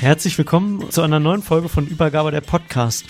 [0.00, 3.04] Herzlich willkommen zu einer neuen Folge von Übergabe der Podcast.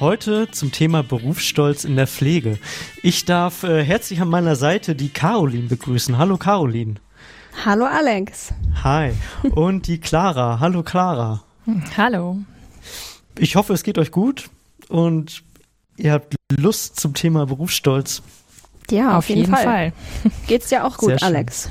[0.00, 2.58] Heute zum Thema Berufsstolz in der Pflege.
[3.04, 6.18] Ich darf äh, herzlich an meiner Seite die Caroline begrüßen.
[6.18, 6.96] Hallo Caroline.
[7.64, 8.52] Hallo Alex.
[8.82, 9.12] Hi.
[9.54, 10.58] Und die Clara.
[10.58, 11.44] Hallo Clara.
[11.96, 12.38] Hallo.
[13.38, 14.50] Ich hoffe, es geht euch gut
[14.88, 15.44] und
[15.96, 18.20] ihr habt Lust zum Thema Berufsstolz.
[18.90, 19.64] Ja, auf, auf jeden, jeden, Fall.
[19.64, 19.92] Fall.
[20.48, 21.70] Geht's dir auch gut, Alex?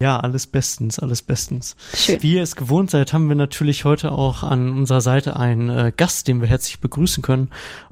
[0.00, 1.76] Ja, alles bestens, alles bestens.
[1.94, 2.22] Schön.
[2.22, 5.92] Wie ihr es gewohnt seid, haben wir natürlich heute auch an unserer Seite einen äh,
[5.94, 7.50] Gast, den wir herzlich begrüßen können.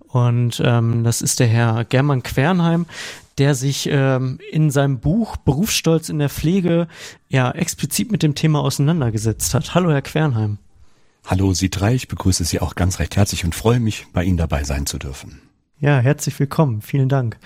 [0.09, 2.87] Und ähm, das ist der Herr German Quernheim,
[3.39, 6.89] der sich ähm, in seinem Buch Berufsstolz in der Pflege
[7.28, 9.75] ja explizit mit dem Thema auseinandergesetzt hat.
[9.75, 10.59] Hallo, Herr Quernheim.
[11.27, 11.95] Hallo, Sie drei.
[11.95, 14.98] Ich begrüße Sie auch ganz recht herzlich und freue mich, bei Ihnen dabei sein zu
[14.98, 15.43] dürfen.
[15.78, 16.83] Ja, herzlich willkommen.
[16.83, 17.39] Vielen Dank.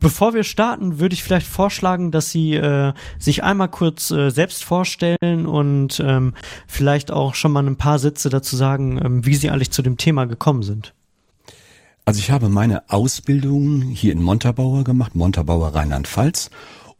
[0.00, 4.64] Bevor wir starten, würde ich vielleicht vorschlagen, dass Sie äh, sich einmal kurz äh, selbst
[4.64, 6.34] vorstellen und ähm,
[6.66, 9.96] vielleicht auch schon mal ein paar Sätze dazu sagen, ähm, wie Sie eigentlich zu dem
[9.96, 10.94] Thema gekommen sind.
[12.04, 16.50] Also ich habe meine Ausbildung hier in Montabaur gemacht, Montabaur Rheinland-Pfalz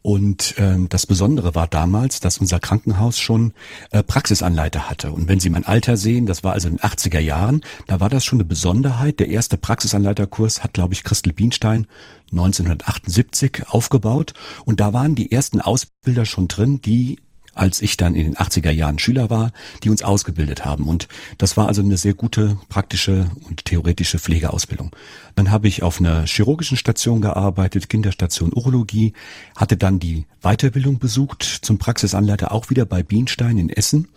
[0.01, 3.53] und ähm, das Besondere war damals, dass unser Krankenhaus schon
[3.91, 5.11] äh, Praxisanleiter hatte.
[5.11, 8.09] Und wenn Sie mein Alter sehen, das war also in den 80er Jahren, da war
[8.09, 9.19] das schon eine Besonderheit.
[9.19, 11.85] Der erste Praxisanleiterkurs hat, glaube ich, Christel Bienstein
[12.31, 14.33] 1978 aufgebaut.
[14.63, 17.19] Und da waren die ersten Ausbilder schon drin, die
[17.53, 19.51] als ich dann in den 80er Jahren Schüler war,
[19.83, 20.87] die uns ausgebildet haben.
[20.87, 24.95] Und das war also eine sehr gute praktische und theoretische Pflegeausbildung.
[25.35, 29.13] Dann habe ich auf einer chirurgischen Station gearbeitet, Kinderstation Urologie,
[29.55, 34.07] hatte dann die Weiterbildung besucht zum Praxisanleiter auch wieder bei Bienstein in Essen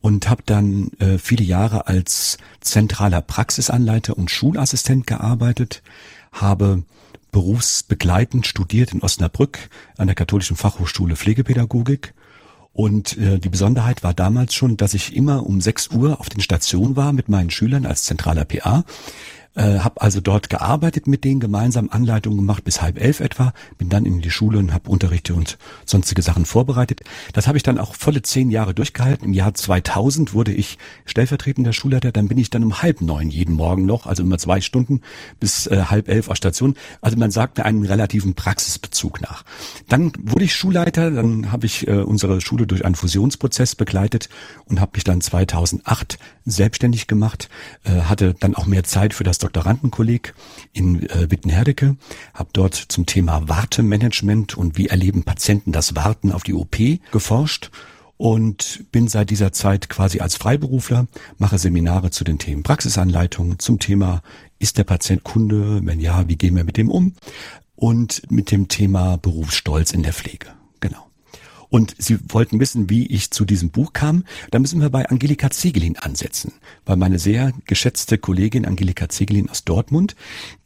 [0.00, 5.82] und habe dann äh, viele Jahre als zentraler Praxisanleiter und Schulassistent gearbeitet,
[6.32, 6.82] habe
[7.32, 9.58] berufsbegleitend studiert in Osnabrück
[9.96, 12.14] an der Katholischen Fachhochschule Pflegepädagogik
[12.74, 16.40] und äh, die Besonderheit war damals schon, dass ich immer um 6 Uhr auf den
[16.40, 18.84] Stationen war mit meinen Schülern als zentraler PA
[19.54, 23.88] äh, habe also dort gearbeitet mit denen, gemeinsam Anleitungen gemacht bis halb elf etwa, bin
[23.88, 27.00] dann in die Schule und habe Unterrichte und sonstige Sachen vorbereitet.
[27.32, 29.26] Das habe ich dann auch volle zehn Jahre durchgehalten.
[29.26, 33.54] Im Jahr 2000 wurde ich stellvertretender Schulleiter, dann bin ich dann um halb neun jeden
[33.54, 35.00] Morgen noch, also immer zwei Stunden
[35.40, 36.74] bis äh, halb elf auf Station.
[37.00, 39.44] Also man sagt mir einen relativen Praxisbezug nach.
[39.88, 44.28] Dann wurde ich Schulleiter, dann habe ich äh, unsere Schule durch einen Fusionsprozess begleitet
[44.66, 47.48] und habe mich dann 2008 selbstständig gemacht,
[47.84, 50.34] äh, hatte dann auch mehr Zeit für das Doktorandenkolleg
[50.72, 51.96] in äh, Wittenherdecke,
[52.32, 56.76] habe dort zum Thema Wartemanagement und wie erleben Patienten das Warten auf die OP
[57.12, 57.70] geforscht
[58.16, 61.06] und bin seit dieser Zeit quasi als Freiberufler,
[61.38, 64.22] mache Seminare zu den Themen Praxisanleitungen, zum Thema
[64.58, 67.14] ist der Patient Kunde, wenn ja, wie gehen wir mit dem um
[67.76, 70.46] und mit dem Thema Berufsstolz in der Pflege.
[71.74, 74.22] Und Sie wollten wissen, wie ich zu diesem Buch kam.
[74.52, 76.52] Da müssen wir bei Angelika Zegelin ansetzen.
[76.86, 80.14] Weil meine sehr geschätzte Kollegin Angelika Zegelin aus Dortmund,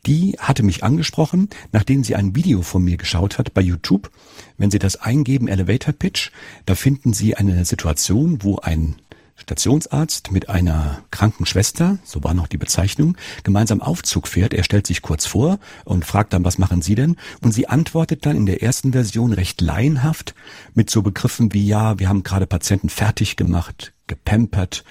[0.04, 4.10] die hatte mich angesprochen, nachdem sie ein Video von mir geschaut hat bei YouTube.
[4.58, 6.30] Wenn Sie das eingeben, Elevator Pitch,
[6.66, 8.96] da finden Sie eine Situation, wo ein
[9.38, 14.52] Stationsarzt mit einer kranken Schwester, so war noch die Bezeichnung, gemeinsam Aufzug fährt.
[14.52, 17.16] Er stellt sich kurz vor und fragt dann, was machen Sie denn?
[17.40, 20.34] Und sie antwortet dann in der ersten Version recht laienhaft
[20.74, 24.84] mit so Begriffen wie, ja, wir haben gerade Patienten fertig gemacht, gepampert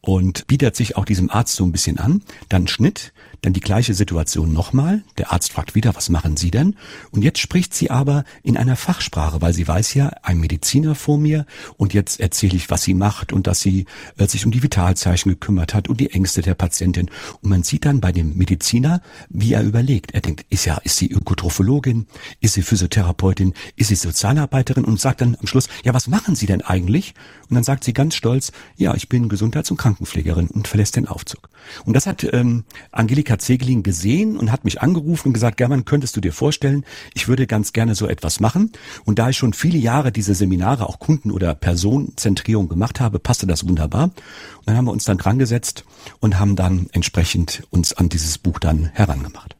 [0.00, 2.22] und bietet sich auch diesem Arzt so ein bisschen an.
[2.48, 5.02] Dann Schnitt, dann die gleiche Situation nochmal.
[5.18, 6.76] Der Arzt fragt wieder, was machen Sie denn?
[7.10, 11.18] Und jetzt spricht sie aber in einer Fachsprache, weil sie weiß ja, ein Mediziner vor
[11.18, 11.46] mir
[11.76, 13.86] und jetzt erzähle ich, was sie macht und dass sie
[14.16, 17.10] äh, sich um die Vitalzeichen gekümmert hat und die Ängste der Patientin.
[17.42, 20.12] Und man sieht dann bei dem Mediziner, wie er überlegt.
[20.12, 22.06] Er denkt, ist ja, ist sie Ökotrophologin?
[22.40, 23.54] Ist sie Physiotherapeutin?
[23.76, 24.84] Ist sie Sozialarbeiterin?
[24.84, 27.14] Und sagt dann am Schluss, ja, was machen Sie denn eigentlich?
[27.48, 31.06] Und dann sagt sie ganz stolz, ja, ich bin Gesundheits- und Krankenpflegerin und verlässt den
[31.06, 31.48] Aufzug.
[31.84, 36.16] Und das hat ähm, Angelika Zegelin gesehen und hat mich angerufen und gesagt, German, könntest
[36.16, 36.84] du dir vorstellen,
[37.14, 38.72] ich würde ganz gerne so etwas machen.
[39.04, 43.46] Und da ich schon viele Jahre diese Seminare, auch Kunden- oder Personenzentrierung gemacht habe, passte
[43.46, 44.04] das wunderbar.
[44.04, 45.84] Und dann haben wir uns dann dran gesetzt
[46.20, 49.55] und haben dann entsprechend uns an dieses Buch dann herangemacht.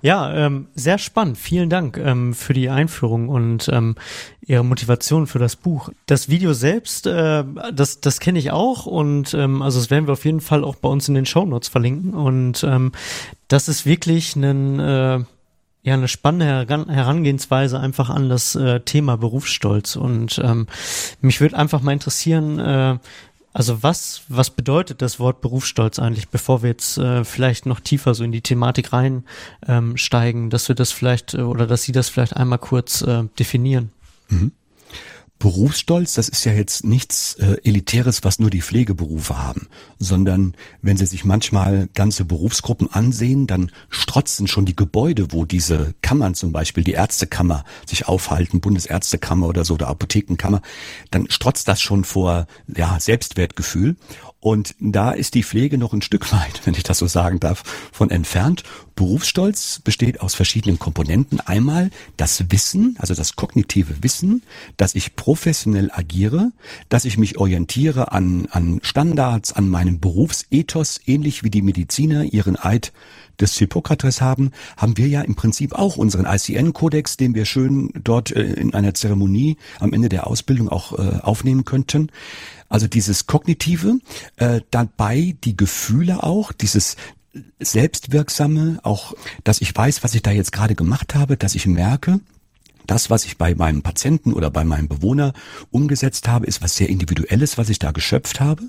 [0.00, 1.38] Ja, ähm, sehr spannend.
[1.38, 3.94] Vielen Dank ähm, für die Einführung und ähm,
[4.44, 5.90] Ihre Motivation für das Buch.
[6.06, 10.12] Das Video selbst, äh, das, das kenne ich auch und ähm, also das werden wir
[10.12, 12.14] auf jeden Fall auch bei uns in den Show Notes verlinken.
[12.14, 12.92] Und ähm,
[13.48, 15.18] das ist wirklich ein, äh,
[15.84, 19.96] ja, eine spannende Herangehensweise einfach an das äh, Thema Berufsstolz.
[19.96, 20.66] Und ähm,
[21.20, 22.98] mich würde einfach mal interessieren, äh,
[23.52, 28.14] also was, was bedeutet das Wort Berufsstolz eigentlich, bevor wir jetzt äh, vielleicht noch tiefer
[28.14, 32.08] so in die Thematik reinsteigen, ähm, dass wir das vielleicht äh, oder dass Sie das
[32.08, 33.92] vielleicht einmal kurz äh, definieren?
[34.28, 34.52] Mhm.
[35.42, 39.66] Berufsstolz, das ist ja jetzt nichts äh, Elitäres, was nur die Pflegeberufe haben,
[39.98, 45.94] sondern wenn Sie sich manchmal ganze Berufsgruppen ansehen, dann strotzen schon die Gebäude, wo diese
[46.00, 50.62] Kammern zum Beispiel, die Ärztekammer sich aufhalten, Bundesärztekammer oder so, oder Apothekenkammer,
[51.10, 53.96] dann strotzt das schon vor ja, Selbstwertgefühl.
[54.42, 57.62] Und da ist die Pflege noch ein Stück weit, wenn ich das so sagen darf,
[57.92, 58.64] von entfernt.
[58.96, 61.38] Berufsstolz besteht aus verschiedenen Komponenten.
[61.38, 64.42] Einmal das Wissen, also das kognitive Wissen,
[64.76, 66.50] dass ich professionell agiere,
[66.88, 72.56] dass ich mich orientiere an, an Standards, an meinem Berufsethos, ähnlich wie die Mediziner ihren
[72.56, 72.92] Eid
[73.40, 78.30] des Hippokrates haben, haben wir ja im Prinzip auch unseren ICN-Kodex, den wir schön dort
[78.30, 82.10] äh, in einer Zeremonie am Ende der Ausbildung auch äh, aufnehmen könnten.
[82.72, 83.98] Also dieses Kognitive,
[84.36, 86.96] äh, dabei die Gefühle auch, dieses
[87.60, 89.12] Selbstwirksame, auch,
[89.44, 92.20] dass ich weiß, was ich da jetzt gerade gemacht habe, dass ich merke,
[92.86, 95.34] das, was ich bei meinem Patienten oder bei meinem Bewohner
[95.70, 98.62] umgesetzt habe, ist was sehr Individuelles, was ich da geschöpft habe.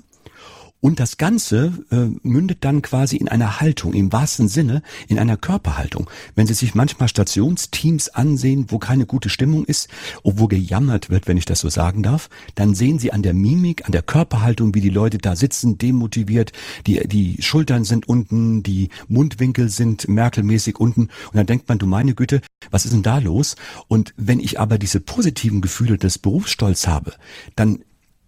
[0.84, 5.38] Und das Ganze äh, mündet dann quasi in einer Haltung, im wahrsten Sinne, in einer
[5.38, 6.10] Körperhaltung.
[6.34, 9.88] Wenn Sie sich manchmal Stationsteams ansehen, wo keine gute Stimmung ist,
[10.24, 13.86] wo gejammert wird, wenn ich das so sagen darf, dann sehen Sie an der Mimik,
[13.86, 16.52] an der Körperhaltung, wie die Leute da sitzen, demotiviert,
[16.86, 21.04] die, die Schultern sind unten, die Mundwinkel sind merkelmäßig unten.
[21.04, 23.56] Und dann denkt man, du meine Güte, was ist denn da los?
[23.88, 27.14] Und wenn ich aber diese positiven Gefühle des Berufsstolz habe,
[27.56, 27.78] dann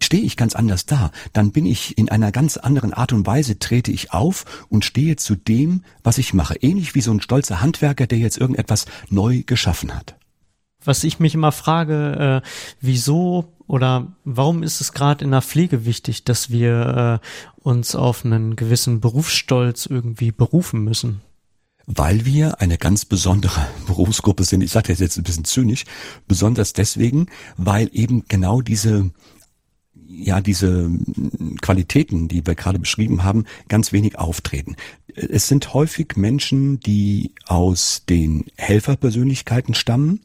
[0.01, 1.11] stehe ich ganz anders da.
[1.33, 5.15] Dann bin ich in einer ganz anderen Art und Weise, trete ich auf und stehe
[5.15, 6.55] zu dem, was ich mache.
[6.55, 10.15] Ähnlich wie so ein stolzer Handwerker, der jetzt irgendetwas neu geschaffen hat.
[10.83, 12.47] Was ich mich immer frage, äh,
[12.79, 18.23] wieso oder warum ist es gerade in der Pflege wichtig, dass wir äh, uns auf
[18.23, 21.21] einen gewissen Berufsstolz irgendwie berufen müssen?
[21.89, 24.61] weil wir eine ganz besondere Berufsgruppe sind.
[24.61, 25.85] Ich sage das jetzt ein bisschen zynisch,
[26.27, 29.09] besonders deswegen, weil eben genau diese
[30.09, 30.89] ja diese
[31.61, 34.75] Qualitäten, die wir gerade beschrieben haben, ganz wenig auftreten.
[35.13, 40.21] Es sind häufig Menschen, die aus den Helferpersönlichkeiten stammen,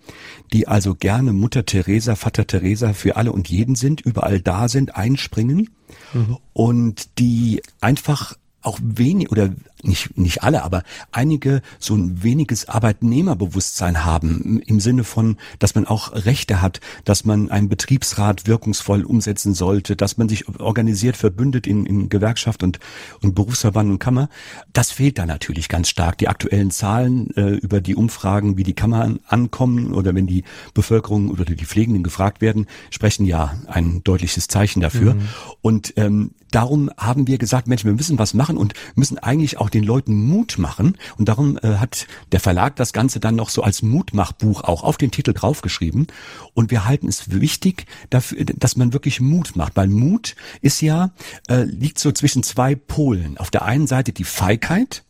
[0.52, 4.96] die also gerne Mutter Teresa, Vater Teresa für alle und jeden sind, überall da sind,
[4.96, 5.70] einspringen
[6.12, 6.36] mhm.
[6.52, 9.50] und die einfach auch wenig oder
[9.82, 15.86] nicht, nicht alle, aber einige so ein weniges Arbeitnehmerbewusstsein haben im Sinne von, dass man
[15.86, 21.66] auch Rechte hat, dass man einen Betriebsrat wirkungsvoll umsetzen sollte, dass man sich organisiert verbündet
[21.66, 22.78] in, in Gewerkschaft und,
[23.20, 24.28] und Berufsverband und Kammer.
[24.72, 26.18] Das fehlt da natürlich ganz stark.
[26.18, 31.30] Die aktuellen Zahlen äh, über die Umfragen, wie die Kammern ankommen oder wenn die Bevölkerung
[31.30, 35.14] oder die Pflegenden gefragt werden, sprechen ja ein deutliches Zeichen dafür.
[35.14, 35.28] Mhm.
[35.60, 39.70] Und ähm, darum haben wir gesagt, Mensch, wir müssen was machen und müssen eigentlich auch
[39.74, 40.96] den Leuten Mut machen.
[41.18, 44.96] Und darum äh, hat der Verlag das Ganze dann noch so als Mutmachbuch auch auf
[44.96, 46.06] den Titel draufgeschrieben.
[46.54, 49.76] Und wir halten es wichtig, dafür, dass man wirklich Mut macht.
[49.76, 51.10] Weil Mut ist ja,
[51.48, 53.38] äh, liegt so zwischen zwei Polen.
[53.38, 55.04] Auf der einen Seite die Feigheit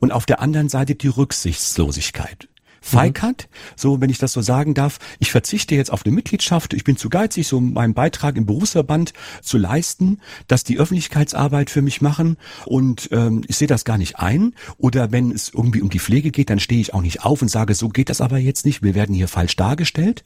[0.00, 2.48] und auf der anderen Seite die Rücksichtslosigkeit.
[2.84, 3.72] Feigheit, mhm.
[3.76, 6.98] so wenn ich das so sagen darf, ich verzichte jetzt auf eine Mitgliedschaft, ich bin
[6.98, 12.36] zu geizig, so meinen Beitrag im Berufsverband zu leisten, dass die Öffentlichkeitsarbeit für mich machen
[12.66, 14.54] und ähm, ich sehe das gar nicht ein.
[14.76, 17.48] Oder wenn es irgendwie um die Pflege geht, dann stehe ich auch nicht auf und
[17.48, 20.22] sage, so geht das aber jetzt nicht, wir werden hier falsch dargestellt,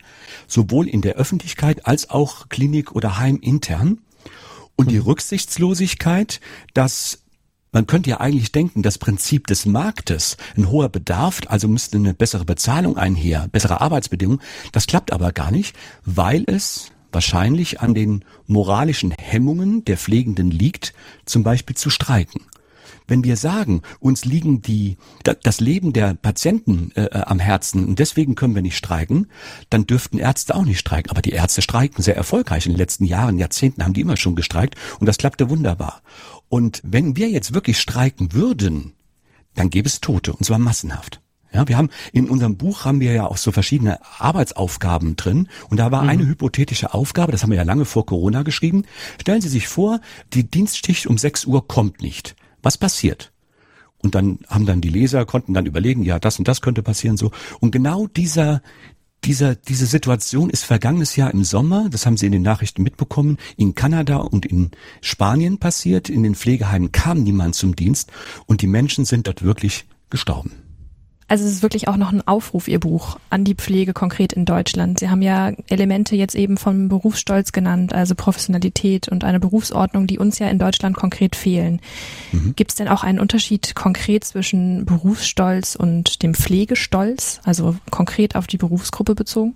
[0.49, 3.99] sowohl in der Öffentlichkeit als auch Klinik oder Heim intern.
[4.75, 6.41] Und die Rücksichtslosigkeit,
[6.73, 7.23] dass
[7.73, 12.15] man könnte ja eigentlich denken, das Prinzip des Marktes, ein hoher Bedarf, also müsste eine
[12.15, 18.25] bessere Bezahlung einher, bessere Arbeitsbedingungen, das klappt aber gar nicht, weil es wahrscheinlich an den
[18.47, 20.93] moralischen Hemmungen der Pflegenden liegt,
[21.25, 22.43] zum Beispiel zu streiken.
[23.07, 24.99] Wenn wir sagen, uns liegen die,
[25.43, 29.29] das Leben der Patienten äh, äh, am Herzen und deswegen können wir nicht streiken,
[29.71, 31.11] dann dürften Ärzte auch nicht streiken.
[31.11, 32.67] Aber die Ärzte streiken sehr erfolgreich.
[32.67, 36.03] In den letzten Jahren, Jahrzehnten haben die immer schon gestreikt und das klappte wunderbar.
[36.49, 38.95] Und wenn wir jetzt wirklich streiken würden,
[39.55, 41.21] dann gäbe es Tote und zwar massenhaft.
[41.53, 45.79] Ja, wir haben in unserem Buch haben wir ja auch so verschiedene Arbeitsaufgaben drin und
[45.79, 46.09] da war mhm.
[46.11, 48.85] eine hypothetische Aufgabe, das haben wir ja lange vor Corona geschrieben.
[49.21, 50.01] Stellen Sie sich vor,
[50.35, 52.37] die Dienstschicht um 6 Uhr kommt nicht.
[52.63, 53.33] Was passiert?
[54.01, 57.17] Und dann haben dann die Leser konnten dann überlegen, ja, das und das könnte passieren
[57.17, 57.31] so.
[57.61, 58.63] Und genau dieser
[59.25, 63.39] dieser, diese Situation ist vergangenes Jahr im Sommer, das haben Sie in den Nachrichten mitbekommen,
[63.57, 64.71] in Kanada und in
[65.01, 66.09] Spanien passiert.
[66.09, 68.11] In den Pflegeheimen kam niemand zum Dienst
[68.47, 70.68] und die Menschen sind dort wirklich gestorben.
[71.29, 74.47] Also es ist wirklich auch noch ein Aufruf, Ihr Buch, an die Pflege konkret in
[74.47, 74.99] Deutschland.
[74.99, 80.19] Sie haben ja Elemente jetzt eben vom Berufsstolz genannt, also Professionalität und eine Berufsordnung, die
[80.19, 81.81] uns ja in Deutschland konkret fehlen.
[82.33, 82.55] Mhm.
[82.57, 88.47] Gibt es denn auch einen Unterschied konkret zwischen Berufsstolz und dem Pflegestolz, also konkret auf
[88.47, 89.55] die Berufsgruppe bezogen?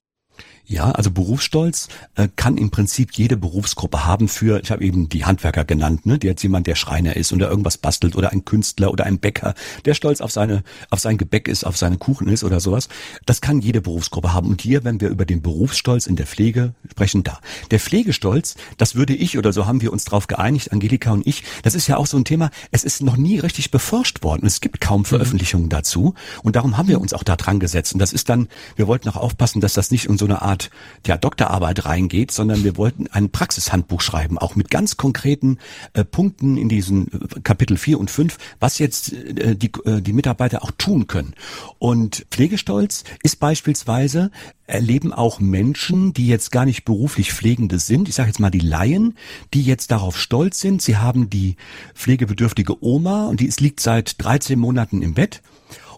[0.72, 5.26] Ja, also Berufsstolz äh, kann im Prinzip jede Berufsgruppe haben für, ich habe eben die
[5.26, 8.46] Handwerker genannt, ne, der jetzt jemand, der Schreiner ist und der irgendwas bastelt oder ein
[8.46, 12.26] Künstler oder ein Bäcker, der stolz auf seine, auf sein Gebäck ist, auf seinen Kuchen
[12.26, 12.88] ist oder sowas.
[13.26, 14.48] Das kann jede Berufsgruppe haben.
[14.48, 17.38] Und hier, wenn wir über den Berufsstolz in der Pflege sprechen, da.
[17.70, 21.44] Der Pflegestolz, das würde ich oder so haben wir uns drauf geeinigt, Angelika und ich,
[21.64, 24.46] das ist ja auch so ein Thema, es ist noch nie richtig beforscht worden.
[24.46, 25.06] Es gibt kaum mhm.
[25.06, 25.70] Veröffentlichungen mhm.
[25.70, 26.14] dazu.
[26.42, 27.92] Und darum haben wir uns auch da dran gesetzt.
[27.92, 30.61] Und das ist dann, wir wollten auch aufpassen, dass das nicht in so eine Art
[30.62, 30.70] Art
[31.06, 35.58] ja, Doktorarbeit reingeht, sondern wir wollten ein Praxishandbuch schreiben, auch mit ganz konkreten
[35.94, 40.12] äh, Punkten in diesen äh, Kapitel 4 und 5, was jetzt äh, die, äh, die
[40.12, 41.34] Mitarbeiter auch tun können.
[41.78, 44.30] Und Pflegestolz ist beispielsweise,
[44.66, 48.60] erleben auch Menschen, die jetzt gar nicht beruflich Pflegende sind, ich sage jetzt mal die
[48.60, 49.16] Laien,
[49.54, 51.56] die jetzt darauf stolz sind, sie haben die
[51.94, 55.42] pflegebedürftige Oma und die ist, liegt seit 13 Monaten im Bett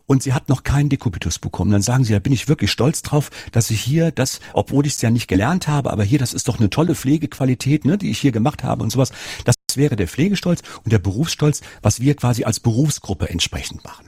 [0.07, 1.71] und sie hat noch keinen Dekubitus bekommen.
[1.71, 4.95] Dann sagen sie, da bin ich wirklich stolz drauf, dass ich hier das, obwohl ich
[4.95, 8.11] es ja nicht gelernt habe, aber hier, das ist doch eine tolle Pflegequalität, ne, die
[8.11, 9.13] ich hier gemacht habe und sowas.
[9.45, 14.07] Das wäre der Pflegestolz und der Berufsstolz, was wir quasi als Berufsgruppe entsprechend machen.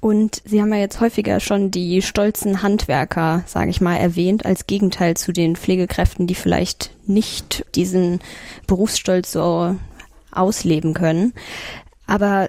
[0.00, 4.66] Und Sie haben ja jetzt häufiger schon die stolzen Handwerker, sage ich mal, erwähnt, als
[4.66, 8.20] Gegenteil zu den Pflegekräften, die vielleicht nicht diesen
[8.66, 9.76] Berufsstolz so
[10.32, 11.34] ausleben können.
[12.06, 12.48] Aber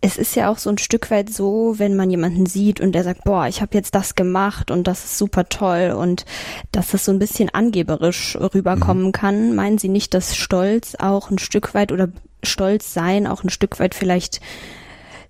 [0.00, 3.02] es ist ja auch so ein Stück weit so, wenn man jemanden sieht und der
[3.02, 6.24] sagt, boah, ich habe jetzt das gemacht und das ist super toll und
[6.70, 9.12] dass das so ein bisschen angeberisch rüberkommen mhm.
[9.12, 9.54] kann.
[9.56, 12.08] Meinen Sie nicht, dass Stolz auch ein Stück weit oder
[12.44, 14.40] Stolz sein auch ein Stück weit vielleicht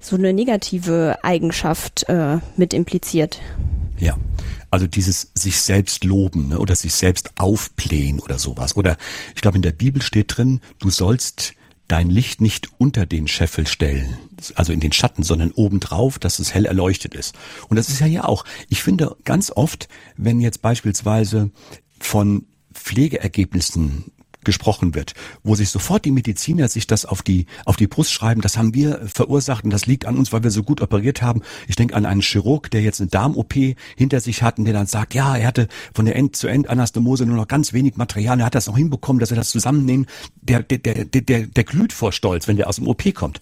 [0.01, 3.41] so eine negative Eigenschaft äh, mit impliziert?
[3.99, 4.17] Ja,
[4.71, 8.77] also dieses sich selbst loben ne, oder sich selbst aufblähen oder sowas.
[8.77, 8.97] Oder
[9.35, 11.55] ich glaube, in der Bibel steht drin, du sollst
[11.89, 14.19] dein Licht nicht unter den Scheffel stellen,
[14.55, 17.35] also in den Schatten, sondern obendrauf, dass es hell erleuchtet ist.
[17.69, 18.45] Und das ist ja hier auch.
[18.69, 21.51] Ich finde ganz oft, wenn jetzt beispielsweise
[21.99, 24.13] von Pflegeergebnissen
[24.49, 25.13] gesprochen wird,
[25.43, 28.73] wo sich sofort die Mediziner sich das auf die, auf die Brust schreiben, das haben
[28.73, 31.43] wir verursacht und das liegt an uns, weil wir so gut operiert haben.
[31.67, 33.53] Ich denke an einen Chirurg, der jetzt eine Darm-OP
[33.95, 37.47] hinter sich hat und der dann sagt, ja, er hatte von der End-zu-End-Anastomose nur noch
[37.47, 40.07] ganz wenig Material, er hat das noch hinbekommen, dass er das zusammennehmen,
[40.41, 43.41] der, der, der, der, der glüht vor Stolz, wenn der aus dem OP kommt.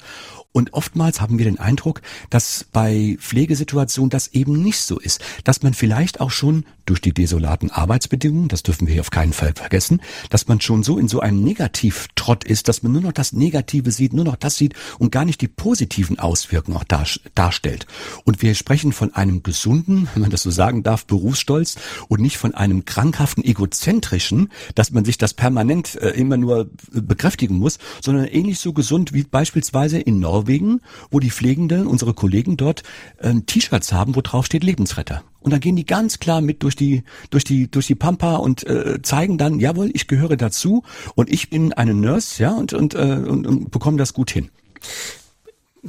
[0.57, 5.63] Und oftmals haben wir den Eindruck, dass bei Pflegesituationen das eben nicht so ist, dass
[5.63, 9.53] man vielleicht auch schon durch die desolaten Arbeitsbedingungen, das dürfen wir hier auf keinen Fall
[9.55, 13.35] vergessen, dass man schon so in so einem Negativtrott ist, dass man nur noch das
[13.35, 17.87] Negative sieht, nur noch das sieht und gar nicht die positiven Auswirkungen auch dar darstellt.
[18.25, 21.75] Und wir sprechen von einem gesunden, wenn man das so sagen darf, Berufsstolz
[22.09, 27.57] und nicht von einem krankhaften, egozentrischen, dass man sich das permanent äh, immer nur bekräftigen
[27.57, 32.57] muss, sondern ähnlich so gesund wie beispielsweise in Norwegen Norwegen, wo die Pflegenden, unsere Kollegen
[32.57, 32.83] dort,
[33.19, 35.23] äh, T-Shirts haben, wo drauf steht Lebensretter.
[35.41, 38.67] Und dann gehen die ganz klar mit durch die, durch die, durch die Pampa und
[38.67, 40.83] äh, zeigen dann, jawohl, ich gehöre dazu
[41.15, 44.51] und ich bin eine Nurse, ja, und, und, äh, und, und bekomme das gut hin.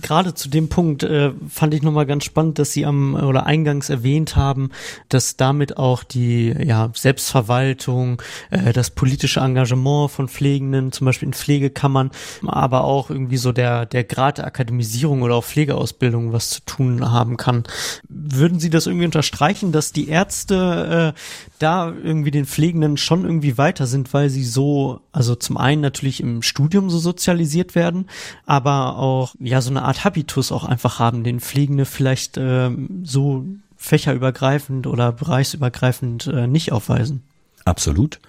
[0.02, 3.90] Gerade zu dem Punkt äh, fand ich nochmal ganz spannend, dass Sie am oder eingangs
[3.90, 4.70] erwähnt haben,
[5.10, 11.34] dass damit auch die ja, Selbstverwaltung, äh, das politische Engagement von Pflegenden, zum Beispiel in
[11.34, 12.12] Pflegekammern,
[12.46, 17.12] aber auch irgendwie so der, der Grad der Akademisierung oder auch Pflegeausbildung was zu tun
[17.12, 17.64] haben kann.
[18.08, 21.20] Würden Sie das irgendwie unterstreichen, dass die Ärzte äh,
[21.60, 26.22] da irgendwie den Pflegenden schon irgendwie weiter sind, weil sie so, also zum einen natürlich
[26.22, 28.08] im Studium so sozialisiert werden,
[28.46, 32.70] aber auch ja so eine Art Habitus auch einfach haben, den Pflegende vielleicht äh,
[33.04, 33.46] so
[33.78, 37.24] fächerübergreifend oder bereichsübergreifend äh, nicht aufweisen.
[37.66, 38.20] Absolut.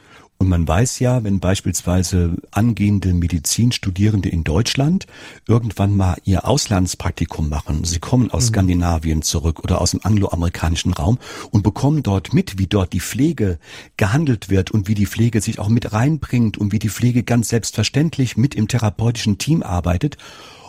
[0.41, 5.09] Und man weiß ja, wenn beispielsweise angehende Medizinstudierende in Deutschland
[5.49, 8.49] irgendwann mal ihr Auslandspraktikum machen, sie kommen aus mhm.
[8.49, 11.19] Skandinavien zurück oder aus dem angloamerikanischen Raum
[11.51, 13.59] und bekommen dort mit, wie dort die Pflege
[13.97, 17.49] gehandelt wird und wie die Pflege sich auch mit reinbringt und wie die Pflege ganz
[17.49, 20.19] selbstverständlich mit im therapeutischen Team arbeitet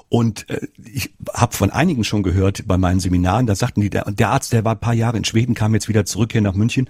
[0.09, 4.11] und äh, ich habe von einigen schon gehört bei meinen Seminaren, da sagten die, der,
[4.11, 6.55] der Arzt, der war ein paar Jahre in Schweden, kam jetzt wieder zurück hier nach
[6.55, 6.89] München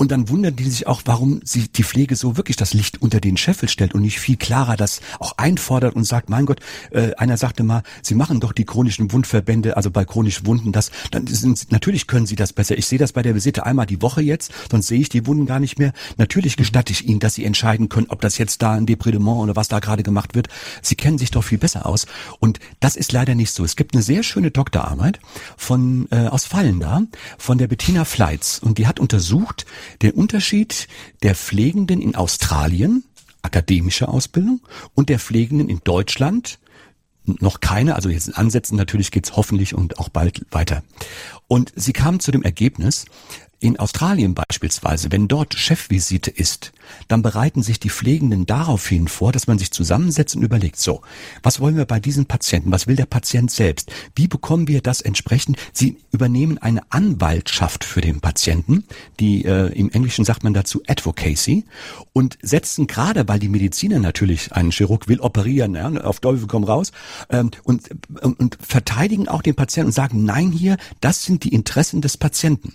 [0.00, 3.20] und dann wundern die sich auch, warum sie die Pflege so wirklich das Licht unter
[3.20, 7.12] den Scheffel stellt und nicht viel klarer das auch einfordert und sagt, mein Gott, äh,
[7.16, 11.26] einer sagte mal, sie machen doch die chronischen Wundverbände, also bei chronischen Wunden, das, dann
[11.26, 12.78] sind, natürlich können sie das besser.
[12.78, 15.44] Ich sehe das bei der Visite einmal die Woche jetzt, sonst sehe ich die Wunden
[15.44, 15.92] gar nicht mehr.
[16.16, 19.54] Natürlich gestatte ich ihnen, dass sie entscheiden können, ob das jetzt da ein Depredement oder
[19.54, 20.48] was da gerade gemacht wird.
[20.80, 22.06] Sie kennen sich doch viel besser aus.
[22.38, 23.64] Und das ist leider nicht so.
[23.64, 25.20] Es gibt eine sehr schöne Doktorarbeit
[25.58, 27.02] von äh, aus Fallen da,
[27.36, 29.66] von der Bettina Fleitz und die hat untersucht,
[30.02, 30.88] der Unterschied
[31.22, 33.04] der Pflegenden in Australien,
[33.42, 34.60] akademische Ausbildung,
[34.94, 36.58] und der Pflegenden in Deutschland,
[37.24, 40.82] noch keine, also jetzt in Ansätzen natürlich geht's hoffentlich und auch bald weiter.
[41.48, 43.04] Und sie kam zu dem Ergebnis,
[43.60, 46.72] in Australien beispielsweise, wenn dort Chefvisite ist,
[47.08, 51.02] dann bereiten sich die Pflegenden daraufhin vor, dass man sich zusammensetzt und überlegt, so,
[51.42, 55.02] was wollen wir bei diesen Patienten, was will der Patient selbst, wie bekommen wir das
[55.02, 55.58] entsprechend?
[55.74, 58.84] Sie übernehmen eine Anwaltschaft für den Patienten,
[59.20, 61.66] die äh, im Englischen sagt man dazu Advocacy
[62.14, 66.64] und setzen gerade, weil die Mediziner natürlich, ein Chirurg will operieren, ja, auf Teufel komm
[66.64, 66.92] raus,
[67.28, 67.90] ähm, und,
[68.22, 72.74] und verteidigen auch den Patienten und sagen, nein hier, das sind die Interessen des Patienten.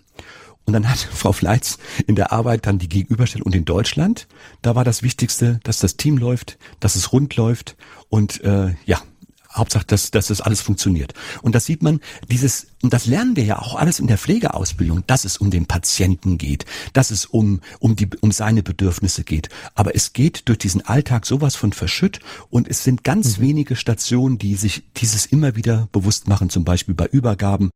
[0.66, 4.28] Und dann hat Frau Fleitz in der Arbeit dann die Gegenüberstellung und in Deutschland,
[4.62, 7.78] da war das Wichtigste, dass das Team läuft, dass es rund läuft.
[8.10, 9.02] Und äh, ja,
[9.56, 11.14] Hauptsache, dass, dass das alles funktioniert.
[11.42, 15.04] Und das sieht man, dieses, und das lernen wir ja auch alles in der Pflegeausbildung,
[15.08, 19.50] dass es um den Patienten geht, dass es um, um die, um seine Bedürfnisse geht.
[19.74, 22.20] Aber es geht durch diesen Alltag sowas von verschütt
[22.50, 23.42] und es sind ganz mhm.
[23.42, 27.70] wenige Stationen, die sich dieses immer wieder bewusst machen, zum Beispiel bei Übergaben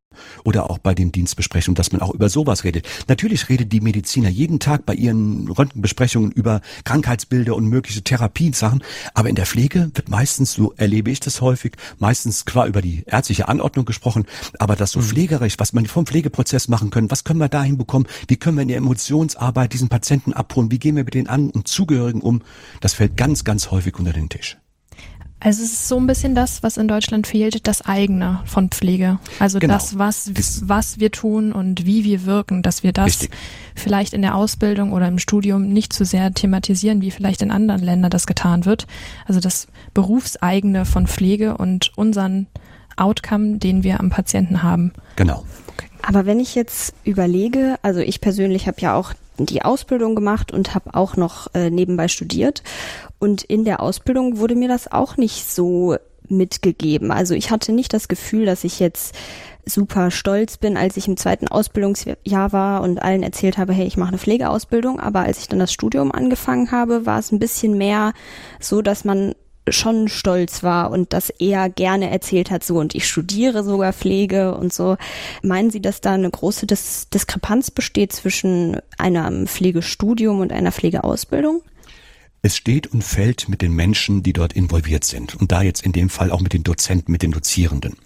[0.44, 2.86] oder auch bei den Dienstbesprechungen, dass man auch über sowas redet.
[3.08, 8.82] Natürlich redet die Mediziner jeden Tag bei ihren Röntgenbesprechungen über Krankheitsbilder und mögliche Therapiesachen,
[9.14, 13.04] aber in der Pflege wird meistens, so erlebe ich das häufig, meistens qua über die
[13.06, 14.26] ärztliche Anordnung gesprochen,
[14.58, 15.04] aber das so mhm.
[15.04, 18.62] pflegerisch, was man vom Pflegeprozess machen können, was können wir dahin bekommen, wie können wir
[18.62, 22.42] in der Emotionsarbeit diesen Patienten abholen, wie gehen wir mit den An- und Zugehörigen um,
[22.80, 24.58] das fällt ganz, ganz häufig unter den Tisch.
[25.42, 29.18] Also es ist so ein bisschen das, was in Deutschland fehlt, das eigene von Pflege.
[29.38, 29.72] Also genau.
[29.72, 30.30] das, was,
[30.62, 33.30] was wir tun und wie wir wirken, dass wir das Richtig.
[33.74, 37.50] vielleicht in der Ausbildung oder im Studium nicht zu so sehr thematisieren, wie vielleicht in
[37.50, 38.86] anderen Ländern das getan wird.
[39.24, 42.46] Also das Berufseigene von Pflege und unseren
[42.96, 44.92] Outcome, den wir am Patienten haben.
[45.16, 45.44] Genau.
[46.02, 49.14] Aber wenn ich jetzt überlege, also ich persönlich habe ja auch
[49.46, 52.62] die Ausbildung gemacht und habe auch noch äh, nebenbei studiert.
[53.18, 55.96] Und in der Ausbildung wurde mir das auch nicht so
[56.28, 57.10] mitgegeben.
[57.10, 59.14] Also ich hatte nicht das Gefühl, dass ich jetzt
[59.66, 63.96] super stolz bin, als ich im zweiten Ausbildungsjahr war und allen erzählt habe, hey, ich
[63.96, 65.00] mache eine Pflegeausbildung.
[65.00, 68.12] Aber als ich dann das Studium angefangen habe, war es ein bisschen mehr
[68.58, 69.34] so, dass man
[69.70, 74.54] schon stolz war und das eher gerne erzählt hat, so und ich studiere sogar Pflege
[74.54, 74.96] und so.
[75.42, 81.62] Meinen Sie, dass da eine große Dis Diskrepanz besteht zwischen einem Pflegestudium und einer Pflegeausbildung?
[82.42, 85.34] Es steht und fällt mit den Menschen, die dort involviert sind.
[85.34, 87.96] Und da jetzt in dem Fall auch mit den Dozenten, mit den Dozierenden.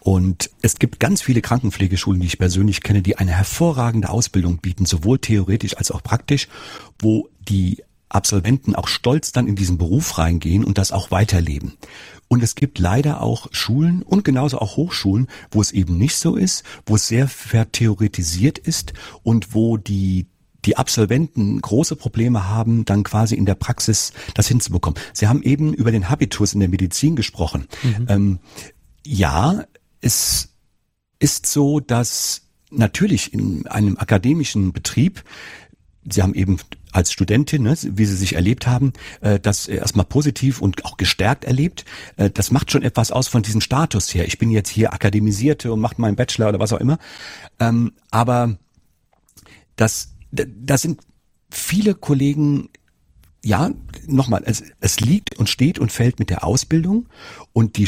[0.00, 4.86] Und es gibt ganz viele Krankenpflegeschulen, die ich persönlich kenne, die eine hervorragende Ausbildung bieten,
[4.86, 6.48] sowohl theoretisch als auch praktisch,
[6.98, 11.74] wo die Absolventen auch stolz dann in diesen Beruf reingehen und das auch weiterleben.
[12.28, 16.36] Und es gibt leider auch Schulen und genauso auch Hochschulen, wo es eben nicht so
[16.36, 18.92] ist, wo es sehr vertheoretisiert ist
[19.22, 20.26] und wo die
[20.64, 24.98] die Absolventen große Probleme haben, dann quasi in der Praxis das hinzubekommen.
[25.12, 27.68] Sie haben eben über den Habitus in der Medizin gesprochen.
[27.82, 28.06] Mhm.
[28.08, 28.38] Ähm,
[29.06, 29.64] ja,
[30.00, 30.50] es
[31.20, 35.24] ist so, dass natürlich in einem akademischen Betrieb
[36.10, 36.58] Sie haben eben
[36.92, 41.44] als Studentin, ne, wie Sie sich erlebt haben, äh, das erstmal positiv und auch gestärkt
[41.44, 41.84] erlebt.
[42.16, 44.26] Äh, das macht schon etwas aus von diesem Status her.
[44.26, 46.98] Ich bin jetzt hier Akademisierte und mache meinen Bachelor oder was auch immer.
[47.60, 48.56] Ähm, aber
[49.76, 51.00] das, da sind
[51.50, 52.68] viele Kollegen
[53.44, 53.70] ja,
[54.06, 57.06] nochmal, es, es liegt und steht und fällt mit der Ausbildung
[57.52, 57.86] und die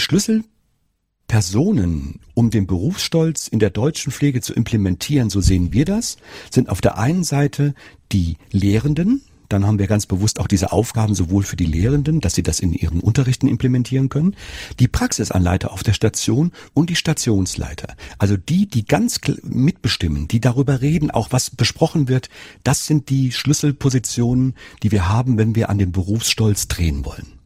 [1.31, 6.17] Schlüsselpersonen, um den Berufsstolz in der deutschen Pflege zu implementieren, so sehen wir das,
[6.51, 7.75] sind auf der einen Seite
[8.11, 12.35] die Lehrenden, dann haben wir ganz bewusst auch diese Aufgaben sowohl für die Lehrenden, dass
[12.35, 14.35] sie das in ihren Unterrichten implementieren können,
[14.81, 17.95] die Praxisanleiter auf der Station und die Stationsleiter.
[18.19, 22.29] Also die, die ganz mitbestimmen, die darüber reden, auch was besprochen wird,
[22.65, 27.39] das sind die Schlüsselpositionen, die wir haben, wenn wir an den Berufsstolz drehen wollen.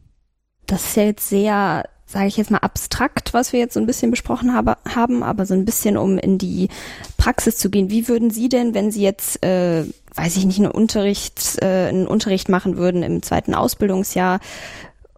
[0.65, 3.85] Das ist ja jetzt sehr sage ich jetzt mal, abstrakt, was wir jetzt so ein
[3.85, 6.69] bisschen besprochen habe, haben, aber so ein bisschen, um in die
[7.17, 7.89] Praxis zu gehen.
[7.89, 9.83] Wie würden Sie denn, wenn Sie jetzt äh,
[10.15, 14.39] weiß ich nicht, einen Unterricht, äh, einen Unterricht machen würden im zweiten Ausbildungsjahr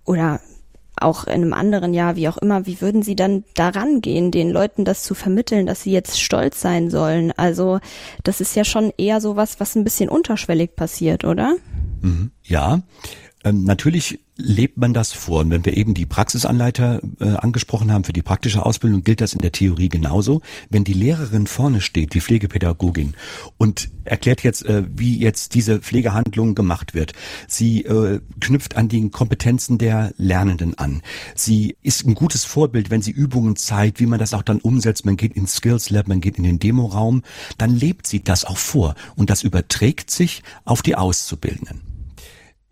[0.05, 0.41] oder
[0.99, 4.49] auch in einem anderen Jahr, wie auch immer, wie würden Sie dann daran gehen, den
[4.49, 7.31] Leuten das zu vermitteln, dass sie jetzt stolz sein sollen?
[7.37, 7.79] Also
[8.23, 11.55] das ist ja schon eher so was, was ein bisschen unterschwellig passiert, oder?
[12.01, 12.31] Mhm.
[12.41, 12.81] Ja,
[13.43, 15.41] ähm, natürlich lebt man das vor.
[15.41, 19.33] Und wenn wir eben die Praxisanleiter äh, angesprochen haben für die praktische Ausbildung, gilt das
[19.33, 20.41] in der Theorie genauso.
[20.69, 23.15] Wenn die Lehrerin vorne steht, die Pflegepädagogin,
[23.57, 27.13] und erklärt jetzt, äh, wie jetzt diese Pflegehandlung gemacht wird,
[27.47, 31.01] sie äh, knüpft an die Kompetenzen der Lernenden an.
[31.35, 35.05] Sie ist ein gutes Vorbild, wenn sie Übungen zeigt, wie man das auch dann umsetzt.
[35.05, 37.23] Man geht ins Skills Lab, man geht in den Demoraum,
[37.57, 38.95] dann lebt sie das auch vor.
[39.15, 41.96] Und das überträgt sich auf die Auszubildenden.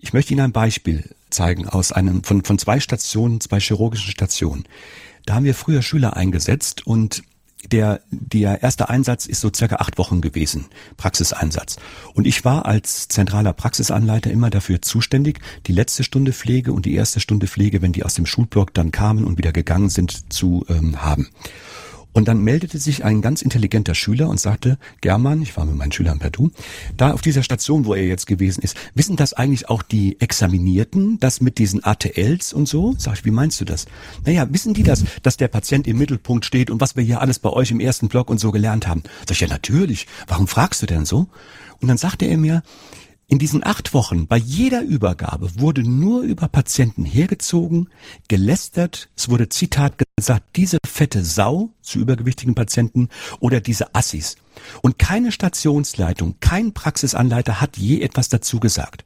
[0.06, 4.66] Ich möchte Ihnen ein Beispiel zeigen aus einem, von, von zwei Stationen, zwei chirurgischen Stationen.
[5.26, 7.24] Da haben wir früher Schüler eingesetzt und
[7.72, 10.66] der, der erste Einsatz ist so circa acht Wochen gewesen,
[10.98, 11.78] Praxiseinsatz.
[12.14, 16.94] Und ich war als zentraler Praxisanleiter immer dafür zuständig, die letzte Stunde Pflege und die
[16.94, 20.68] erste Stunde Pflege, wenn die aus dem Schulblock dann kamen und wieder gegangen sind, zu
[20.70, 21.30] ähm, haben.
[22.16, 25.92] Und dann meldete sich ein ganz intelligenter Schüler und sagte, German, ich war mit meinen
[25.92, 26.50] Schülern per Du,
[26.96, 31.20] da auf dieser Station, wo er jetzt gewesen ist, wissen das eigentlich auch die Examinierten,
[31.20, 32.96] das mit diesen ATLs und so?
[32.98, 33.86] Sag ich, wie meinst du das?
[34.26, 37.38] Naja, wissen die das, dass der Patient im Mittelpunkt steht und was wir hier alles
[37.38, 39.04] bei euch im ersten Block und so gelernt haben?
[39.28, 40.08] Sag ich, ja natürlich.
[40.26, 41.28] Warum fragst du denn so?
[41.82, 42.64] Und dann sagte er mir,
[43.28, 47.90] in diesen acht Wochen, bei jeder Übergabe, wurde nur über Patienten hergezogen,
[48.28, 53.10] gelästert, es wurde Zitat gesagt, diese fette Sau zu übergewichtigen Patienten
[53.40, 54.36] oder diese Assis.
[54.82, 59.06] Und keine Stationsleitung, kein Praxisanleiter hat je etwas dazu gesagt.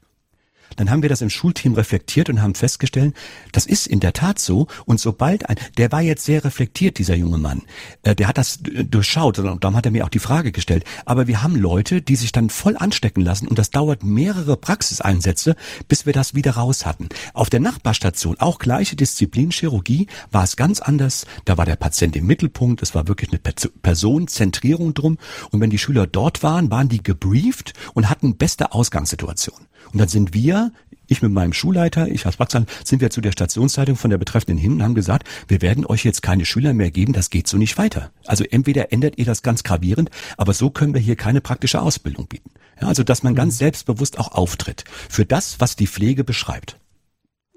[0.76, 3.14] Dann haben wir das im Schulteam reflektiert und haben festgestellt,
[3.52, 4.66] das ist in der Tat so.
[4.86, 7.62] Und sobald ein, der war jetzt sehr reflektiert, dieser junge Mann,
[8.02, 10.84] äh, der hat das durchschaut und darum hat er mir auch die Frage gestellt.
[11.04, 15.56] Aber wir haben Leute, die sich dann voll anstecken lassen und das dauert mehrere Praxiseinsätze,
[15.88, 17.08] bis wir das wieder raus hatten.
[17.34, 21.26] Auf der Nachbarstation, auch gleiche Disziplin, Chirurgie, war es ganz anders.
[21.44, 23.40] Da war der Patient im Mittelpunkt, es war wirklich eine
[23.82, 25.18] Personenzentrierung drum.
[25.50, 29.66] Und wenn die Schüler dort waren, waren die gebrieft und hatten beste Ausgangssituation.
[29.92, 30.59] Und dann sind wir,
[31.06, 34.58] ich mit meinem Schulleiter, ich als Praxan, sind wir zu der Stationszeitung von der Betreffenden
[34.58, 37.56] hin und haben gesagt, wir werden euch jetzt keine Schüler mehr geben, das geht so
[37.56, 38.10] nicht weiter.
[38.26, 42.28] Also entweder ändert ihr das ganz gravierend, aber so können wir hier keine praktische Ausbildung
[42.28, 42.50] bieten.
[42.80, 43.58] Ja, also dass man ganz mhm.
[43.58, 46.79] selbstbewusst auch auftritt für das, was die Pflege beschreibt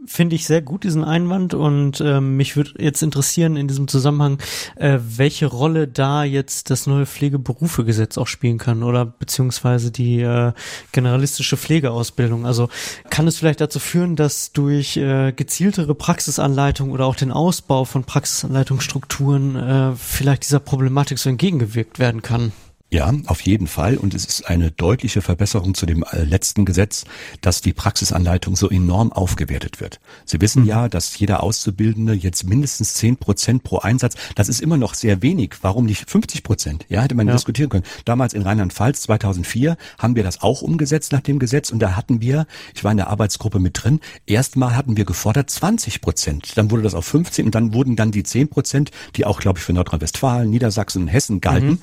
[0.06, 1.54] finde ich sehr gut, diesen Einwand.
[1.54, 4.40] Und ähm, mich würde jetzt interessieren in diesem Zusammenhang,
[4.76, 10.54] äh, welche Rolle da jetzt das neue Pflegeberufegesetz auch spielen kann oder beziehungsweise die äh,
[10.92, 12.46] generalistische Pflegeausbildung.
[12.46, 12.70] Also
[13.10, 18.04] kann es vielleicht dazu führen, dass durch äh, gezieltere Praxisanleitung oder auch den Ausbau von
[18.04, 22.52] Praxisanleitungsstrukturen äh, vielleicht dieser Problematik so entgegengewirkt werden kann?
[22.94, 23.98] Ja, auf jeden Fall.
[23.98, 27.06] Und es ist eine deutliche Verbesserung zu dem äh, letzten Gesetz,
[27.42, 30.00] dass die Praxisanleitung so enorm aufgewertet wird.
[30.26, 30.68] Sie wissen mhm.
[30.70, 35.24] ja, dass jeder Auszubildende jetzt mindestens zehn Prozent pro Einsatz, das ist immer noch sehr
[35.24, 35.56] wenig.
[35.64, 36.86] Warum nicht 50 Prozent?
[36.88, 37.34] Ja, hätte man ja.
[37.34, 37.84] diskutieren können.
[38.06, 42.22] Damals in Rheinland-Pfalz 2004 haben wir das auch umgesetzt nach dem Gesetz und da hatten
[42.22, 46.56] wir, ich war in der Arbeitsgruppe mit drin, erstmal hatten wir gefordert 20 Prozent.
[46.58, 49.58] Dann wurde das auf 15 und dann wurden dann die 10 Prozent, die auch, glaube
[49.58, 51.70] ich, für Nordrhein-Westfalen, Niedersachsen und Hessen galten.
[51.70, 51.80] Mhm.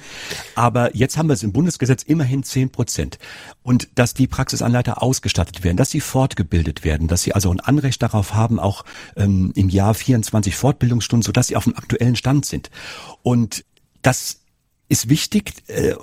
[0.54, 3.18] Aber Jetzt haben wir es im Bundesgesetz immerhin zehn Prozent.
[3.62, 8.02] Und dass die Praxisanleiter ausgestattet werden, dass sie fortgebildet werden, dass sie also ein Anrecht
[8.02, 8.84] darauf haben, auch
[9.16, 12.70] ähm, im Jahr 24 Fortbildungsstunden, sodass sie auf dem aktuellen Stand sind.
[13.22, 13.64] Und
[14.02, 14.40] das
[14.90, 15.94] ist wichtig, äh,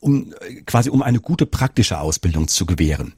[0.00, 0.32] um
[0.64, 3.12] quasi um eine gute praktische Ausbildung zu gewähren.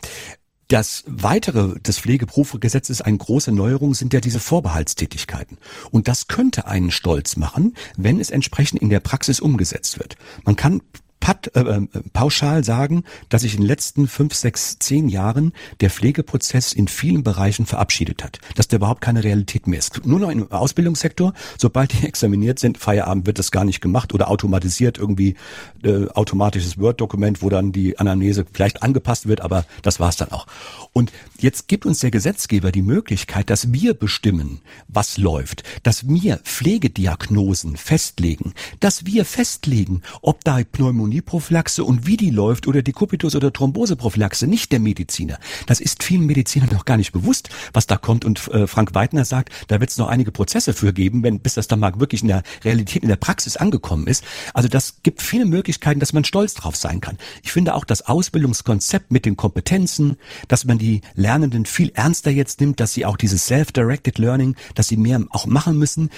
[0.66, 5.58] Das weitere des Pflegeberufegesetzes, eine große Neuerung, sind ja diese Vorbehaltstätigkeiten.
[5.92, 10.16] Und das könnte einen stolz machen, wenn es entsprechend in der Praxis umgesetzt wird.
[10.44, 10.82] Man kann
[11.20, 15.90] pat, äh, äh, pauschal sagen, dass sich in den letzten fünf, sechs, zehn Jahren der
[15.90, 18.38] Pflegeprozess in vielen Bereichen verabschiedet hat.
[18.54, 20.04] Dass der überhaupt keine Realität mehr ist.
[20.06, 24.28] Nur noch im Ausbildungssektor, sobald die examiniert sind, Feierabend wird das gar nicht gemacht oder
[24.28, 25.36] automatisiert irgendwie
[25.82, 30.46] äh, automatisches Word-Dokument, wo dann die Anamnese vielleicht angepasst wird, aber das war's dann auch.
[30.92, 36.38] Und jetzt gibt uns der Gesetzgeber die Möglichkeit, dass wir bestimmen, was läuft, dass wir
[36.38, 40.62] Pflegediagnosen festlegen, dass wir festlegen, ob da
[41.08, 45.38] Pneumonieprophylaxe und wie die läuft oder die Kupitus- oder Thromboseprophylaxe, nicht der Mediziner.
[45.66, 48.24] Das ist vielen Medizinern noch gar nicht bewusst, was da kommt.
[48.24, 51.54] Und äh, Frank Weidner sagt, da wird es noch einige Prozesse für geben, wenn bis
[51.54, 54.24] das dann mal wirklich in der Realität, in der Praxis angekommen ist.
[54.54, 57.18] Also das gibt viele Möglichkeiten, dass man stolz drauf sein kann.
[57.42, 60.16] Ich finde auch das Ausbildungskonzept mit den Kompetenzen,
[60.48, 64.88] dass man die Lernenden viel ernster jetzt nimmt, dass sie auch dieses Self-Directed Learning, dass
[64.88, 66.10] sie mehr auch machen müssen,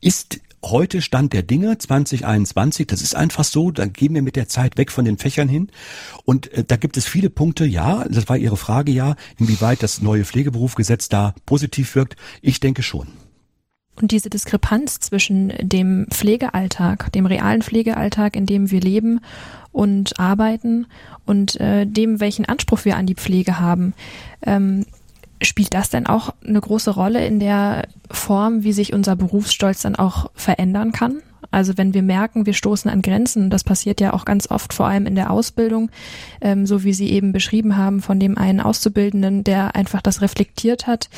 [0.00, 4.48] ist heute Stand der Dinge 2021, das ist einfach so, dann gehen wir mit der
[4.48, 5.68] Zeit weg von den Fächern hin
[6.24, 10.02] und äh, da gibt es viele Punkte, ja, das war Ihre Frage, ja, inwieweit das
[10.02, 12.16] neue Pflegeberufgesetz da positiv wirkt.
[12.40, 13.08] Ich denke schon.
[14.00, 19.20] Und diese Diskrepanz zwischen dem Pflegealltag, dem realen Pflegealltag, in dem wir leben
[19.70, 20.86] und arbeiten
[21.26, 23.92] und äh, dem, welchen Anspruch wir an die Pflege haben,
[24.42, 24.86] ähm,
[25.42, 29.96] Spielt das denn auch eine große Rolle in der Form, wie sich unser Berufsstolz dann
[29.96, 31.22] auch verändern kann?
[31.50, 34.86] Also wenn wir merken, wir stoßen an Grenzen, das passiert ja auch ganz oft, vor
[34.86, 35.90] allem in der Ausbildung,
[36.40, 40.86] ähm, so wie Sie eben beschrieben haben, von dem einen Auszubildenden, der einfach das reflektiert
[40.86, 41.10] hat,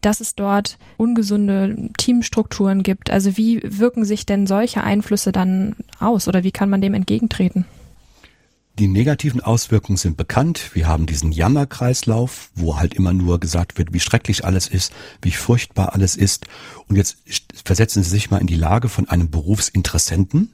[0.00, 3.10] dass es dort ungesunde Teamstrukturen gibt.
[3.10, 7.64] Also wie wirken sich denn solche Einflüsse dann aus oder wie kann man dem entgegentreten?
[8.80, 10.70] Die negativen Auswirkungen sind bekannt.
[10.74, 15.30] Wir haben diesen Jammerkreislauf, wo halt immer nur gesagt wird, wie schrecklich alles ist, wie
[15.30, 16.46] furchtbar alles ist.
[16.88, 17.18] Und jetzt
[17.64, 20.50] versetzen Sie sich mal in die Lage von einem Berufsinteressenten.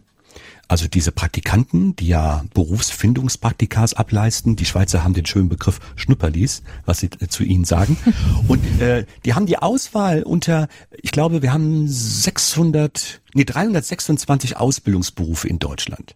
[0.68, 7.00] Also diese Praktikanten, die ja Berufsfindungspraktikas ableisten, die Schweizer haben den schönen Begriff Schnupperlis, was
[7.00, 7.96] sie zu ihnen sagen.
[8.48, 15.48] Und äh, die haben die Auswahl unter, ich glaube, wir haben 600, nee 326 Ausbildungsberufe
[15.48, 16.14] in Deutschland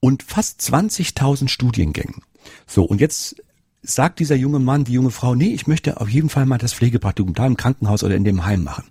[0.00, 2.22] und fast 20.000 Studiengängen.
[2.66, 3.36] So, und jetzt
[3.82, 6.74] sagt dieser junge Mann, die junge Frau, nee, ich möchte auf jeden Fall mal das
[6.74, 8.84] Pflegepraktikum da im Krankenhaus oder in dem Heim machen.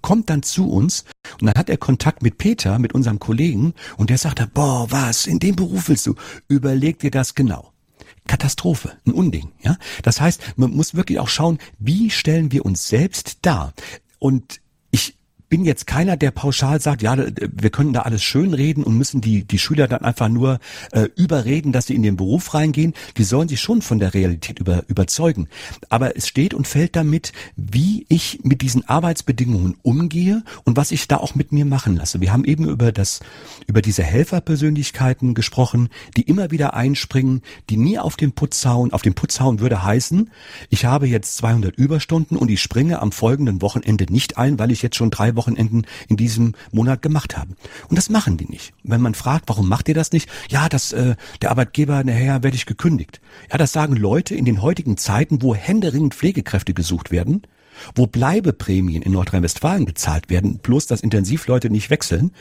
[0.00, 1.04] Kommt dann zu uns
[1.40, 5.26] und dann hat er Kontakt mit Peter, mit unserem Kollegen und der sagt, boah, was,
[5.26, 6.14] in dem Beruf willst du?
[6.48, 7.72] Überleg dir das genau.
[8.26, 9.76] Katastrophe, ein Unding, ja.
[10.02, 13.74] Das heißt, man muss wirklich auch schauen, wie stellen wir uns selbst dar?
[14.18, 14.60] Und
[15.52, 19.20] bin jetzt keiner, der pauschal sagt, ja, wir können da alles schön reden und müssen
[19.20, 20.60] die, die Schüler dann einfach nur
[20.92, 22.94] äh, überreden, dass sie in den Beruf reingehen.
[23.18, 25.48] Die sollen sich schon von der Realität über, überzeugen.
[25.90, 31.06] Aber es steht und fällt damit, wie ich mit diesen Arbeitsbedingungen umgehe und was ich
[31.06, 32.22] da auch mit mir machen lasse.
[32.22, 33.20] Wir haben eben über das,
[33.66, 38.94] über diese Helferpersönlichkeiten gesprochen, die immer wieder einspringen, die nie auf den Putz hauen.
[38.94, 40.30] Auf den Putz hauen würde heißen,
[40.70, 44.80] ich habe jetzt 200 Überstunden und ich springe am folgenden Wochenende nicht ein, weil ich
[44.80, 47.56] jetzt schon drei Wochen Wochenenden in diesem Monat gemacht haben.
[47.88, 48.72] Und das machen die nicht.
[48.84, 50.28] Wenn man fragt, warum macht ihr das nicht?
[50.48, 53.20] Ja, das äh, der Arbeitgeber, nachher werde ich gekündigt.
[53.50, 57.42] Ja, das sagen Leute in den heutigen Zeiten, wo händeringend Pflegekräfte gesucht werden,
[57.94, 62.32] wo Bleibeprämien in Nordrhein-Westfalen gezahlt werden, bloß dass Intensivleute nicht wechseln.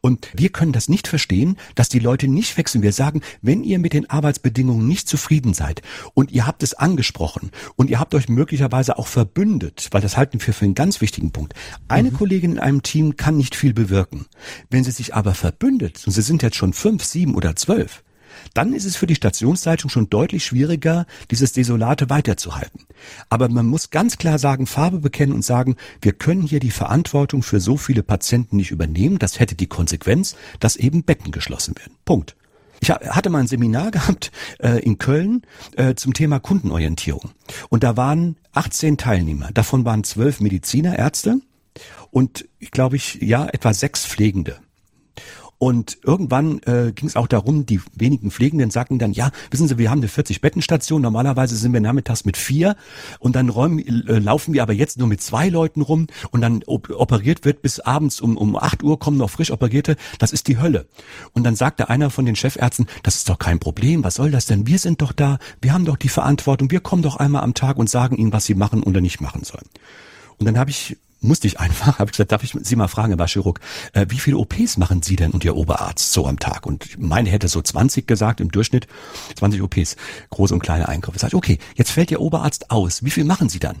[0.00, 2.82] Und wir können das nicht verstehen, dass die Leute nicht wechseln.
[2.82, 5.82] Wir sagen, wenn ihr mit den Arbeitsbedingungen nicht zufrieden seid
[6.14, 10.40] und ihr habt es angesprochen und ihr habt euch möglicherweise auch verbündet, weil das halten
[10.44, 11.54] wir für einen ganz wichtigen Punkt.
[11.88, 12.14] Eine mhm.
[12.14, 14.26] Kollegin in einem Team kann nicht viel bewirken.
[14.70, 18.02] Wenn sie sich aber verbündet, und sie sind jetzt schon fünf, sieben oder zwölf,
[18.54, 22.80] dann ist es für die Stationsleitung schon deutlich schwieriger, dieses Desolate weiterzuhalten.
[23.28, 27.42] Aber man muss ganz klar sagen, Farbe bekennen und sagen, wir können hier die Verantwortung
[27.42, 29.18] für so viele Patienten nicht übernehmen.
[29.18, 31.94] Das hätte die Konsequenz, dass eben Betten geschlossen werden.
[32.04, 32.36] Punkt.
[32.80, 35.42] Ich hatte mal ein Seminar gehabt äh, in Köln
[35.76, 37.30] äh, zum Thema Kundenorientierung.
[37.68, 39.50] Und da waren 18 Teilnehmer.
[39.52, 41.40] Davon waren zwölf Mediziner, Ärzte
[42.10, 44.58] und ich glaube ich, ja, etwa sechs Pflegende.
[45.58, 49.76] Und irgendwann äh, ging es auch darum, die wenigen Pflegenden sagten dann, ja, wissen Sie,
[49.76, 52.76] wir haben eine 40-Bettenstation, normalerweise sind wir nachmittags mit vier.
[53.18, 56.06] Und dann räumen, äh, laufen wir aber jetzt nur mit zwei Leuten rum.
[56.30, 59.96] Und dann op operiert wird bis abends um, um 8 Uhr kommen noch frisch operierte,
[60.18, 60.86] das ist die Hölle.
[61.32, 64.46] Und dann sagte einer von den Chefärzten, das ist doch kein Problem, was soll das
[64.46, 64.66] denn?
[64.66, 67.78] Wir sind doch da, wir haben doch die Verantwortung, wir kommen doch einmal am Tag
[67.78, 69.66] und sagen ihnen, was sie machen oder nicht machen sollen.
[70.38, 73.16] Und dann habe ich musste ich einfach, habe ich gesagt, darf ich Sie mal fragen,
[73.16, 73.60] Herr Chirurg,
[73.92, 76.66] äh, wie viele OPs machen Sie denn und Ihr Oberarzt so am Tag?
[76.66, 78.86] Und meine hätte so 20 gesagt im Durchschnitt,
[79.36, 79.96] 20 OPs,
[80.30, 81.18] große und kleine Einkäufe.
[81.18, 83.80] Sag ich, okay, jetzt fällt Ihr Oberarzt aus, wie viel machen Sie dann?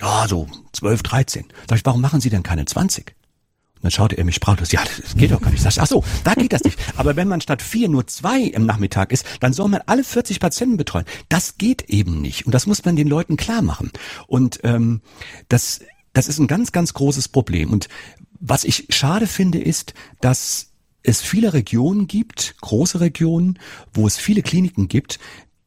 [0.00, 1.44] Ja, so 12, 13.
[1.68, 3.14] Sag ich, warum machen Sie denn keine 20?
[3.84, 5.64] Dann schaute er mich sprachlos, ja, das geht doch gar nicht.
[5.64, 6.78] Ich ach so, da geht das nicht.
[6.96, 10.40] Aber wenn man statt vier nur zwei im Nachmittag ist, dann soll man alle 40
[10.40, 11.04] Patienten betreuen.
[11.28, 12.46] Das geht eben nicht.
[12.46, 13.92] Und das muss man den Leuten klar machen.
[14.26, 15.02] Und ähm,
[15.50, 15.80] das,
[16.14, 17.70] das ist ein ganz, ganz großes Problem.
[17.70, 17.88] Und
[18.40, 20.70] was ich schade finde, ist, dass
[21.02, 23.58] es viele Regionen gibt, große Regionen,
[23.92, 25.18] wo es viele Kliniken gibt,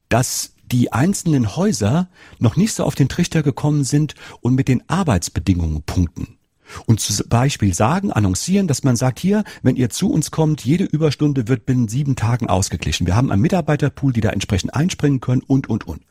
[0.09, 4.83] dass die einzelnen Häuser noch nicht so auf den Trichter gekommen sind und mit den
[4.89, 6.37] Arbeitsbedingungen punkten.
[6.85, 10.83] Und zum Beispiel sagen, annoncieren, dass man sagt, hier, wenn ihr zu uns kommt, jede
[10.83, 13.07] Überstunde wird binnen sieben Tagen ausgeglichen.
[13.07, 16.01] Wir haben einen Mitarbeiterpool, die da entsprechend einspringen können und, und, und.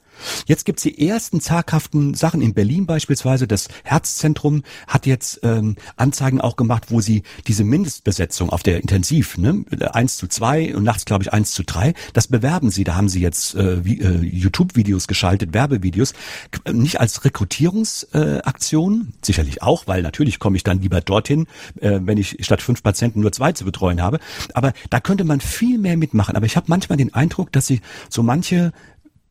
[0.46, 3.46] Jetzt gibt's die ersten zaghaften Sachen in Berlin beispielsweise.
[3.46, 9.38] Das Herzzentrum hat jetzt ähm, Anzeigen auch gemacht, wo sie diese Mindestbesetzung auf der Intensiv,
[9.38, 12.84] ne, eins zu zwei und nachts glaube ich eins zu drei, das bewerben sie.
[12.84, 16.14] Da haben sie jetzt äh, äh, YouTube-Videos geschaltet, Werbevideos,
[16.72, 21.46] nicht als Rekrutierungsaktion, äh, sicherlich auch, weil natürlich komme ich dann lieber dorthin,
[21.80, 24.18] äh, wenn ich statt fünf Patienten nur zwei zu betreuen habe.
[24.54, 26.36] Aber da könnte man viel mehr mitmachen.
[26.36, 28.72] Aber ich habe manchmal den Eindruck, dass sie so manche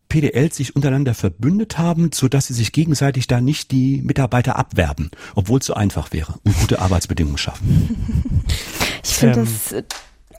[0.10, 5.12] PDLs sich untereinander verbündet haben, so dass sie sich gegenseitig da nicht die Mitarbeiter abwerben,
[5.36, 8.46] obwohl es so einfach wäre und gute Arbeitsbedingungen schaffen.
[9.04, 9.84] Ich finde ähm, das.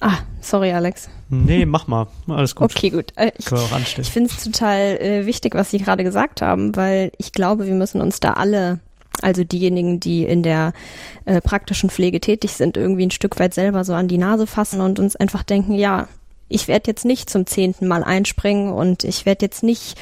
[0.00, 1.08] Ah, sorry, Alex.
[1.28, 2.08] Nee, mach mal.
[2.28, 2.70] Alles gut.
[2.70, 3.12] Okay, gut.
[3.16, 7.32] Äh, ich, ich finde es total äh, wichtig, was Sie gerade gesagt haben, weil ich
[7.32, 8.80] glaube, wir müssen uns da alle
[9.22, 10.72] also diejenigen, die in der
[11.24, 14.80] äh, praktischen Pflege tätig sind, irgendwie ein Stück weit selber so an die Nase fassen
[14.80, 16.08] und uns einfach denken, ja,
[16.48, 19.98] ich werde jetzt nicht zum zehnten Mal einspringen und ich werde jetzt nicht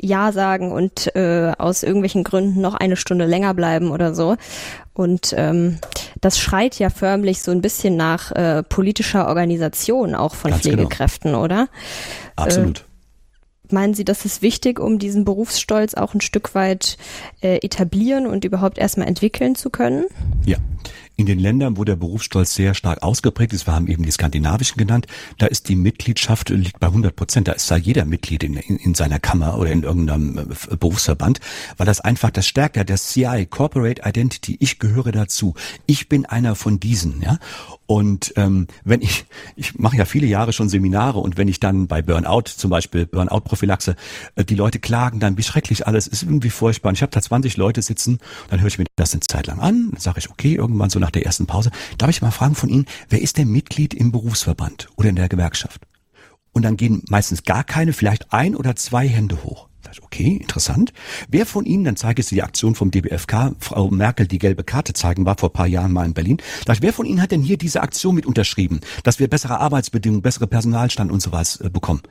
[0.00, 4.36] Ja sagen und äh, aus irgendwelchen Gründen noch eine Stunde länger bleiben oder so.
[4.92, 5.78] Und ähm,
[6.20, 10.76] das schreit ja förmlich so ein bisschen nach äh, politischer Organisation auch von Ganz genau.
[10.76, 11.44] Pflegekräften, genau.
[11.44, 11.68] oder?
[12.36, 12.80] Absolut.
[12.80, 12.82] Äh,
[13.72, 16.96] meinen Sie, das ist wichtig, um diesen Berufsstolz auch ein Stück weit
[17.40, 20.04] äh, etablieren und überhaupt erstmal entwickeln zu können?
[20.44, 20.58] Ja,
[21.16, 24.76] in den Ländern, wo der Berufsstolz sehr stark ausgeprägt ist, wir haben eben die skandinavischen
[24.76, 25.06] genannt,
[25.38, 27.48] da ist die Mitgliedschaft liegt bei 100 Prozent.
[27.48, 31.40] Da ist da jeder Mitglied in, in, in seiner Kammer oder in irgendeinem äh, Berufsverband,
[31.76, 35.54] weil das einfach das Stärker, das CI, Corporate Identity, ich gehöre dazu.
[35.86, 37.38] Ich bin einer von diesen, ja.
[37.86, 41.86] Und ähm, wenn ich, ich mache ja viele Jahre schon Seminare und wenn ich dann
[41.86, 43.96] bei Burnout, zum Beispiel Burnout-Prophylaxe,
[44.36, 46.88] äh, die Leute klagen dann, wie schrecklich alles ist, irgendwie furchtbar.
[46.88, 49.60] Und ich habe da 20 Leute sitzen, dann höre ich mir das eine Zeit lang
[49.60, 52.54] an, dann sage ich, okay, irgendwann so nach der ersten Pause, darf ich mal fragen
[52.54, 55.82] von Ihnen, wer ist denn Mitglied im Berufsverband oder in der Gewerkschaft?
[56.52, 59.68] Und dann gehen meistens gar keine, vielleicht ein oder zwei Hände hoch.
[60.02, 60.92] Okay, interessant.
[61.28, 64.92] Wer von Ihnen, dann zeige ich die Aktion vom DBFK, Frau Merkel die gelbe Karte
[64.92, 66.38] zeigen, war vor paar Jahren mal in Berlin.
[66.66, 70.46] Wer von Ihnen hat denn hier diese Aktion mit unterschrieben, dass wir bessere Arbeitsbedingungen, bessere
[70.46, 72.02] Personalstand und so was äh, bekommen?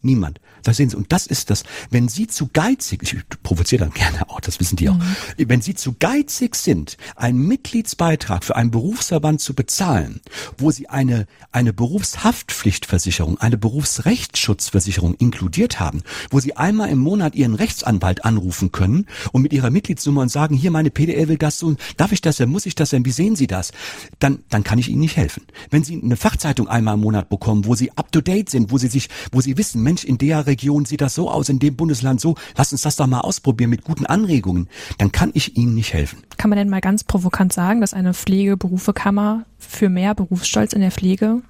[0.00, 0.40] Niemand.
[0.62, 4.28] Da sehen Sie, und das ist das, wenn Sie zu geizig, ich provoziere dann gerne
[4.30, 5.48] auch, das wissen die auch, mhm.
[5.48, 10.20] wenn Sie zu geizig sind, einen Mitgliedsbeitrag für einen Berufsverband zu bezahlen,
[10.56, 17.54] wo Sie eine, eine Berufshaftpflichtversicherung, eine Berufsrechtsschutzversicherung inkludiert haben, wo Sie einmal im Monat Ihren
[17.54, 21.74] Rechtsanwalt anrufen können und mit Ihrer Mitgliedsnummer und sagen, hier meine PDL will das so,
[21.96, 23.72] darf ich das denn, muss ich das denn, wie sehen Sie das?
[24.20, 25.44] Dann, dann kann ich Ihnen nicht helfen.
[25.70, 28.78] Wenn Sie eine Fachzeitung einmal im Monat bekommen, wo Sie up to date sind, wo
[28.78, 31.74] Sie sich, wo Sie wissen, Mensch, in der Region sieht das so aus, in dem
[31.74, 35.74] Bundesland so, lass uns das doch mal ausprobieren mit guten Anregungen, dann kann ich Ihnen
[35.74, 36.22] nicht helfen.
[36.36, 40.90] Kann man denn mal ganz provokant sagen, dass eine Pflegeberufekammer für mehr Berufsstolz in der
[40.90, 41.40] Pflege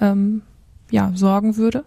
[0.00, 0.42] ähm,
[0.92, 1.84] ja, sorgen würde?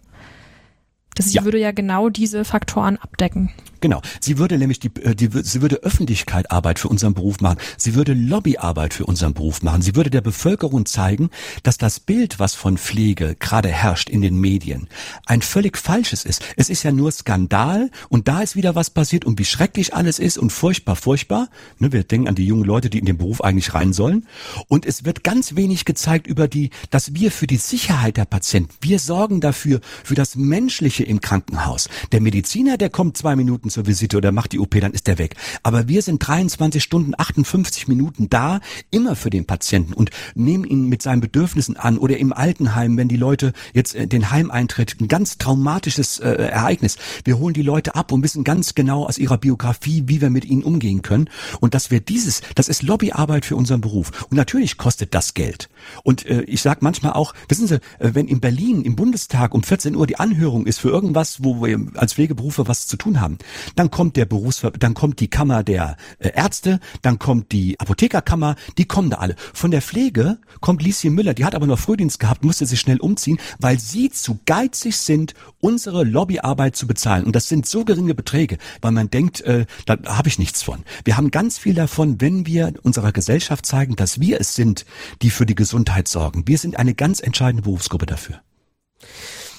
[1.25, 1.43] Das ja.
[1.43, 3.51] würde ja genau diese Faktoren abdecken.
[3.81, 4.01] Genau.
[4.19, 7.57] Sie würde nämlich die, äh, die, sie würde Öffentlichkeit Arbeit für unseren Beruf machen.
[7.77, 9.81] Sie würde Lobbyarbeit für unseren Beruf machen.
[9.81, 11.31] Sie würde der Bevölkerung zeigen,
[11.63, 14.87] dass das Bild, was von Pflege gerade herrscht in den Medien,
[15.25, 16.43] ein völlig falsches ist.
[16.57, 20.19] Es ist ja nur Skandal und da ist wieder was passiert und wie schrecklich alles
[20.19, 21.49] ist und furchtbar, furchtbar.
[21.79, 24.27] Ne, wir denken an die jungen Leute, die in den Beruf eigentlich rein sollen.
[24.67, 28.73] Und es wird ganz wenig gezeigt über die, dass wir für die Sicherheit der Patienten,
[28.81, 31.89] wir sorgen dafür, für das Menschliche im Krankenhaus.
[32.11, 35.19] Der Mediziner, der kommt zwei Minuten zur Visite oder macht die OP, dann ist der
[35.19, 35.35] weg.
[35.61, 40.87] Aber wir sind 23 Stunden, 58 Minuten da, immer für den Patienten und nehmen ihn
[40.87, 45.07] mit seinen Bedürfnissen an oder im Altenheim, wenn die Leute jetzt äh, den Heimeintritt, ein
[45.07, 46.97] ganz traumatisches äh, Ereignis.
[47.25, 50.45] Wir holen die Leute ab und wissen ganz genau aus ihrer Biografie, wie wir mit
[50.45, 51.29] ihnen umgehen können.
[51.59, 54.25] Und dass wir dieses, das ist Lobbyarbeit für unseren Beruf.
[54.29, 55.69] Und natürlich kostet das Geld.
[56.03, 59.63] Und äh, ich sage manchmal auch, wissen Sie, äh, wenn in Berlin im Bundestag um
[59.63, 63.37] 14 Uhr die Anhörung ist für irgendwas, wo wir als Pflegeberufe was zu tun haben,
[63.75, 68.55] dann kommt der Berufsver dann kommt die Kammer der äh, Ärzte, dann kommt die Apothekerkammer,
[68.77, 69.35] die kommen da alle.
[69.53, 72.99] Von der Pflege kommt Lieschen Müller, die hat aber noch Frühdienst gehabt, musste sich schnell
[72.99, 77.25] umziehen, weil sie zu geizig sind, unsere Lobbyarbeit zu bezahlen.
[77.25, 80.83] Und das sind so geringe Beträge, weil man denkt, äh, da habe ich nichts von.
[81.05, 84.85] Wir haben ganz viel davon, wenn wir unserer Gesellschaft zeigen, dass wir es sind,
[85.21, 86.47] die für die Gesundheit sorgen.
[86.47, 88.41] Wir sind eine ganz entscheidende Berufsgruppe dafür.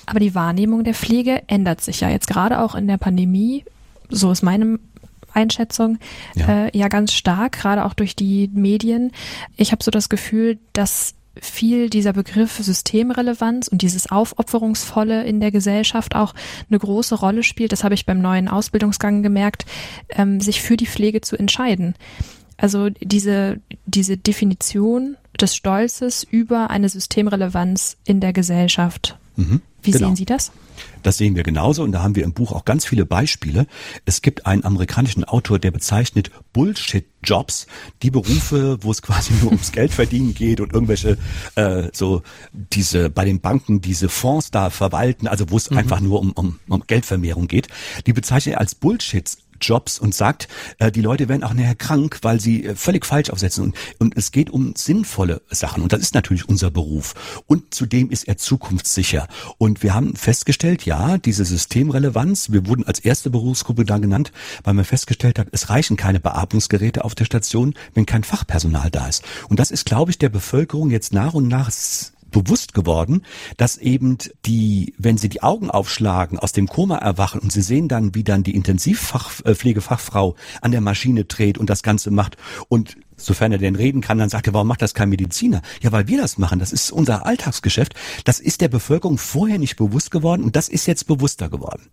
[0.06, 3.64] Aber die Wahrnehmung der Pflege ändert sich ja jetzt gerade auch in der Pandemie.
[4.08, 4.78] So ist meine
[5.32, 5.98] Einschätzung
[6.34, 9.12] ja, äh, ja ganz stark, gerade auch durch die Medien.
[9.56, 15.50] Ich habe so das Gefühl, dass viel dieser Begriff Systemrelevanz und dieses Aufopferungsvolle in der
[15.50, 16.34] Gesellschaft auch
[16.68, 17.72] eine große Rolle spielt.
[17.72, 19.64] Das habe ich beim neuen Ausbildungsgang gemerkt,
[20.10, 21.94] ähm, sich für die Pflege zu entscheiden.
[22.58, 29.18] Also diese, diese Definition des Stolzes über eine Systemrelevanz in der Gesellschaft.
[29.36, 29.60] Mhm.
[29.82, 30.08] Wie genau.
[30.08, 30.52] sehen Sie das?
[31.02, 33.66] Das sehen wir genauso und da haben wir im Buch auch ganz viele Beispiele.
[34.04, 37.66] Es gibt einen amerikanischen Autor, der bezeichnet Bullshit-Jobs,
[38.02, 41.18] die Berufe, wo es quasi nur ums Geld verdienen geht und irgendwelche
[41.56, 42.22] äh, so
[42.52, 45.78] diese bei den Banken diese Fonds da verwalten, also wo es mhm.
[45.78, 47.68] einfach nur um, um, um Geldvermehrung geht.
[48.06, 50.48] Die bezeichnet er als Bullshits Jobs und sagt,
[50.78, 53.64] äh, die Leute werden auch nachher krank, weil sie äh, völlig falsch aufsetzen.
[53.64, 55.82] Und, und es geht um sinnvolle Sachen.
[55.82, 57.14] Und das ist natürlich unser Beruf.
[57.46, 59.28] Und zudem ist er zukunftssicher.
[59.58, 64.32] Und wir haben festgestellt, ja, diese Systemrelevanz, wir wurden als erste Berufsgruppe da genannt,
[64.64, 69.08] weil man festgestellt hat, es reichen keine Beatmungsgeräte auf der Station, wenn kein Fachpersonal da
[69.08, 69.22] ist.
[69.48, 71.70] Und das ist, glaube ich, der Bevölkerung jetzt nach und nach
[72.32, 73.22] bewusst geworden,
[73.56, 77.86] dass eben die, wenn sie die Augen aufschlagen, aus dem Koma erwachen und sie sehen
[77.86, 82.36] dann, wie dann die Intensivpflegefachfrau an der Maschine dreht und das Ganze macht
[82.68, 85.62] und sofern er denn reden kann, dann sagt er, warum macht das kein Mediziner?
[85.80, 86.58] Ja, weil wir das machen.
[86.58, 87.94] Das ist unser Alltagsgeschäft.
[88.24, 91.88] Das ist der Bevölkerung vorher nicht bewusst geworden und das ist jetzt bewusster geworden.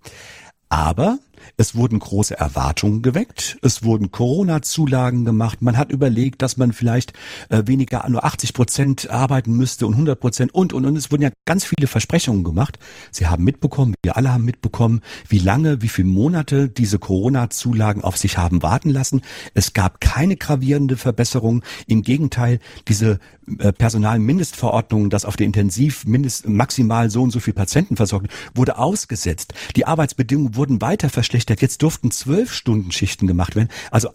[0.70, 1.20] Aber
[1.58, 3.58] es wurden große Erwartungen geweckt.
[3.62, 5.62] Es wurden Corona-Zulagen gemacht.
[5.62, 7.14] Man hat überlegt, dass man vielleicht
[7.50, 10.96] äh, weniger nur 80 Prozent arbeiten müsste und 100 Prozent und, und, und.
[10.96, 12.80] Es wurden ja ganz viele Versprechungen gemacht.
[13.12, 18.18] Sie haben mitbekommen, wir alle haben mitbekommen, wie lange, wie viele Monate diese Corona-Zulagen auf
[18.18, 19.22] sich haben warten lassen.
[19.54, 21.64] Es gab keine gravierende Verbesserung.
[21.88, 23.20] Im Gegenteil, diese
[23.58, 28.78] äh, Personalmindestverordnung, dass auf der Intensiv mindest, maximal so und so viel Patienten versorgt, wurde
[28.78, 29.54] ausgesetzt.
[29.76, 31.62] Die Arbeitsbedingungen wurden weiter verschlechtert.
[31.62, 33.70] Jetzt durften zwölf Stunden Schichten gemacht werden.
[33.92, 34.10] Also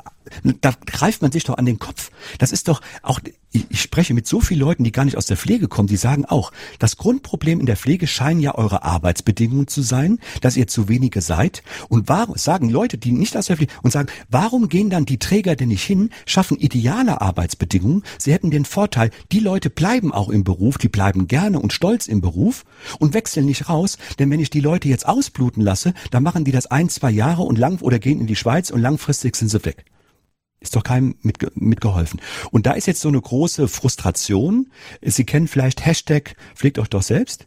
[0.60, 2.10] da greift man sich doch an den Kopf.
[2.38, 3.20] Das ist doch auch,
[3.52, 6.24] ich spreche mit so vielen Leuten, die gar nicht aus der Pflege kommen, die sagen
[6.24, 10.88] auch, das Grundproblem in der Pflege scheinen ja eure Arbeitsbedingungen zu sein, dass ihr zu
[10.88, 11.62] wenige seid.
[11.88, 15.18] Und warum sagen Leute, die nicht aus der Pflege und sagen, warum gehen dann die
[15.18, 18.02] Träger denn nicht hin, schaffen ideale Arbeitsbedingungen?
[18.18, 22.06] Sie hätten den Vorteil, die Leute bleiben auch im Beruf, die bleiben gerne und stolz
[22.06, 22.64] im Beruf
[22.98, 26.52] und wechseln nicht raus, denn wenn ich die Leute jetzt ausbluten lasse, dann machen die
[26.52, 29.64] das ein, zwei Jahre und lang oder gehen in die Schweiz und langfristig sind sie
[29.64, 29.84] weg.
[30.64, 32.20] Ist doch keinem mitge mitgeholfen.
[32.50, 34.70] Und da ist jetzt so eine große Frustration.
[35.02, 37.46] Sie kennen vielleicht Hashtag pflegt euch doch selbst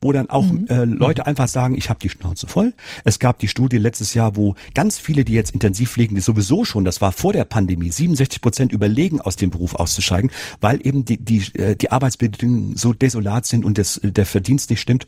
[0.00, 0.66] wo dann auch mhm.
[0.68, 2.72] äh, Leute einfach sagen, ich habe die Schnauze voll.
[3.04, 6.64] Es gab die Studie letztes Jahr, wo ganz viele, die jetzt intensiv pflegen, die sowieso
[6.64, 11.04] schon, das war vor der Pandemie, 67 Prozent überlegen, aus dem Beruf auszusteigen, weil eben
[11.04, 15.06] die, die, äh, die Arbeitsbedingungen so desolat sind und das, der Verdienst nicht stimmt.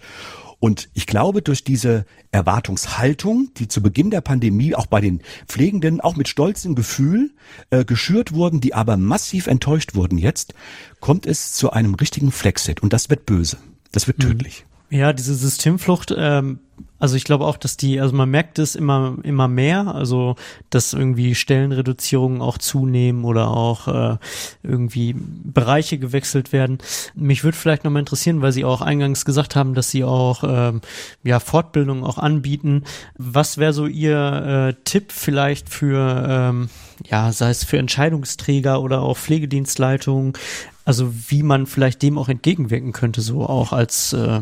[0.61, 6.01] Und ich glaube, durch diese Erwartungshaltung, die zu Beginn der Pandemie auch bei den Pflegenden
[6.01, 7.33] auch mit stolzem Gefühl
[7.71, 10.55] äh, geschürt wurden, die aber massiv enttäuscht wurden jetzt,
[11.01, 12.83] kommt es zu einem richtigen Flexit.
[12.83, 13.57] Und das wird böse.
[13.91, 14.23] Das wird mhm.
[14.23, 14.67] tödlich.
[14.91, 16.59] Ja, diese Systemflucht, ähm,
[16.99, 20.35] also ich glaube auch, dass die, also man merkt es immer, immer mehr, also
[20.69, 24.17] dass irgendwie Stellenreduzierungen auch zunehmen oder auch äh,
[24.63, 26.79] irgendwie Bereiche gewechselt werden.
[27.15, 30.81] Mich würde vielleicht nochmal interessieren, weil Sie auch eingangs gesagt haben, dass Sie auch ähm,
[31.23, 32.85] ja Fortbildungen auch anbieten.
[33.17, 36.69] Was wäre so Ihr äh, Tipp vielleicht für, ähm,
[37.07, 40.33] ja, sei es für Entscheidungsträger oder auch Pflegedienstleitungen,
[40.85, 44.41] also wie man vielleicht dem auch entgegenwirken könnte, so auch als äh,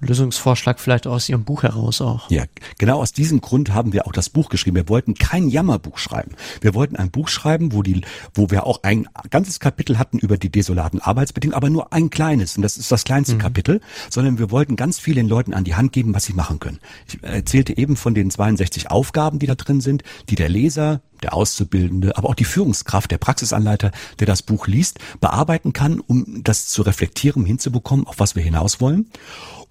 [0.00, 2.30] Lösungsvorschlag vielleicht aus Ihrem Buch heraus auch.
[2.30, 2.44] Ja,
[2.78, 4.76] genau aus diesem Grund haben wir auch das Buch geschrieben.
[4.76, 6.32] Wir wollten kein Jammerbuch schreiben.
[6.60, 8.02] Wir wollten ein Buch schreiben, wo die,
[8.34, 12.56] wo wir auch ein ganzes Kapitel hatten über die desolaten Arbeitsbedingungen, aber nur ein kleines,
[12.56, 13.40] und das ist das kleinste mhm.
[13.40, 16.78] Kapitel, sondern wir wollten ganz vielen Leuten an die Hand geben, was sie machen können.
[17.06, 21.34] Ich erzählte eben von den 62 Aufgaben, die da drin sind, die der Leser der
[21.34, 26.66] Auszubildende, aber auch die Führungskraft, der Praxisanleiter, der das Buch liest, bearbeiten kann, um das
[26.66, 29.10] zu reflektieren, hinzubekommen, auf was wir hinaus wollen.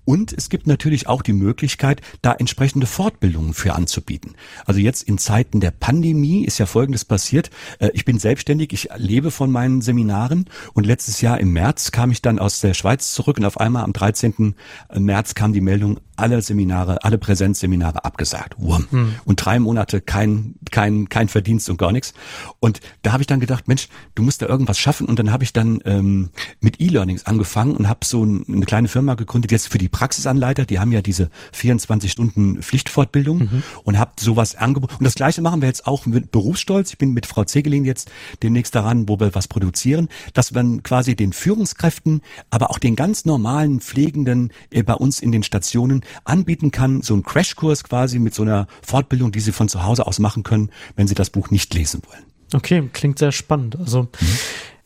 [0.09, 4.33] Und es gibt natürlich auch die Möglichkeit, da entsprechende Fortbildungen für anzubieten.
[4.65, 7.51] Also jetzt in Zeiten der Pandemie ist ja Folgendes passiert.
[7.77, 12.09] Äh, ich bin selbstständig, ich lebe von meinen Seminaren und letztes Jahr im März kam
[12.09, 14.55] ich dann aus der Schweiz zurück und auf einmal am 13.
[14.95, 18.55] März kam die Meldung, alle Seminare, alle Präsenzseminare abgesagt.
[18.59, 19.15] Hm.
[19.25, 22.13] Und drei Monate kein, kein, kein Verdienst und gar nichts.
[22.59, 25.07] Und da habe ich dann gedacht, Mensch, du musst da irgendwas schaffen.
[25.07, 26.29] Und dann habe ich dann ähm,
[26.61, 30.79] mit E-Learnings angefangen und habe so eine kleine Firma gegründet, jetzt für die Praxisanleiter, die
[30.79, 33.63] haben ja diese 24 Stunden Pflichtfortbildung mhm.
[33.83, 34.95] und habe sowas angeboten.
[34.99, 36.91] Und das gleiche machen wir jetzt auch mit Berufsstolz.
[36.91, 38.11] Ich bin mit Frau Zegelin jetzt
[38.43, 43.25] demnächst daran, wo wir was produzieren, dass man quasi den Führungskräften, aber auch den ganz
[43.25, 48.33] normalen Pflegenden äh, bei uns in den Stationen anbieten kann, so ein Crashkurs quasi mit
[48.33, 51.49] so einer Fortbildung, die Sie von zu Hause aus machen können, wenn Sie das Buch
[51.49, 52.23] nicht lesen wollen.
[52.53, 53.77] Okay, klingt sehr spannend.
[53.79, 54.09] Also mhm.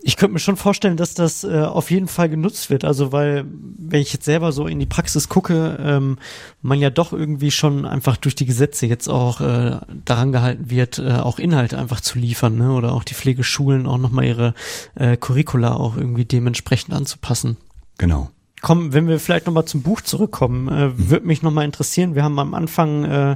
[0.01, 2.83] ich könnte mir schon vorstellen, dass das äh, auf jeden Fall genutzt wird.
[2.83, 6.17] Also weil, wenn ich jetzt selber so in die Praxis gucke, ähm,
[6.61, 10.99] man ja doch irgendwie schon einfach durch die Gesetze jetzt auch äh, daran gehalten wird,
[10.99, 12.73] äh, auch Inhalte einfach zu liefern, ne?
[12.73, 14.53] Oder auch die Pflegeschulen auch nochmal ihre
[14.95, 17.57] äh, Curricula auch irgendwie dementsprechend anzupassen.
[17.97, 18.29] Genau.
[18.63, 21.09] Komm, wenn wir vielleicht nochmal zum Buch zurückkommen, äh, mhm.
[21.09, 22.15] würde mich nochmal interessieren.
[22.15, 23.35] Wir haben am Anfang äh,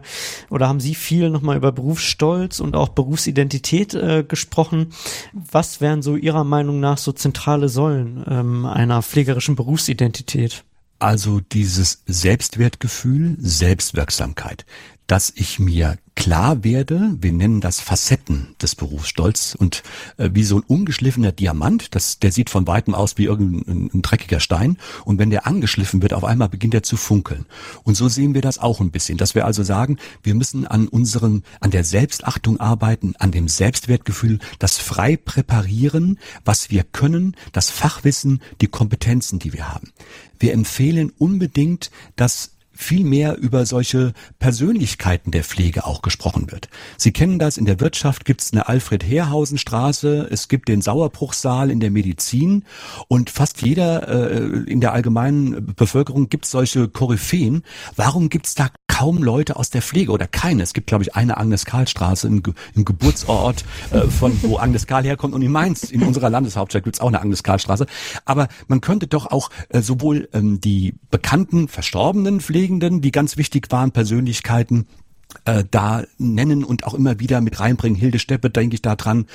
[0.50, 4.94] oder haben Sie viel nochmal über Berufsstolz und auch Berufsidentität äh, gesprochen.
[5.34, 10.64] Was wären so Ihrer Meinung nach so zentrale Säulen ähm, einer pflegerischen Berufsidentität?
[11.00, 14.66] Also dieses Selbstwertgefühl, Selbstwirksamkeit
[15.08, 19.84] dass ich mir klar werde, wir nennen das Facetten des Berufsstolz und
[20.18, 24.02] äh, wie so ein ungeschliffener Diamant, das, der sieht von weitem aus wie irgendein ein
[24.02, 27.46] dreckiger Stein und wenn der angeschliffen wird, auf einmal beginnt er zu funkeln.
[27.84, 30.88] Und so sehen wir das auch ein bisschen, dass wir also sagen, wir müssen an
[30.88, 37.70] unseren, an der Selbstachtung arbeiten, an dem Selbstwertgefühl, das frei präparieren, was wir können, das
[37.70, 39.92] Fachwissen, die Kompetenzen, die wir haben.
[40.40, 46.70] Wir empfehlen unbedingt, dass viel mehr über solche Persönlichkeiten der Pflege auch gesprochen wird.
[46.96, 51.80] Sie kennen das, in der Wirtschaft gibt es eine Alfred-Herhausen-Straße, es gibt den Sauerbruchsaal in
[51.80, 52.66] der Medizin
[53.08, 57.64] und fast jeder äh, in der allgemeinen Bevölkerung gibt solche Koryphäen.
[57.96, 60.64] Warum gibt es da kaum Leute aus der Pflege oder keine?
[60.64, 62.44] Es gibt, glaube ich, eine Agnes-Karl-Straße im,
[62.76, 66.98] im, Geburtsort, äh, von wo Agnes Karl herkommt und in Mainz, in unserer Landeshauptstadt gibt
[66.98, 67.88] es auch eine Agnes Karl-Straße.
[68.26, 73.38] Aber man könnte doch auch äh, sowohl ähm, die bekannten, verstorbenen Pflege Grundlegenden, die ganz
[73.38, 74.88] wichtig waren, Persönlichkeiten
[75.46, 77.98] äh, da nennen und auch immer wieder mit reinbringen.
[77.98, 79.28] Hilde Steppe, denke ich da dran.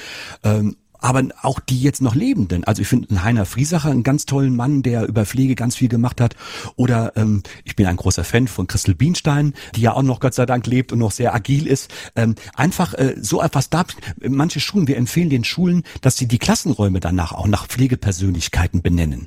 [0.44, 2.64] Ähm, aber auch die jetzt noch Lebenden.
[2.64, 6.20] Also ich finde Heiner Friesacher einen ganz tollen Mann, der über Pflege ganz viel gemacht
[6.20, 6.36] hat.
[6.76, 10.34] Oder ähm, ich bin ein großer Fan von Christel Bienstein, die ja auch noch Gott
[10.34, 11.92] sei Dank lebt und noch sehr agil ist.
[12.16, 13.84] Ähm, einfach äh, so etwas da.
[14.20, 19.26] Manche Schulen, wir empfehlen den Schulen, dass sie die Klassenräume danach auch nach Pflegepersönlichkeiten benennen.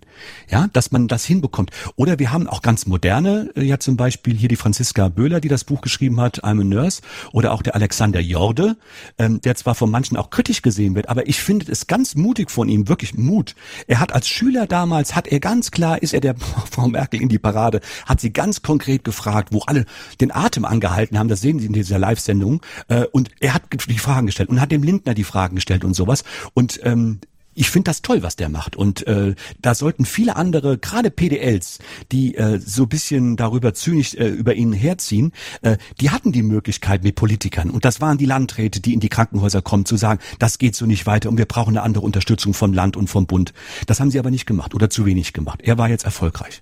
[0.50, 1.72] Ja, dass man das hinbekommt.
[1.98, 5.50] Oder wir haben auch ganz moderne, äh, ja zum Beispiel hier die Franziska Böhler, die
[5.50, 7.02] das Buch geschrieben hat, I'm a Nurse.
[7.34, 8.78] Oder auch der Alexander Jorde,
[9.18, 12.16] ähm, der zwar von manchen auch kritisch gesehen wird, aber ich finde findet es ganz
[12.16, 13.56] mutig von ihm, wirklich Mut.
[13.88, 16.36] Er hat als Schüler damals, hat er ganz klar, ist er der
[16.72, 19.86] Frau Merkel in die Parade, hat sie ganz konkret gefragt, wo alle
[20.22, 23.98] den Atem angehalten haben, das sehen Sie in dieser Live-Sendung, äh, und er hat die
[23.98, 26.24] Fragen gestellt und hat dem Lindner die Fragen gestellt und sowas.
[26.54, 27.20] Und ähm,
[27.56, 28.76] ich finde das toll, was der macht.
[28.76, 31.80] Und äh, da sollten viele andere, gerade PDLs,
[32.12, 35.32] die äh, so bisschen darüber zynisch äh, über ihn herziehen,
[35.62, 37.70] äh, die hatten die Möglichkeit mit Politikern.
[37.70, 40.86] Und das waren die Landräte, die in die Krankenhäuser kommen, zu sagen, das geht so
[40.86, 43.54] nicht weiter und wir brauchen eine andere Unterstützung vom Land und vom Bund.
[43.88, 45.62] Das haben sie aber nicht gemacht oder zu wenig gemacht.
[45.64, 46.62] Er war jetzt erfolgreich.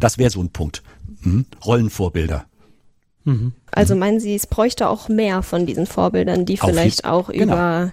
[0.00, 0.82] Das wäre so ein Punkt.
[1.22, 1.46] Hm?
[1.64, 2.46] Rollenvorbilder.
[3.24, 3.52] Mhm.
[3.70, 7.54] Also meinen Sie, es bräuchte auch mehr von diesen Vorbildern, die vielleicht auch genau.
[7.54, 7.92] über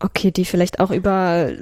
[0.00, 1.52] Okay, die vielleicht auch über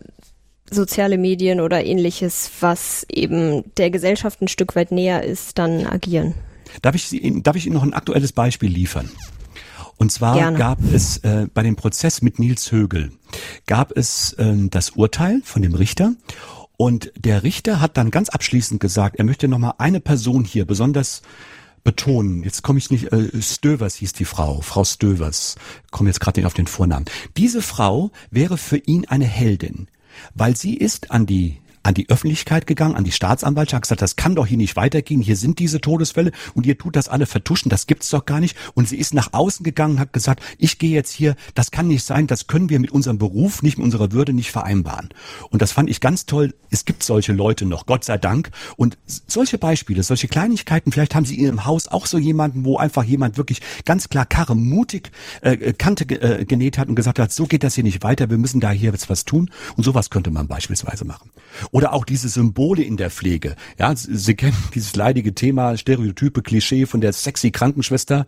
[0.70, 6.34] soziale Medien oder ähnliches, was eben der Gesellschaft ein Stück weit näher ist, dann agieren.
[6.80, 9.10] Darf ich, Sie, darf ich Ihnen noch ein aktuelles Beispiel liefern?
[9.96, 10.58] Und zwar Gerne.
[10.58, 13.12] gab es äh, bei dem Prozess mit Nils Högel,
[13.66, 16.14] gab es äh, das Urteil von dem Richter
[16.76, 21.22] und der Richter hat dann ganz abschließend gesagt, er möchte nochmal eine Person hier besonders
[21.84, 22.42] betonen.
[22.42, 25.56] Jetzt komme ich nicht, äh, Stövers hieß die Frau, Frau Stövers,
[25.90, 27.06] komme jetzt gerade nicht auf den Vornamen.
[27.36, 29.88] Diese Frau wäre für ihn eine Heldin,
[30.34, 34.34] weil sie ist an die an die Öffentlichkeit gegangen, an die Staatsanwaltschaft, gesagt, das kann
[34.34, 37.86] doch hier nicht weitergehen, hier sind diese Todesfälle und ihr tut das alle vertuschen, das
[37.86, 38.56] gibt's doch gar nicht.
[38.74, 42.04] Und sie ist nach außen gegangen, hat gesagt, ich gehe jetzt hier, das kann nicht
[42.04, 45.10] sein, das können wir mit unserem Beruf, nicht mit unserer Würde nicht vereinbaren.
[45.50, 46.54] Und das fand ich ganz toll.
[46.70, 48.50] Es gibt solche Leute noch, Gott sei Dank.
[48.76, 52.76] Und solche Beispiele, solche Kleinigkeiten, vielleicht haben Sie in Ihrem Haus auch so jemanden, wo
[52.78, 55.10] einfach jemand wirklich ganz klar Karre mutig
[55.40, 58.38] äh, Kante äh, genäht hat und gesagt hat, so geht das hier nicht weiter, wir
[58.38, 59.50] müssen da hier jetzt was tun.
[59.76, 61.30] Und sowas könnte man beispielsweise machen.
[61.72, 63.56] Oder auch diese Symbole in der Pflege.
[63.78, 68.26] Ja, Sie kennen dieses leidige Thema, Stereotype, Klischee von der sexy Krankenschwester.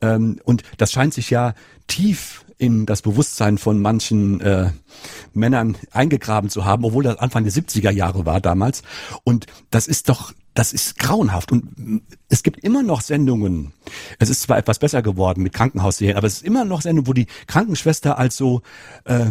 [0.00, 1.54] Ähm, und das scheint sich ja
[1.88, 4.70] tief in das Bewusstsein von manchen äh,
[5.32, 8.82] Männern eingegraben zu haben, obwohl das Anfang der 70er Jahre war damals.
[9.24, 11.50] Und das ist doch das ist grauenhaft.
[11.50, 13.72] Und es gibt immer noch Sendungen,
[14.20, 17.12] es ist zwar etwas besser geworden mit Krankenhausserien, aber es ist immer noch Sendungen, wo
[17.12, 18.62] die Krankenschwester als so
[19.04, 19.26] äh,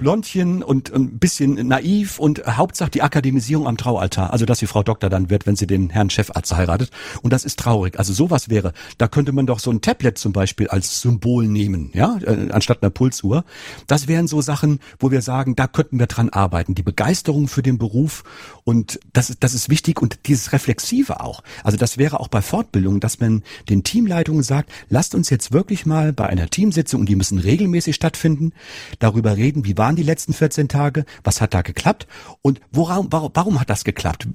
[0.00, 4.32] Blondchen und ein bisschen naiv und Hauptsache die Akademisierung am Traualtar.
[4.32, 6.90] Also, dass die Frau Doktor dann wird, wenn sie den Herrn Chefarzt heiratet.
[7.22, 7.98] Und das ist traurig.
[7.98, 11.90] Also, sowas wäre, da könnte man doch so ein Tablet zum Beispiel als Symbol nehmen,
[11.92, 13.44] ja, äh, anstatt einer Pulsuhr.
[13.86, 16.74] Das wären so Sachen, wo wir sagen, da könnten wir dran arbeiten.
[16.74, 18.24] Die Begeisterung für den Beruf
[18.64, 21.42] und das, das ist wichtig und dieses Reflexive auch.
[21.62, 25.84] Also, das wäre auch bei Fortbildungen, dass man den Teamleitungen sagt, lasst uns jetzt wirklich
[25.84, 28.52] mal bei einer Teamsitzung, und die müssen regelmäßig stattfinden,
[28.98, 31.04] darüber reden, wie war waren die letzten 14 Tage?
[31.24, 32.06] Was hat da geklappt?
[32.42, 34.28] Und woraum, warum, warum hat das geklappt?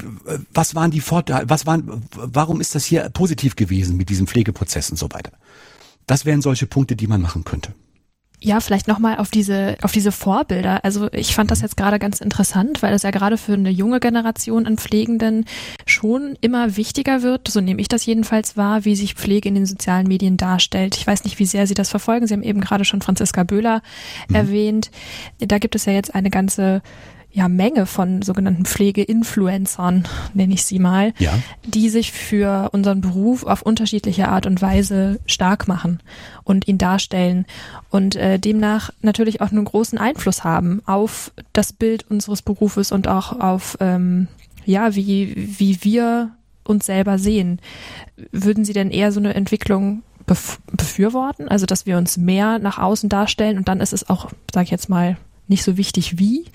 [0.53, 1.49] Was waren die Vorteile?
[1.49, 5.31] Was waren, warum ist das hier positiv gewesen mit diesem Pflegeprozess und so weiter?
[6.07, 7.73] Das wären solche Punkte, die man machen könnte.
[8.45, 10.85] Ja, vielleicht nochmal auf diese, auf diese Vorbilder.
[10.85, 13.99] Also ich fand das jetzt gerade ganz interessant, weil es ja gerade für eine junge
[13.99, 15.45] Generation an Pflegenden
[15.87, 19.65] schon immer wichtiger wird, so nehme ich das jedenfalls wahr, wie sich Pflege in den
[19.65, 20.95] sozialen Medien darstellt.
[20.95, 22.27] Ich weiß nicht, wie sehr Sie das verfolgen.
[22.27, 23.81] Sie haben eben gerade schon Franziska Böhler
[24.29, 24.35] mhm.
[24.35, 24.91] erwähnt.
[25.39, 26.83] Da gibt es ja jetzt eine ganze
[27.36, 31.38] ja, Menge von sogenannten Pflegeinfluencern, nenne ich sie mal, ja.
[31.65, 35.99] die sich für unseren Beruf auf unterschiedliche Art und Weise stark machen
[36.45, 37.45] und ihn darstellen
[37.89, 43.09] und äh, demnach natürlich auch einen großen Einfluss haben auf das Bild unseres Berufes und
[43.09, 44.29] auch auf, ähm,
[44.63, 46.31] ja, wie, wie wir
[46.63, 47.59] uns selber sehen.
[48.31, 51.49] Würden Sie denn eher so eine Entwicklung befürworten?
[51.49, 54.71] Also, dass wir uns mehr nach außen darstellen und dann ist es auch, sag ich
[54.71, 55.17] jetzt mal,
[55.47, 56.45] nicht so wichtig wie.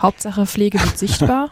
[0.00, 1.50] Hauptsache Pflege wird sichtbar.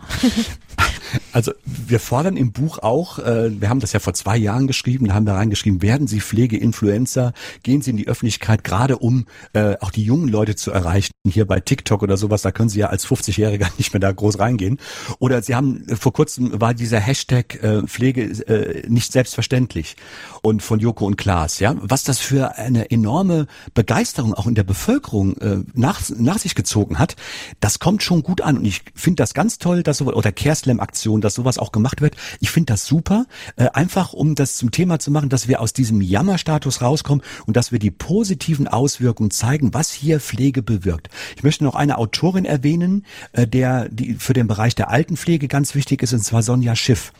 [1.32, 5.06] Also wir fordern im Buch auch, äh, wir haben das ja vor zwei Jahren geschrieben,
[5.06, 9.76] da haben wir reingeschrieben, werden Sie Pflegeinfluencer, gehen Sie in die Öffentlichkeit, gerade um äh,
[9.80, 11.12] auch die jungen Leute zu erreichen.
[11.26, 14.38] Hier bei TikTok oder sowas, da können Sie ja als 50-Jähriger nicht mehr da groß
[14.38, 14.78] reingehen.
[15.18, 19.96] Oder Sie haben, äh, vor kurzem war dieser Hashtag äh, Pflege äh, nicht selbstverständlich
[20.42, 24.64] und von Joko und Klaas, ja, was das für eine enorme Begeisterung auch in der
[24.64, 27.16] Bevölkerung äh, nach, nach sich gezogen hat,
[27.60, 30.32] das kommt schon gut an und ich finde das ganz toll, dass so, oder
[30.64, 32.16] Kerslam-Aktion, dass sowas auch gemacht wird.
[32.40, 35.72] Ich finde das super, äh, einfach um das zum Thema zu machen, dass wir aus
[35.72, 41.10] diesem Jammerstatus rauskommen und dass wir die positiven Auswirkungen zeigen, was hier Pflege bewirkt.
[41.36, 45.74] Ich möchte noch eine Autorin erwähnen, äh, der die für den Bereich der Altenpflege ganz
[45.74, 47.12] wichtig ist, und zwar Sonja Schiff.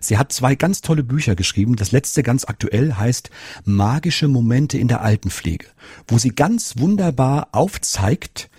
[0.00, 1.76] Sie hat zwei ganz tolle Bücher geschrieben.
[1.76, 3.30] Das letzte ganz aktuell heißt
[3.64, 5.66] Magische Momente in der Altenpflege,
[6.06, 8.50] wo sie ganz wunderbar aufzeigt,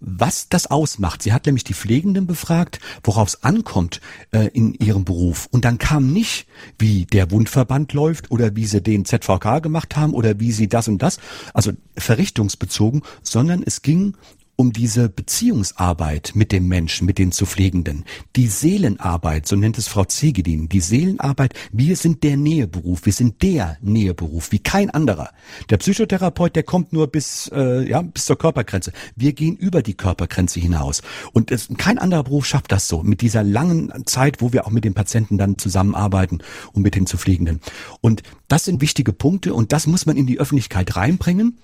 [0.00, 1.22] was das ausmacht.
[1.22, 4.00] Sie hat nämlich die Pflegenden befragt, worauf es ankommt
[4.32, 5.48] äh, in ihrem Beruf.
[5.50, 6.46] Und dann kam nicht,
[6.78, 10.88] wie der Wundverband läuft oder wie sie den ZVK gemacht haben oder wie sie das
[10.88, 11.18] und das,
[11.54, 14.14] also verrichtungsbezogen, sondern es ging
[14.60, 18.04] um diese Beziehungsarbeit mit dem Menschen, mit den zu Pflegenden.
[18.36, 23.40] Die Seelenarbeit, so nennt es Frau Zegedin, die Seelenarbeit, wir sind der Näheberuf, wir sind
[23.40, 25.30] der Näheberuf, wie kein anderer.
[25.70, 28.92] Der Psychotherapeut, der kommt nur bis, äh, ja, bis zur Körpergrenze.
[29.16, 31.00] Wir gehen über die Körpergrenze hinaus.
[31.32, 34.70] Und es, kein anderer Beruf schafft das so, mit dieser langen Zeit, wo wir auch
[34.70, 36.42] mit den Patienten dann zusammenarbeiten
[36.74, 37.60] und mit den zu Pflegenden.
[38.02, 41.56] Und das sind wichtige Punkte und das muss man in die Öffentlichkeit reinbringen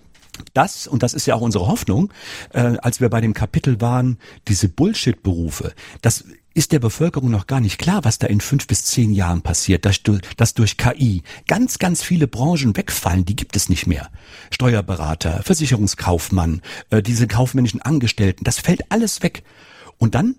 [0.54, 2.12] das, und das ist ja auch unsere Hoffnung,
[2.52, 4.18] äh, als wir bei dem Kapitel waren,
[4.48, 5.72] diese Bullshit-Berufe,
[6.02, 6.24] das
[6.56, 9.84] ist der Bevölkerung noch gar nicht klar, was da in fünf bis zehn Jahren passiert,
[9.84, 10.00] dass,
[10.38, 14.08] dass durch KI ganz, ganz viele Branchen wegfallen, die gibt es nicht mehr.
[14.50, 19.42] Steuerberater, Versicherungskaufmann, äh, diese kaufmännischen Angestellten, das fällt alles weg.
[19.98, 20.36] Und dann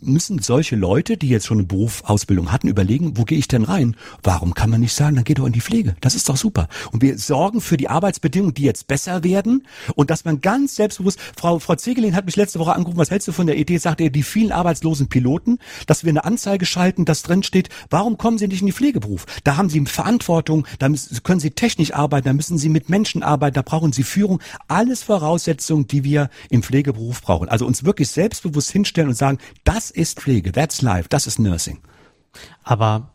[0.00, 3.96] müssen solche Leute, die jetzt schon eine Berufsausbildung hatten, überlegen, wo gehe ich denn rein?
[4.22, 5.96] Warum kann man nicht sagen, dann geh doch in die Pflege?
[6.00, 6.68] Das ist doch super.
[6.92, 11.18] Und wir sorgen für die Arbeitsbedingungen, die jetzt besser werden und dass man ganz selbstbewusst,
[11.36, 13.78] Frau, Frau Zegelin hat mich letzte Woche angerufen, was hältst du von der Idee?
[13.78, 18.18] Sagt er, die vielen arbeitslosen Piloten, dass wir eine Anzeige schalten, dass drin steht, warum
[18.18, 19.26] kommen sie nicht in die Pflegeberuf?
[19.44, 23.22] Da haben sie Verantwortung, da müssen, können sie technisch arbeiten, da müssen sie mit Menschen
[23.22, 24.40] arbeiten, da brauchen sie Führung.
[24.68, 27.48] Alles Voraussetzungen, die wir im Pflegeberuf brauchen.
[27.48, 31.38] Also uns wirklich selbstbewusst hinstellen und sagen, das Das ist Pflege, that's life, das ist
[31.38, 31.78] Nursing.
[32.64, 33.14] Aber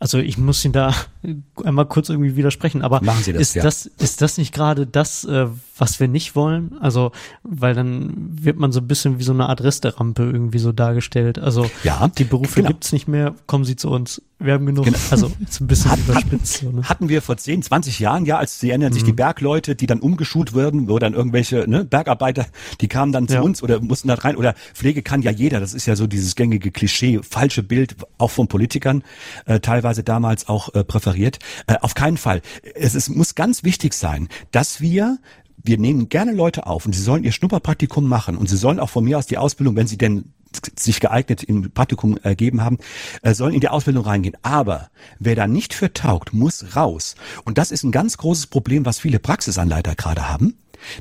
[0.00, 0.94] also ich muss ihn da
[1.64, 3.62] einmal kurz irgendwie widersprechen, aber das, ist ja.
[3.62, 5.46] das ist das nicht gerade das, äh,
[5.76, 6.76] was wir nicht wollen?
[6.80, 11.38] Also weil dann wird man so ein bisschen wie so eine Adressrampe irgendwie so dargestellt.
[11.38, 12.68] Also ja, die Berufe genau.
[12.68, 14.22] gibt's nicht mehr, kommen Sie zu uns.
[14.42, 14.86] Wir haben genug.
[14.86, 14.98] Genau.
[15.10, 16.62] Also ist ein bisschen Hat, überspitzt.
[16.62, 16.88] Hatten, so, ne?
[16.88, 19.08] hatten wir vor 10, 20 Jahren, ja, als sie erinnern sich mhm.
[19.08, 22.46] die Bergleute, die dann umgeschult wurden, wo dann irgendwelche ne, Bergarbeiter,
[22.80, 23.40] die kamen dann zu ja.
[23.42, 24.36] uns oder mussten da rein.
[24.36, 25.60] Oder Pflege kann ja jeder.
[25.60, 29.02] Das ist ja so dieses gängige Klischee, falsche Bild, auch von Politikern,
[29.44, 31.38] äh, teilweise damals auch äh, präferiert.
[31.66, 32.42] Äh, auf keinen Fall.
[32.74, 35.18] Es, es muss ganz wichtig sein, dass wir
[35.62, 38.88] wir nehmen gerne Leute auf und sie sollen ihr Schnupperpraktikum machen und sie sollen auch
[38.88, 40.32] von mir aus die Ausbildung, wenn sie denn
[40.76, 42.78] sich geeignet im Praktikum ergeben haben,
[43.22, 44.36] äh, sollen in die Ausbildung reingehen.
[44.42, 47.14] Aber wer da nicht für taugt, muss raus.
[47.44, 50.56] Und das ist ein ganz großes Problem, was viele Praxisanleiter gerade haben.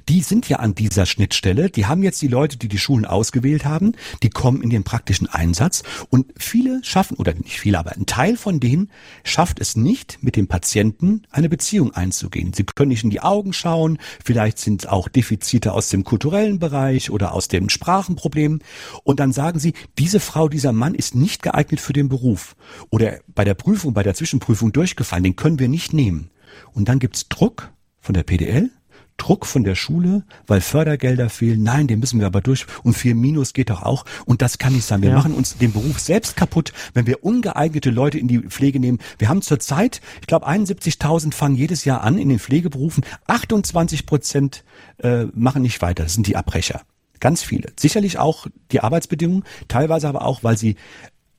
[0.07, 1.69] Die sind ja an dieser Schnittstelle.
[1.69, 5.27] Die haben jetzt die Leute, die die Schulen ausgewählt haben, die kommen in den praktischen
[5.27, 8.91] Einsatz und viele schaffen, oder nicht viele, aber ein Teil von denen
[9.23, 12.53] schafft es nicht, mit dem Patienten eine Beziehung einzugehen.
[12.53, 17.09] Sie können nicht in die Augen schauen, vielleicht sind auch Defizite aus dem kulturellen Bereich
[17.09, 18.59] oder aus dem Sprachenproblem
[19.03, 22.55] und dann sagen sie, diese Frau, dieser Mann ist nicht geeignet für den Beruf
[22.89, 26.29] oder bei der Prüfung, bei der Zwischenprüfung durchgefallen, den können wir nicht nehmen.
[26.73, 28.71] Und dann gibt's Druck von der PDL,
[29.19, 31.61] Druck von der Schule, weil Fördergelder fehlen.
[31.61, 32.65] Nein, den müssen wir aber durch.
[32.83, 34.05] Und vier Minus geht doch auch.
[34.25, 35.03] Und das kann nicht sein.
[35.03, 35.15] Wir ja.
[35.15, 38.99] machen uns den Beruf selbst kaputt, wenn wir ungeeignete Leute in die Pflege nehmen.
[39.19, 43.05] Wir haben zurzeit, ich glaube, 71.000 fangen jedes Jahr an in den Pflegeberufen.
[43.27, 44.63] 28 Prozent
[44.97, 46.03] äh, machen nicht weiter.
[46.03, 46.81] Das sind die Abbrecher.
[47.19, 47.73] Ganz viele.
[47.77, 50.77] Sicherlich auch die Arbeitsbedingungen, teilweise aber auch, weil sie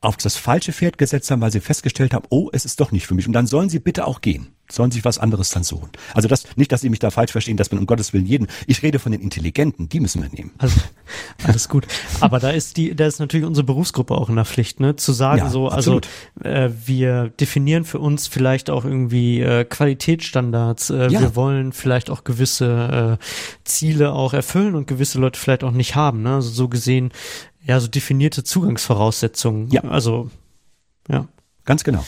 [0.02, 3.06] auf das falsche Pferd gesetzt haben, weil sie festgestellt haben, oh, es ist doch nicht
[3.06, 3.26] für mich.
[3.26, 5.90] Und dann sollen sie bitte auch gehen sollen sich was anderes dann suchen.
[6.14, 8.48] Also das, nicht, dass Sie mich da falsch verstehen, dass man um Gottes Willen jeden,
[8.66, 10.52] ich rede von den Intelligenten, die müssen wir nehmen.
[10.58, 10.80] Also,
[11.44, 11.86] alles gut.
[12.20, 15.12] Aber da ist die, da ist natürlich unsere Berufsgruppe auch in der Pflicht, ne, zu
[15.12, 16.00] sagen ja, so, also
[16.42, 20.90] äh, wir definieren für uns vielleicht auch irgendwie äh, Qualitätsstandards.
[20.90, 21.20] Äh, ja.
[21.20, 23.24] Wir wollen vielleicht auch gewisse äh,
[23.64, 26.22] Ziele auch erfüllen und gewisse Leute vielleicht auch nicht haben.
[26.22, 26.34] Ne?
[26.34, 27.10] Also so gesehen,
[27.64, 29.68] ja, so definierte Zugangsvoraussetzungen.
[29.70, 29.82] Ja.
[29.84, 30.30] Also
[31.08, 31.26] ja.
[31.64, 32.04] Ganz genau.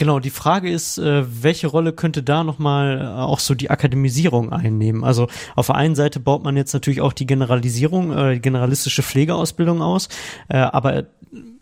[0.00, 4.50] Genau, die Frage ist, äh, welche Rolle könnte da nochmal äh, auch so die Akademisierung
[4.50, 5.04] einnehmen?
[5.04, 9.02] Also auf der einen Seite baut man jetzt natürlich auch die Generalisierung, äh, die generalistische
[9.02, 10.08] Pflegeausbildung aus,
[10.48, 11.04] aber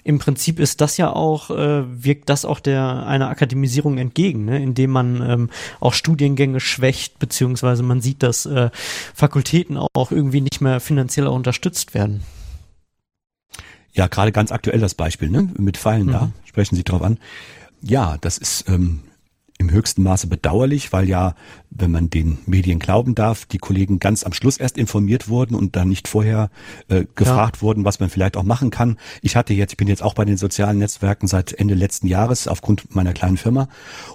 [0.05, 4.63] im Prinzip ist das ja auch, wirkt das auch der einer Akademisierung entgegen, ne?
[4.63, 8.49] indem man ähm, auch Studiengänge schwächt, beziehungsweise man sieht, dass
[9.15, 12.23] Fakultäten auch irgendwie nicht mehr finanziell auch unterstützt werden.
[13.93, 15.49] Ja, gerade ganz aktuell das Beispiel, ne?
[15.59, 16.13] Mit Fallen mhm.
[16.13, 17.19] da, sprechen Sie drauf an.
[17.81, 19.01] Ja, das ist ähm,
[19.59, 21.35] im höchsten Maße bedauerlich, weil ja,
[21.71, 25.75] wenn man den Medien glauben darf, die Kollegen ganz am Schluss erst informiert wurden und
[25.75, 26.51] dann nicht vorher
[26.89, 27.63] äh, gefragt ja.
[27.63, 28.99] wurden, was man vielleicht auch machen kann.
[29.21, 32.47] Ich hatte jetzt, ich bin jetzt auch bei den sozialen Netzwerken seit Ende letzten Jahres
[32.47, 33.69] aufgrund meiner kleinen Firma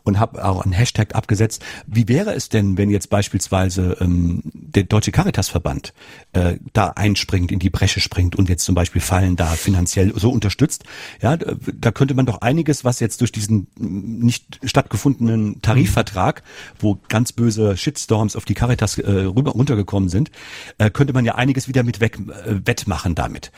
[0.04, 1.64] und habe auch einen Hashtag abgesetzt.
[1.88, 5.94] Wie wäre es denn, wenn jetzt beispielsweise ähm, der Deutsche Caritasverband
[6.32, 10.32] äh, da einspringt, in die Bresche springt und jetzt zum Beispiel Fallen da finanziell so
[10.32, 10.86] unterstützt?
[11.22, 16.44] Ja, da könnte man doch einiges, was jetzt durch diesen nicht stattgefundenen einen Tarifvertrag,
[16.80, 20.32] wo ganz böse Shitstorms auf die Caritas äh, rüber runtergekommen sind,
[20.78, 23.52] äh, könnte man ja einiges wieder mit weg, äh, wettmachen damit.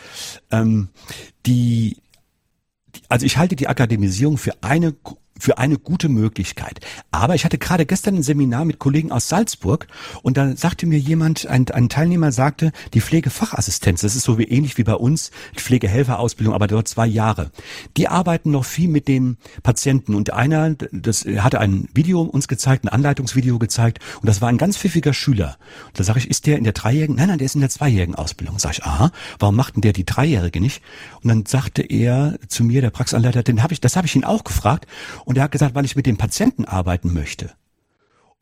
[0.52, 0.90] Ähm,
[1.46, 1.98] die,
[3.10, 4.96] also ich halte die Akademisierung für eine
[5.38, 6.80] für eine gute Möglichkeit.
[7.12, 9.88] Aber ich hatte gerade gestern ein Seminar mit Kollegen aus Salzburg
[10.24, 14.46] und da sagte mir jemand, ein, ein Teilnehmer sagte, die Pflegefachassistenz, das ist so wie
[14.46, 17.52] ähnlich wie bei uns, die Pflegehelferausbildung, aber dort zwei Jahre.
[17.98, 22.86] Die arbeiten noch viel mit den Patienten und einer, das hatte ein Video uns gezeigt,
[22.86, 25.58] ein Anleitungsvideo gezeigt und das war ein ganz pfiffiger Schüler.
[25.88, 27.16] Und da sage ich, ist der in der dreijährigen?
[27.16, 28.58] Nein, nein, der ist in der zweijährigen Ausbildung.
[28.58, 30.82] Sag ich, aha, warum macht denn der die dreijährige nicht?
[31.22, 34.24] Und dann sagte er zu mir, der Praxisanleiter, den habe ich, das habe ich ihn
[34.24, 34.88] auch gefragt
[35.26, 37.52] und er hat gesagt, weil ich mit dem Patienten arbeiten möchte.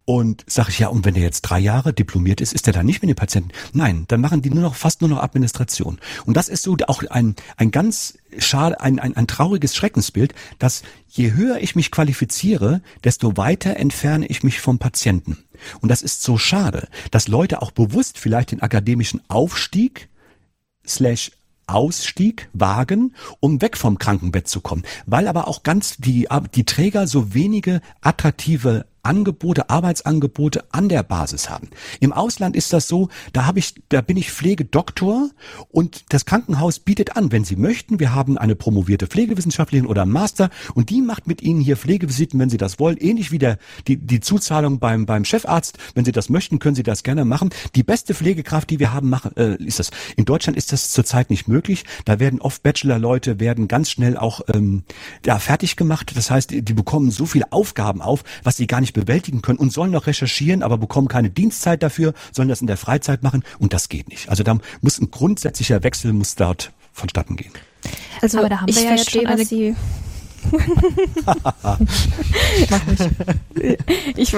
[0.05, 2.85] Und sage ich, ja, und wenn der jetzt drei Jahre diplomiert ist, ist er dann
[2.85, 3.51] nicht mit dem Patienten?
[3.71, 5.97] Nein, dann machen die nur noch fast nur noch Administration.
[6.25, 10.83] Und das ist so auch ein, ein ganz schade, ein, ein, ein trauriges Schreckensbild, dass
[11.07, 15.37] je höher ich mich qualifiziere, desto weiter entferne ich mich vom Patienten.
[15.79, 20.09] Und das ist so schade, dass Leute auch bewusst vielleicht den akademischen Aufstieg
[20.85, 21.31] slash
[21.67, 27.07] Ausstieg wagen, um weg vom Krankenbett zu kommen, weil aber auch ganz die, die Träger
[27.07, 31.69] so wenige attraktive Angebote, Arbeitsangebote an der Basis haben.
[31.99, 35.29] Im Ausland ist das so, da habe ich, da bin ich Pflegedoktor
[35.69, 40.11] und das Krankenhaus bietet an, wenn Sie möchten, wir haben eine promovierte Pflegewissenschaftlerin oder einen
[40.11, 43.57] Master und die macht mit Ihnen hier Pflegevisiten, wenn Sie das wollen, ähnlich wie der,
[43.87, 45.77] die, die Zuzahlung beim, beim Chefarzt.
[45.93, 47.49] Wenn Sie das möchten, können Sie das gerne machen.
[47.75, 49.91] Die beste Pflegekraft, die wir haben, machen, äh, ist das.
[50.15, 51.83] In Deutschland ist das zurzeit nicht möglich.
[52.05, 54.83] Da werden oft Bachelor-Leute werden ganz schnell auch ähm,
[55.25, 56.13] ja, fertig gemacht.
[56.15, 59.71] Das heißt, die bekommen so viele Aufgaben auf, was sie gar nicht bewältigen können und
[59.71, 63.73] sollen noch recherchieren, aber bekommen keine Dienstzeit dafür, sollen das in der Freizeit machen und
[63.73, 64.29] das geht nicht.
[64.29, 67.51] Also da muss ein grundsätzlicher Wechsel muss dort vonstatten gehen.
[68.21, 69.75] Also aber da haben ich wir ja verstehe, jetzt schon was Sie
[71.25, 71.79] Mach.
[74.15, 74.35] Ich,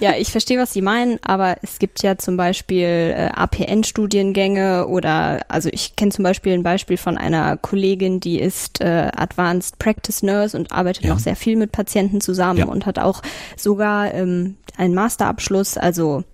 [0.00, 5.40] ja, ich verstehe, was Sie meinen, aber es gibt ja zum Beispiel äh, APN-Studiengänge oder,
[5.48, 10.22] also ich kenne zum Beispiel ein Beispiel von einer Kollegin, die ist äh, Advanced Practice
[10.22, 11.10] Nurse und arbeitet ja.
[11.10, 12.66] noch sehr viel mit Patienten zusammen ja.
[12.66, 13.22] und hat auch
[13.56, 15.76] sogar ähm, einen Masterabschluss.
[15.76, 16.24] Also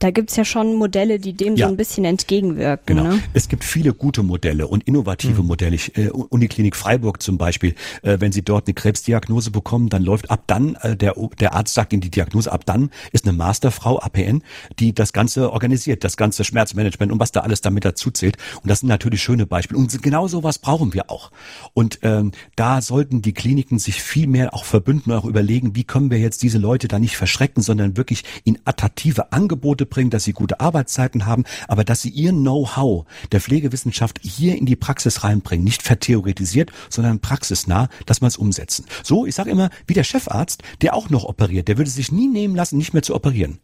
[0.00, 1.66] da gibt's ja schon Modelle, die dem ja.
[1.66, 2.96] so ein bisschen entgegenwirken.
[2.96, 3.10] Genau.
[3.10, 3.22] Ne?
[3.34, 5.48] Es gibt viele gute Modelle und innovative mhm.
[5.48, 5.76] Modelle.
[5.76, 10.30] Ich, äh, Uniklinik Freiburg zum Beispiel, äh, wenn Sie dort eine Krebsdiagnose bekommen, dann läuft
[10.30, 14.00] ab dann, äh, der, der Arzt sagt Ihnen die Diagnose, ab dann ist eine Masterfrau,
[14.00, 14.42] APN,
[14.78, 18.38] die das Ganze organisiert, das ganze Schmerzmanagement und was da alles damit dazu zählt.
[18.62, 19.78] Und das sind natürlich schöne Beispiele.
[19.78, 21.30] Und genau sowas brauchen wir auch.
[21.74, 26.10] Und ähm, da sollten die Kliniken sich viel mehr auch verbünden, auch überlegen, wie können
[26.10, 30.32] wir jetzt diese Leute da nicht verschrecken, sondern wirklich in attraktive Angebote mitbringen, dass sie
[30.32, 35.64] gute Arbeitszeiten haben, aber dass sie ihr Know-how der Pflegewissenschaft hier in die Praxis reinbringen,
[35.64, 38.86] nicht vertheoretisiert, sondern praxisnah, dass man es umsetzen.
[39.02, 42.28] So, ich sage immer, wie der Chefarzt, der auch noch operiert, der würde sich nie
[42.28, 43.58] nehmen lassen, nicht mehr zu operieren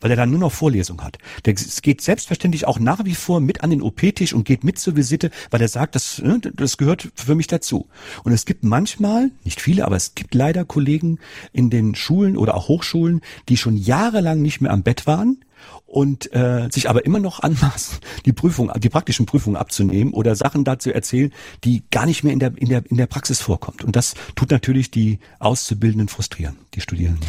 [0.00, 1.18] weil er dann nur noch Vorlesung hat.
[1.44, 4.96] Der geht selbstverständlich auch nach wie vor mit an den OP-Tisch und geht mit zur
[4.96, 7.88] Visite, weil er sagt, das, ne, das gehört für mich dazu.
[8.24, 11.18] Und es gibt manchmal, nicht viele, aber es gibt leider Kollegen
[11.52, 15.38] in den Schulen oder auch Hochschulen, die schon jahrelang nicht mehr am Bett waren,
[15.86, 20.64] und äh, sich aber immer noch anmaßen, die Prüfung, die praktischen Prüfungen abzunehmen oder Sachen
[20.64, 21.32] dazu erzählen,
[21.64, 23.84] die gar nicht mehr in der in der in der Praxis vorkommt.
[23.84, 27.26] Und das tut natürlich die Auszubildenden frustrieren, die Studierenden.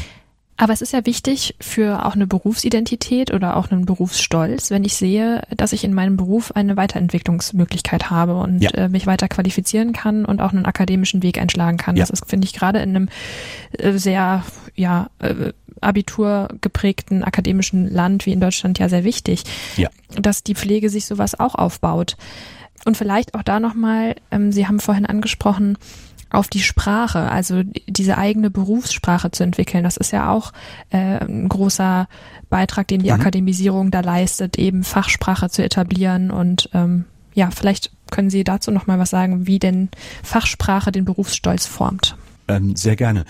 [0.57, 4.95] Aber es ist ja wichtig für auch eine Berufsidentität oder auch einen Berufsstolz, wenn ich
[4.95, 8.71] sehe, dass ich in meinem Beruf eine Weiterentwicklungsmöglichkeit habe und ja.
[8.71, 11.95] äh, mich weiter qualifizieren kann und auch einen akademischen Weg einschlagen kann.
[11.95, 12.01] Ja.
[12.01, 13.09] Das ist, finde ich, gerade in einem
[13.77, 14.43] äh, sehr,
[14.75, 19.43] ja, äh, Abitur geprägten akademischen Land wie in Deutschland ja sehr wichtig,
[19.75, 19.89] ja.
[20.19, 22.17] dass die Pflege sich sowas auch aufbaut.
[22.85, 25.77] Und vielleicht auch da nochmal, ähm, Sie haben vorhin angesprochen,
[26.29, 29.83] auf die Sprache, also diese eigene Berufssprache zu entwickeln.
[29.83, 30.51] Das ist ja auch
[30.89, 32.07] äh, ein großer
[32.49, 33.19] Beitrag, den die mhm.
[33.19, 36.31] Akademisierung da leistet, eben Fachsprache zu etablieren.
[36.31, 39.89] Und ähm, ja, vielleicht können Sie dazu noch mal was sagen, wie denn
[40.23, 42.15] Fachsprache den Berufsstolz formt.
[42.47, 43.25] Ähm, sehr gerne.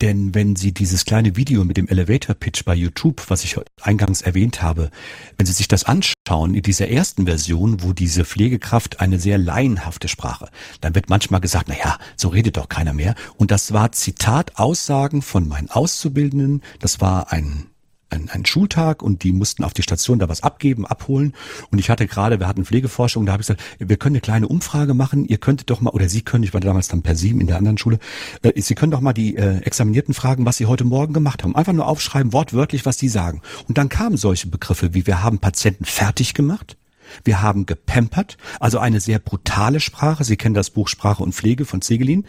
[0.00, 4.22] Denn wenn Sie dieses kleine Video mit dem Elevator Pitch bei YouTube, was ich eingangs
[4.22, 4.90] erwähnt habe,
[5.36, 10.08] wenn Sie sich das anschauen, in dieser ersten Version, wo diese Pflegekraft eine sehr laienhafte
[10.08, 10.48] Sprache,
[10.80, 13.14] dann wird manchmal gesagt, na ja, so redet doch keiner mehr.
[13.36, 16.62] Und das war Zitat Aussagen von meinen Auszubildenden.
[16.78, 17.66] Das war ein
[18.10, 21.34] ein, ein Schultag und die mussten auf die Station da was abgeben, abholen.
[21.70, 24.48] Und ich hatte gerade, wir hatten Pflegeforschung, da habe ich gesagt, wir können eine kleine
[24.48, 25.26] Umfrage machen.
[25.26, 27.56] Ihr könntet doch mal, oder Sie können, ich war damals dann per sieben in der
[27.56, 27.98] anderen Schule,
[28.42, 31.54] äh, Sie können doch mal die äh, Examinierten fragen, was Sie heute Morgen gemacht haben.
[31.54, 33.42] Einfach nur aufschreiben, wortwörtlich, was die sagen.
[33.68, 36.76] Und dann kamen solche Begriffe wie, wir haben Patienten fertig gemacht.
[37.24, 40.24] Wir haben gepampert, also eine sehr brutale Sprache.
[40.24, 42.26] Sie kennen das Buch Sprache und Pflege von Zegelin.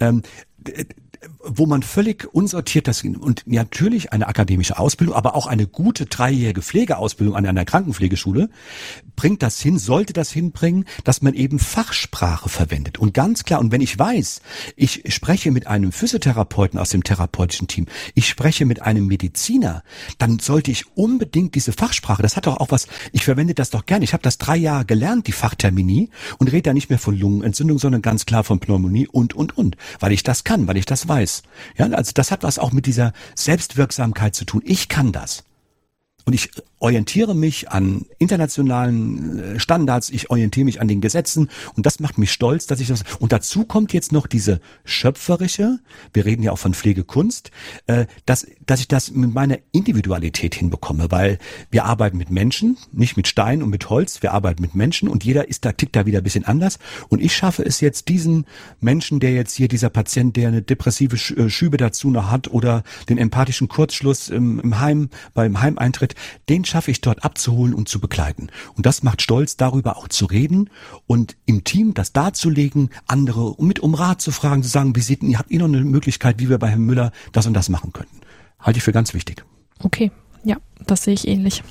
[0.00, 0.22] Ähm,
[1.44, 6.62] wo man völlig unsortiert das und natürlich eine akademische Ausbildung, aber auch eine gute dreijährige
[6.62, 8.48] Pflegeausbildung an einer Krankenpflegeschule
[9.16, 12.98] bringt das hin, sollte das hinbringen, dass man eben Fachsprache verwendet.
[12.98, 14.40] Und ganz klar, und wenn ich weiß,
[14.76, 19.82] ich spreche mit einem Physiotherapeuten aus dem therapeutischen Team, ich spreche mit einem Mediziner,
[20.18, 23.86] dann sollte ich unbedingt diese Fachsprache, das hat doch auch was, ich verwende das doch
[23.86, 24.02] gern.
[24.02, 27.78] Ich habe das drei Jahre gelernt, die Fachtermini, und rede da nicht mehr von Lungenentzündung,
[27.78, 31.08] sondern ganz klar von Pneumonie und, und, und, weil ich das kann, weil ich das
[31.08, 31.11] weiß.
[31.76, 34.62] Ja, also das hat was auch mit dieser Selbstwirksamkeit zu tun.
[34.64, 35.44] Ich kann das.
[36.24, 41.86] Und ich orientiere mich an internationalen äh, Standards, ich orientiere mich an den Gesetzen und
[41.86, 43.04] das macht mich stolz, dass ich das.
[43.20, 45.78] Und dazu kommt jetzt noch diese schöpferische,
[46.12, 47.50] wir reden ja auch von Pflegekunst,
[47.86, 51.38] äh, dass, dass ich das mit meiner Individualität hinbekomme, weil
[51.70, 55.22] wir arbeiten mit Menschen, nicht mit Stein und mit Holz, wir arbeiten mit Menschen und
[55.24, 56.78] jeder ist da, tickt da wieder ein bisschen anders.
[57.08, 58.44] Und ich schaffe es jetzt diesen
[58.80, 62.82] Menschen, der jetzt hier, dieser Patient, der eine depressive äh, Schübe dazu noch hat oder
[63.08, 66.11] den empathischen Kurzschluss im, im Heim, beim Heimeintritt,
[66.48, 68.48] den schaffe ich dort abzuholen und zu begleiten.
[68.76, 70.70] Und das macht stolz, darüber auch zu reden
[71.06, 75.22] und im Team das darzulegen, andere mit um Rat zu fragen, zu sagen, wie sieht,
[75.36, 78.20] habt ihr noch eine Möglichkeit, wie wir bei Herrn Müller das und das machen könnten.
[78.58, 79.44] Halte ich für ganz wichtig.
[79.80, 80.12] Okay,
[80.44, 80.56] ja,
[80.86, 81.62] das sehe ich ähnlich.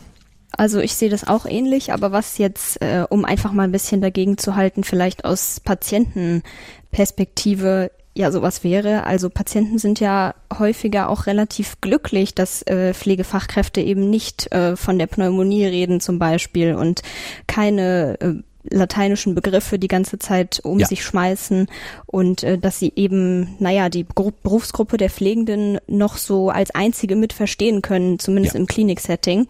[0.58, 4.02] Also ich sehe das auch ähnlich, aber was jetzt, äh, um einfach mal ein bisschen
[4.02, 9.06] dagegen zu halten, vielleicht aus Patientenperspektive ja sowas wäre.
[9.06, 15.00] Also Patienten sind ja häufiger auch relativ glücklich, dass äh, Pflegefachkräfte eben nicht äh, von
[15.00, 17.02] der Pneumonie reden zum Beispiel und
[17.48, 18.34] keine äh,
[18.70, 20.88] lateinischen Begriffe die ganze Zeit um ja.
[20.88, 21.68] sich schmeißen
[22.06, 27.16] und äh, dass sie eben, naja, die Gru Berufsgruppe der Pflegenden noch so als einzige
[27.16, 28.60] mit verstehen können, zumindest ja.
[28.60, 29.48] im Kliniksetting.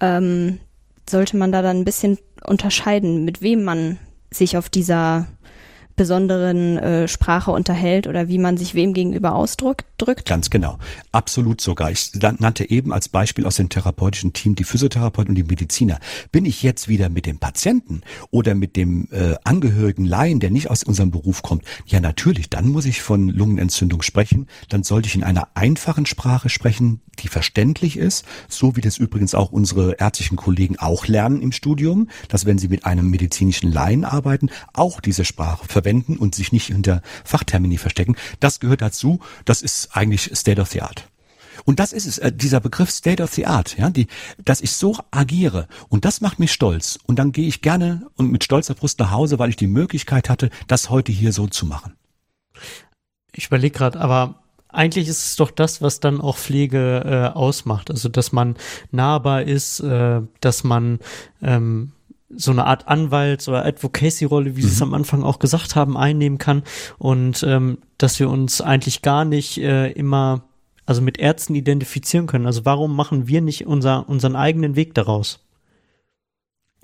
[0.00, 0.18] Ja.
[0.18, 0.58] Ähm,
[1.08, 3.98] sollte man da dann ein bisschen unterscheiden, mit wem man
[4.30, 5.28] sich auf dieser
[5.96, 9.84] besonderen äh, Sprache unterhält oder wie man sich wem gegenüber ausdrückt.
[9.96, 10.26] Drückt.
[10.26, 10.78] Ganz genau.
[11.12, 11.90] Absolut sogar.
[11.92, 16.00] Ich nannte eben als Beispiel aus dem therapeutischen Team die Physiotherapeuten und die Mediziner.
[16.32, 20.68] Bin ich jetzt wieder mit dem Patienten oder mit dem äh, Angehörigen Laien, der nicht
[20.68, 21.62] aus unserem Beruf kommt?
[21.86, 24.48] Ja, natürlich, dann muss ich von Lungenentzündung sprechen.
[24.68, 29.36] Dann sollte ich in einer einfachen Sprache sprechen, die verständlich ist, so wie das übrigens
[29.36, 34.04] auch unsere ärztlichen Kollegen auch lernen im Studium, dass wenn sie mit einem medizinischen Laien
[34.04, 38.16] arbeiten, auch diese Sprache verwenden und sich nicht hinter Fachtermini verstecken.
[38.40, 39.20] Das gehört dazu.
[39.44, 41.08] Das ist eigentlich State of the Art.
[41.64, 44.08] Und das ist es, äh, dieser Begriff State of the Art, ja, die,
[44.44, 46.98] dass ich so agiere und das macht mich stolz.
[47.06, 50.28] Und dann gehe ich gerne und mit stolzer Brust nach Hause, weil ich die Möglichkeit
[50.28, 51.94] hatte, das heute hier so zu machen.
[53.32, 57.90] Ich überlege gerade, aber eigentlich ist es doch das, was dann auch Pflege äh, ausmacht.
[57.90, 58.56] Also dass man
[58.90, 60.98] nahbar ist, äh, dass man
[61.40, 61.92] ähm,
[62.36, 64.66] so eine Art Anwalts- oder Advocacy-Rolle, wie mhm.
[64.66, 64.82] Sie es mhm.
[64.88, 66.62] am Anfang auch gesagt haben, einnehmen kann
[66.98, 70.44] und ähm, dass wir uns eigentlich gar nicht äh, immer
[70.86, 72.46] also mit Ärzten identifizieren können.
[72.46, 75.40] Also warum machen wir nicht unser, unseren eigenen Weg daraus?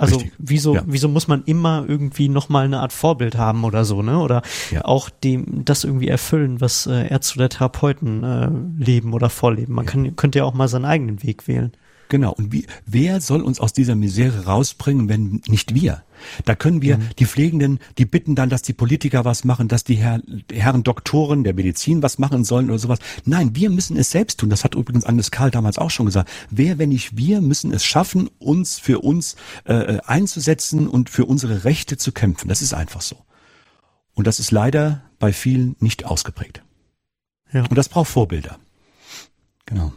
[0.01, 0.33] Also Richtig.
[0.39, 0.83] wieso, ja.
[0.87, 4.19] wieso muss man immer irgendwie nochmal eine Art Vorbild haben oder so, ne?
[4.19, 4.41] Oder
[4.71, 4.83] ja.
[4.87, 8.49] auch dem das irgendwie erfüllen, was äh, Ärzte oder Therapeuten äh,
[8.83, 9.75] leben oder vorleben.
[9.75, 9.91] Man ja.
[9.91, 11.73] kann, könnte ja auch mal seinen eigenen Weg wählen.
[12.11, 12.33] Genau.
[12.33, 16.03] Und wie, wer soll uns aus dieser Misere rausbringen, wenn nicht wir?
[16.45, 17.09] Da können wir mhm.
[17.21, 20.21] die Pflegenden, die bitten dann, dass die Politiker was machen, dass die Herr,
[20.53, 22.99] Herren Doktoren der Medizin was machen sollen oder sowas.
[23.25, 24.51] Nein, wir müssen es selbst tun.
[24.51, 26.29] Das hat übrigens Agnes Karl damals auch schon gesagt.
[26.51, 31.65] Wer, wenn nicht wir, müssen es schaffen, uns für uns äh, einzusetzen und für unsere
[31.65, 32.49] Rechte zu kämpfen.
[32.49, 33.17] Das ist einfach so.
[34.15, 36.65] Und das ist leider bei vielen nicht ausgeprägt.
[37.53, 37.63] Ja.
[37.63, 38.59] Und das braucht Vorbilder.
[39.65, 39.93] Genau.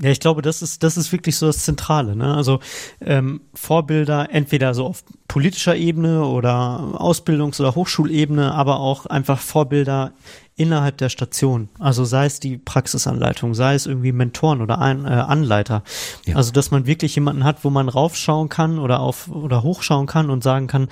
[0.00, 2.16] Ja, ich glaube, das ist, das ist wirklich so das Zentrale.
[2.16, 2.34] Ne?
[2.34, 2.60] Also
[3.00, 10.12] ähm, Vorbilder entweder so auf politischer Ebene oder Ausbildungs- oder Hochschulebene, aber auch einfach Vorbilder
[10.56, 11.68] innerhalb der Station.
[11.78, 15.82] Also sei es die Praxisanleitung, sei es irgendwie Mentoren oder ein, äh, Anleiter.
[16.26, 16.36] Ja.
[16.36, 20.30] Also dass man wirklich jemanden hat, wo man raufschauen kann oder auf oder hochschauen kann
[20.30, 20.88] und sagen kann,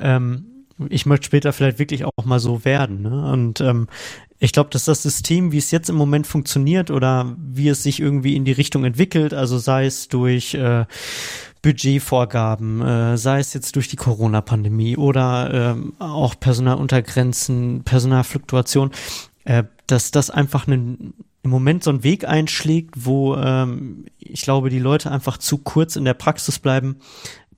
[0.00, 0.46] ähm,
[0.88, 3.02] ich möchte später vielleicht wirklich auch mal so werden.
[3.02, 3.30] Ne?
[3.30, 3.86] Und ähm,
[4.38, 8.00] ich glaube, dass das System, wie es jetzt im Moment funktioniert oder wie es sich
[8.00, 10.86] irgendwie in die Richtung entwickelt, also sei es durch äh,
[11.62, 18.90] Budgetvorgaben, äh, sei es jetzt durch die Corona-Pandemie oder äh, auch Personaluntergrenzen, Personalfluktuation,
[19.44, 24.68] äh, dass das einfach einen, im Moment so einen Weg einschlägt, wo ähm, ich glaube,
[24.68, 26.96] die Leute einfach zu kurz in der Praxis bleiben,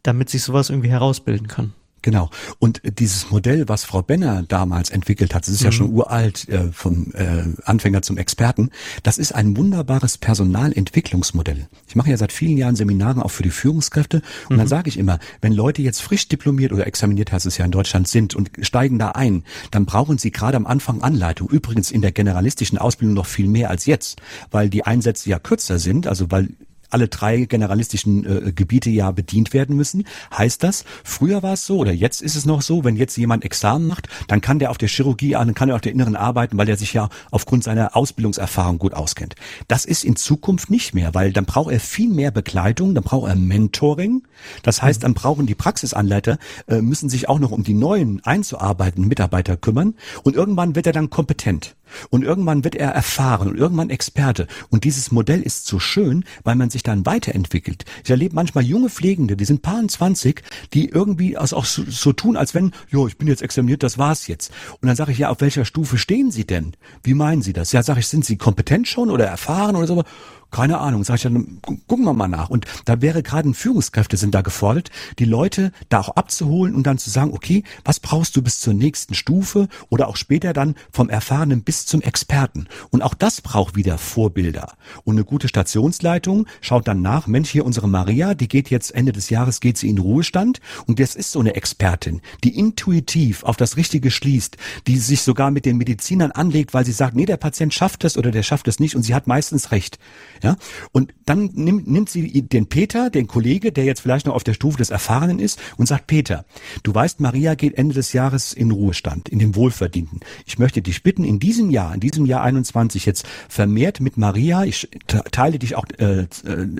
[0.02, 1.72] damit sich sowas irgendwie herausbilden kann.
[2.06, 2.30] Genau.
[2.60, 5.64] Und dieses Modell, was Frau Benner damals entwickelt hat, das ist mhm.
[5.64, 8.70] ja schon uralt, äh, vom äh, Anfänger zum Experten,
[9.02, 11.66] das ist ein wunderbares Personalentwicklungsmodell.
[11.88, 14.58] Ich mache ja seit vielen Jahren Seminare auch für die Führungskräfte und mhm.
[14.58, 17.72] dann sage ich immer, wenn Leute jetzt frisch diplomiert oder examiniert heißt es ja in
[17.72, 19.42] Deutschland sind und steigen da ein,
[19.72, 21.48] dann brauchen sie gerade am Anfang Anleitung.
[21.48, 24.20] Übrigens in der generalistischen Ausbildung noch viel mehr als jetzt,
[24.52, 26.50] weil die Einsätze ja kürzer sind, also weil
[26.96, 30.04] alle drei generalistischen äh, Gebiete ja bedient werden müssen.
[30.34, 33.44] Heißt das, früher war es so oder jetzt ist es noch so, wenn jetzt jemand
[33.44, 36.56] Examen macht, dann kann der auf der Chirurgie, dann kann er auf der inneren arbeiten,
[36.56, 39.34] weil er sich ja aufgrund seiner Ausbildungserfahrung gut auskennt.
[39.68, 43.28] Das ist in Zukunft nicht mehr, weil dann braucht er viel mehr Begleitung, dann braucht
[43.28, 44.22] er Mentoring.
[44.62, 49.06] Das heißt, dann brauchen die Praxisanleiter, äh, müssen sich auch noch um die neuen einzuarbeitenden
[49.06, 49.92] Mitarbeiter kümmern
[50.22, 51.76] und irgendwann wird er dann kompetent.
[52.10, 54.46] Und irgendwann wird er erfahren und irgendwann Experte.
[54.70, 57.84] Und dieses Modell ist so schön, weil man sich dann weiterentwickelt.
[58.04, 62.36] Ich erlebe manchmal junge Pflegende, die sind paar 20, die irgendwie auch so, so tun,
[62.36, 64.52] als wenn, jo, ich bin jetzt examiniert, das war's jetzt.
[64.80, 66.72] Und dann sage ich, ja, auf welcher Stufe stehen Sie denn?
[67.02, 67.72] Wie meinen Sie das?
[67.72, 70.04] Ja, sage ich, sind Sie kompetent schon oder erfahren oder so?
[70.50, 72.50] Keine Ahnung, sag ich dann, gucken wir mal nach.
[72.50, 76.98] Und da wäre gerade Führungskräfte sind da gefordert, die Leute da auch abzuholen und dann
[76.98, 81.08] zu sagen, okay, was brauchst du bis zur nächsten Stufe oder auch später dann vom
[81.08, 82.68] Erfahrenen bis zum Experten.
[82.90, 84.74] Und auch das braucht wieder Vorbilder.
[85.04, 89.12] Und eine gute Stationsleitung schaut dann nach, Mensch, hier unsere Maria, die geht jetzt Ende
[89.12, 93.56] des Jahres, geht sie in Ruhestand und das ist so eine Expertin, die intuitiv auf
[93.56, 97.36] das Richtige schließt, die sich sogar mit den Medizinern anlegt, weil sie sagt, nee, der
[97.36, 99.98] Patient schafft es oder der schafft es nicht und sie hat meistens recht
[100.42, 100.56] Ja,
[100.92, 104.54] und dann nimmt, nimmt sie den Peter, den Kollege, der jetzt vielleicht noch auf der
[104.54, 106.44] Stufe des Erfahrenen ist, und sagt, Peter,
[106.82, 110.20] du weißt, Maria geht Ende des Jahres in Ruhestand, in dem Wohlverdienten.
[110.44, 114.64] Ich möchte dich bitten, in diesem Jahr, in diesem Jahr 21 jetzt vermehrt mit Maria,
[114.64, 116.26] ich teile dich auch äh, äh,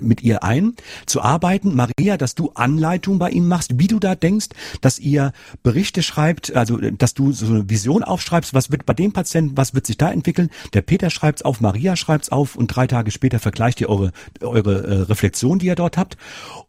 [0.01, 0.73] mit ihr ein,
[1.05, 1.75] zu arbeiten.
[1.75, 4.49] Maria, dass du Anleitung bei ihm machst, wie du da denkst,
[4.81, 5.31] dass ihr
[5.63, 9.73] Berichte schreibt, also dass du so eine Vision aufschreibst, was wird bei dem Patienten, was
[9.73, 10.49] wird sich da entwickeln.
[10.73, 14.83] Der Peter schreibt's auf, Maria schreibt's auf und drei Tage später vergleicht ihr eure, eure
[14.83, 16.17] äh, Reflexion, die ihr dort habt.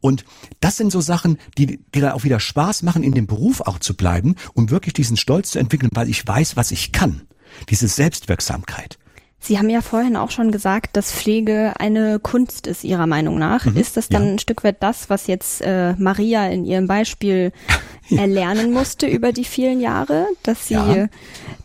[0.00, 0.24] Und
[0.60, 3.80] das sind so Sachen, die, die dann auch wieder Spaß machen, in dem Beruf auch
[3.80, 7.22] zu bleiben, um wirklich diesen Stolz zu entwickeln, weil ich weiß, was ich kann.
[7.68, 8.98] Diese Selbstwirksamkeit.
[9.40, 13.64] Sie haben ja vorhin auch schon gesagt, dass Pflege eine Kunst ist, Ihrer Meinung nach.
[13.64, 14.32] Mhm, ist das dann ja.
[14.32, 17.52] ein Stück weit das, was jetzt äh, Maria in ihrem Beispiel
[18.08, 18.20] ja.
[18.20, 21.06] erlernen musste über die vielen Jahre, dass sie ja.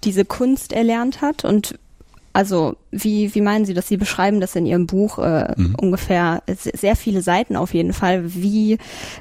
[0.04, 1.46] diese Kunst erlernt hat?
[1.46, 1.80] Und
[2.34, 5.76] also wie, wie meinen Sie dass Sie beschreiben das in Ihrem Buch äh, mhm.
[5.76, 8.78] ungefähr sehr viele Seiten auf jeden Fall, wie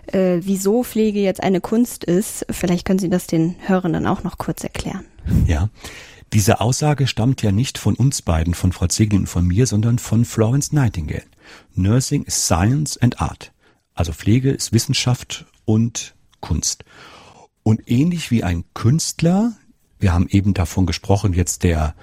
[0.07, 2.47] äh, wieso Pflege jetzt eine Kunst ist.
[2.51, 5.05] Vielleicht können Sie das den Hörenden auch noch kurz erklären.
[5.47, 5.69] Ja.
[6.33, 9.99] Diese Aussage stammt ja nicht von uns beiden, von Frau Ziegel und von mir, sondern
[9.99, 11.25] von Florence Nightingale.
[11.75, 13.53] Nursing is Science and Art.
[13.95, 16.85] Also Pflege ist Wissenschaft und Kunst.
[17.63, 19.53] Und ähnlich wie ein Künstler,
[19.99, 21.95] wir haben eben davon gesprochen, jetzt der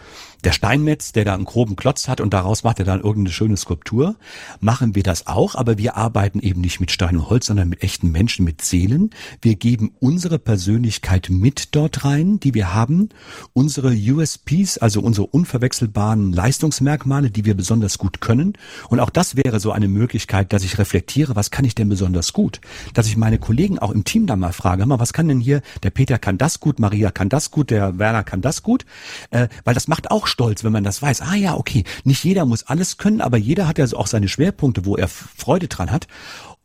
[0.44, 3.58] der Steinmetz, der da einen groben Klotz hat und daraus macht er dann irgendeine schöne
[3.58, 4.16] Skulptur,
[4.60, 7.84] machen wir das auch, aber wir arbeiten eben nicht mit Stein und Holz, sondern mit
[7.84, 9.10] echten Menschen, mit Seelen.
[9.42, 13.10] Wir geben unsere Persönlichkeit mit dort rein, die wir haben,
[13.54, 18.54] unsere USPs, also unsere unverwechselbaren Leistungsmerkmale, die wir besonders gut können.
[18.90, 22.34] Und auch das wäre so eine Möglichkeit, dass ich reflektiere, was kann ich denn besonders
[22.34, 22.62] gut?
[22.94, 25.62] Dass ich meine Kollegen auch im Team dann mal frage, mal, was kann denn hier,
[25.84, 28.86] der Peter kann das gut, Maria kann das gut, der Werner kann das gut,
[29.32, 31.22] äh, weil das macht auch stolz, wenn man das weiß.
[31.22, 34.86] Ah ja, okay, nicht jeder muss alles können, aber jeder hat ja auch seine Schwerpunkte,
[34.86, 36.08] wo er Freude dran hat.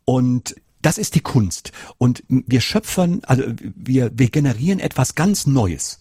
[0.05, 1.71] Und das ist die Kunst.
[1.97, 3.43] Und wir schöpfern, also
[3.75, 5.99] wir, wir generieren etwas ganz Neues.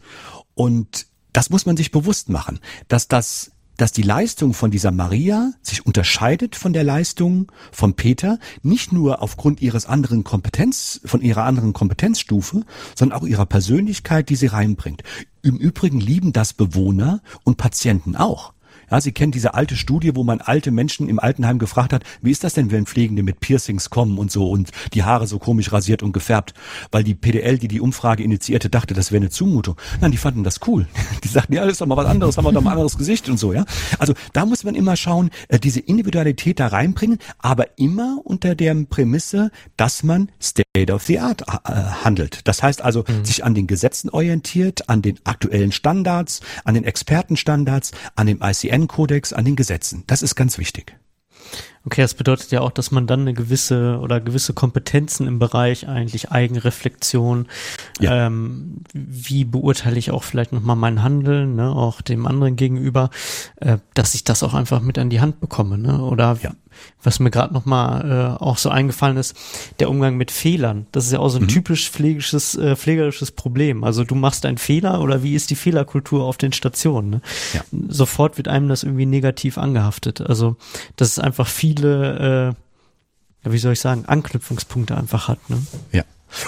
[0.55, 5.53] Und das muss man sich bewusst machen, dass das dass die Leistung von dieser Maria
[5.63, 11.45] sich unterscheidet von der Leistung von Peter, nicht nur aufgrund ihres anderen Kompetenz, von ihrer
[11.45, 12.65] anderen Kompetenzstufe,
[12.95, 15.03] sondern auch ihrer Persönlichkeit, die sie reinbringt.
[15.43, 18.53] Im Übrigen lieben das Bewohner und Patienten auch.
[18.91, 22.31] Ja, Sie kennen diese alte Studie, wo man alte Menschen im Altenheim gefragt hat, wie
[22.31, 25.73] ist das denn, wenn Pflegende mit Piercings kommen und so und die Haare so komisch
[25.73, 26.55] rasiert und gefärbt,
[26.91, 29.77] weil die PDL, die die Umfrage initiierte, dachte, das wäre eine Zumutung.
[30.01, 30.87] Nein, die fanden das cool.
[31.25, 32.99] Die sagten, ja, das ist doch mal was anderes, haben wir doch mal ein anderes
[32.99, 33.65] Gesicht und so, ja.
[33.99, 38.75] Also da muss man immer schauen, äh, diese Individualität da reinbringen, aber immer unter der
[38.89, 41.73] Prämisse, dass man State of the Art äh,
[42.05, 42.47] handelt.
[42.47, 43.25] Das heißt also, mhm.
[43.25, 48.74] sich an den Gesetzen orientiert, an den aktuellen Standards, an den Expertenstandards, an dem ICN
[48.75, 50.05] UN-Kodex an den Gesetzen.
[50.07, 50.97] Das ist ganz wichtig.
[51.87, 55.87] Okay, das bedeutet ja auch, dass man dann eine gewisse oder gewisse Kompetenzen im Bereich
[55.87, 57.47] eigentlich Eigenreflexion,
[58.01, 58.27] ja.
[58.27, 63.11] ähm, wie beurteile ich auch vielleicht nochmal mein Handeln, ne, auch dem anderen gegenüber,
[63.57, 66.01] äh, dass ich das auch einfach mit an die Hand bekomme, ne?
[66.01, 66.53] Oder ja
[67.03, 69.37] was mir gerade noch mal äh, auch so eingefallen ist,
[69.79, 70.87] der Umgang mit Fehlern.
[70.93, 71.49] Das ist ja auch so ein mhm.
[71.49, 73.85] typisch pflegisches, äh, pflegerisches Problem.
[73.85, 77.11] Also du machst einen Fehler oder wie ist die Fehlerkultur auf den Stationen?
[77.11, 77.21] Ne?
[77.53, 77.61] Ja.
[77.89, 80.21] Sofort wird einem das irgendwie negativ angehaftet.
[80.21, 80.57] Also
[80.97, 81.47] dass es einfach
[81.77, 82.55] viele,
[83.45, 85.51] äh, wie soll ich sagen, Anknüpfungspunkte einfach hat.
[85.51, 85.59] Ne?
[85.93, 86.05] Ja.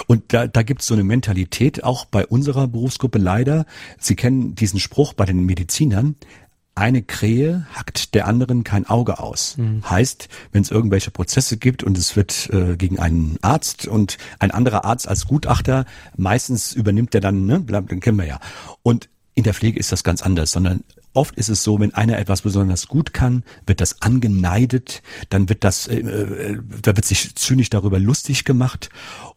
[0.07, 3.65] Und da, da gibt es so eine Mentalität, auch bei unserer Berufsgruppe leider.
[3.99, 6.15] Sie kennen diesen Spruch bei den Medizinern,
[6.77, 9.57] eine Krähe hackt der anderen kein Auge aus.
[9.57, 9.89] Mhm.
[9.89, 14.51] Heißt, wenn es irgendwelche Prozesse gibt und es wird äh, gegen einen Arzt und ein
[14.51, 15.85] anderer Arzt als Gutachter,
[16.17, 18.39] meistens übernimmt der dann, ne, den kennen wir ja.
[18.83, 20.83] Und in der Pflege ist das ganz anders, sondern
[21.17, 25.63] oft ist es so, wenn einer etwas besonders gut kann, wird das angeneidet, dann wird
[25.63, 28.89] das, äh, äh da wird sich zynisch darüber lustig gemacht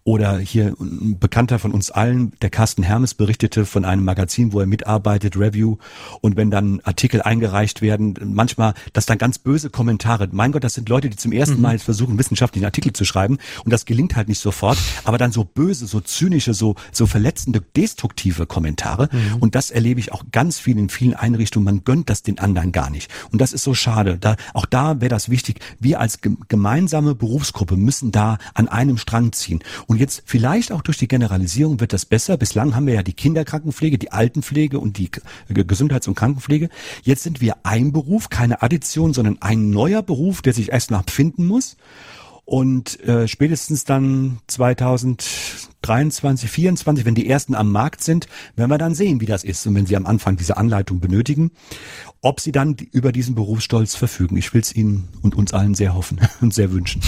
[0.04, 4.60] oder hier ein Bekannter von uns allen, der Carsten Hermes, berichtete von einem Magazin, wo
[4.60, 5.76] er mitarbeitet, Review.
[6.22, 10.74] Und wenn dann Artikel eingereicht werden, manchmal, dass dann ganz böse Kommentare, mein Gott, das
[10.74, 11.62] sind Leute, die zum ersten mhm.
[11.62, 13.38] Mal versuchen, wissenschaftlichen Artikel zu schreiben.
[13.64, 14.78] Und das gelingt halt nicht sofort.
[15.04, 19.10] Aber dann so böse, so zynische, so, so verletzende, destruktive Kommentare.
[19.12, 19.36] Mhm.
[19.40, 21.64] Und das erlebe ich auch ganz viel in vielen Einrichtungen.
[21.64, 23.10] Man gönnt das den anderen gar nicht.
[23.32, 24.16] Und das ist so schade.
[24.18, 25.60] Da, auch da wäre das wichtig.
[25.78, 29.60] Wir als gemeinsame Berufsgruppe müssen da an einem Strang ziehen.
[29.90, 32.36] Und jetzt vielleicht auch durch die Generalisierung wird das besser.
[32.36, 35.10] Bislang haben wir ja die Kinderkrankenpflege, die Altenpflege und die
[35.48, 36.68] Gesundheits- und Krankenpflege.
[37.02, 41.10] Jetzt sind wir ein Beruf, keine Addition, sondern ein neuer Beruf, der sich erst noch
[41.10, 41.76] finden muss.
[42.44, 48.94] Und äh, spätestens dann 2023, 2024, wenn die ersten am Markt sind, werden wir dann
[48.94, 49.66] sehen, wie das ist.
[49.66, 51.50] Und wenn sie am Anfang diese Anleitung benötigen,
[52.20, 54.36] ob sie dann über diesen Berufsstolz verfügen.
[54.36, 57.02] Ich will es Ihnen und uns allen sehr hoffen und sehr wünschen.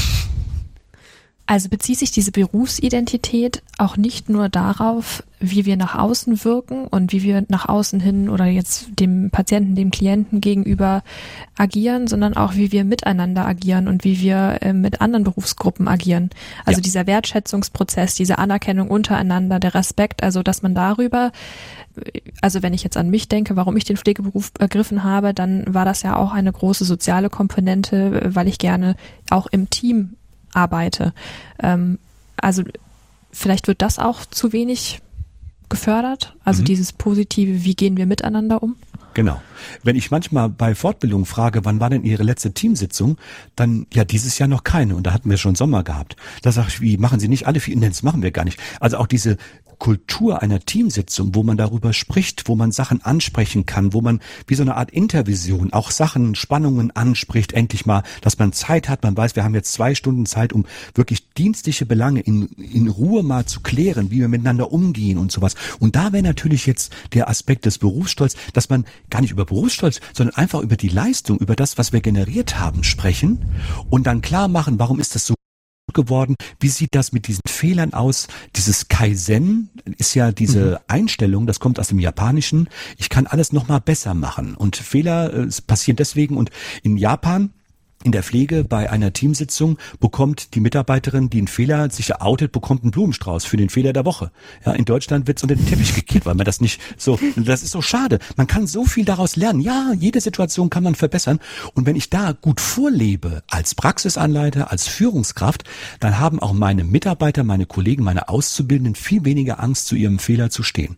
[1.45, 7.13] Also bezieht sich diese Berufsidentität auch nicht nur darauf, wie wir nach außen wirken und
[7.13, 11.03] wie wir nach außen hin oder jetzt dem Patienten, dem Klienten gegenüber
[11.59, 16.31] agieren, sondern auch wie wir miteinander agieren und wie wir äh, mit anderen Berufsgruppen agieren.
[16.65, 16.83] Also ja.
[16.83, 21.33] dieser Wertschätzungsprozess, diese Anerkennung untereinander, der Respekt, also dass man darüber
[22.41, 25.85] also wenn ich jetzt an mich denke, warum ich den Pflegeberuf ergriffen habe, dann war
[25.85, 28.97] das ja auch eine große soziale Komponente, weil ich gerne
[29.29, 30.17] auch im Team
[30.55, 31.13] arbeite.
[31.63, 31.99] Ähm,
[32.37, 32.63] also
[33.31, 35.01] vielleicht wird das auch zu wenig
[35.69, 36.67] gefördert, also mhm.
[36.67, 38.77] dieses positive, wie gehen wir miteinander um?
[39.15, 39.43] Genau.
[39.83, 43.19] Wenn ich manchmal bei Fortbildungen frage, wann war denn Ihre letzte Teamsitzung,
[43.57, 46.17] dann ja dieses Jahr noch keine und da hatten wir schon Sommer gehabt.
[46.43, 47.77] Da sage ich, wie machen Sie nicht alle vier?
[47.77, 48.59] Nein, das machen wir gar nicht.
[48.81, 49.37] Also auch diese
[49.83, 54.55] Kultur einer Teamsitzung, wo man darüber spricht, wo man Sachen ansprechen kann, wo man wie
[54.55, 59.17] so eine Art Intervision auch Sachen, Spannungen anspricht, endlich mal, dass man Zeit hat, man
[59.17, 63.47] weiß, wir haben jetzt zwei Stunden Zeit, um wirklich dienstliche Belange in, in Ruhe mal
[63.47, 65.57] zu klären, wie wir miteinander umgehen und sowas.
[65.81, 70.01] Und da wäre natürlich jetzt der Aspekt des Berufsstolz, dass man gar nicht über Berufsstolz,
[70.13, 73.45] sondern einfach über die Leistung, über das, was wir generiert haben, sprechen
[73.91, 75.35] und dann klar machen, warum ist das so
[75.93, 76.37] geworden.
[76.59, 78.29] Wie sieht das mit diesen Fehlern aus?
[78.57, 79.69] Dieses Kaizen
[79.99, 80.77] ist ja diese mhm.
[80.89, 82.69] Einstellung, das kommt aus dem Japanischen.
[82.97, 86.51] Ich kann alles noch mal besser machen und Fehler äh, passieren deswegen und
[86.83, 87.51] in Japan
[88.05, 92.83] in der Pflege bei einer Teamsitzung bekommt die Mitarbeiterin, die einen Fehler sich outet, bekommt
[92.83, 94.31] einen Blumenstrauß für den Fehler der Woche.
[94.67, 97.71] Ja, in Deutschland wird's unter den Teppich gekehrt, weil man das nicht so, das ist
[97.71, 98.19] so schade.
[98.37, 99.61] Man kann so viel daraus lernen.
[99.61, 101.39] Ja, jede Situation kann man verbessern.
[101.75, 105.65] Und wenn ich da gut vorlebe, als Praxisanleiter, als Führungskraft,
[106.01, 110.51] dann haben auch meine Mitarbeiter, meine Kollegen, meine Auszubildenden viel weniger Angst, zu ihrem Fehler
[110.51, 110.97] zu stehen.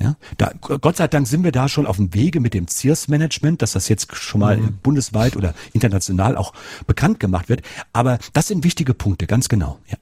[0.00, 3.62] Ja, da, Gott sei Dank sind wir da schon auf dem Wege mit dem CIRS-Management,
[3.62, 4.78] dass das jetzt schon mal mhm.
[4.82, 6.52] bundesweit oder international auch
[6.86, 7.62] bekannt gemacht wird.
[7.92, 9.78] Aber das sind wichtige Punkte, ganz genau.
[9.88, 9.96] Ja.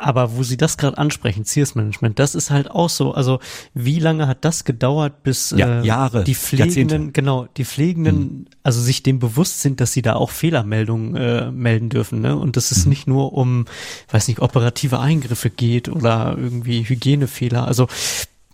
[0.00, 3.12] Aber wo Sie das gerade ansprechen, CIRS-Management, das ist halt auch so.
[3.12, 3.38] Also
[3.74, 7.12] wie lange hat das gedauert, bis ja, äh, Jahre, die Pflegenden, Jahrzehnte.
[7.12, 8.46] genau, die Pflegenden, mhm.
[8.62, 12.34] also sich dem bewusst sind, dass sie da auch Fehlermeldungen äh, melden dürfen, ne?
[12.34, 12.90] Und dass es mhm.
[12.90, 13.66] nicht nur um,
[14.10, 17.68] weiß nicht, operative Eingriffe geht oder irgendwie Hygienefehler.
[17.68, 17.86] Also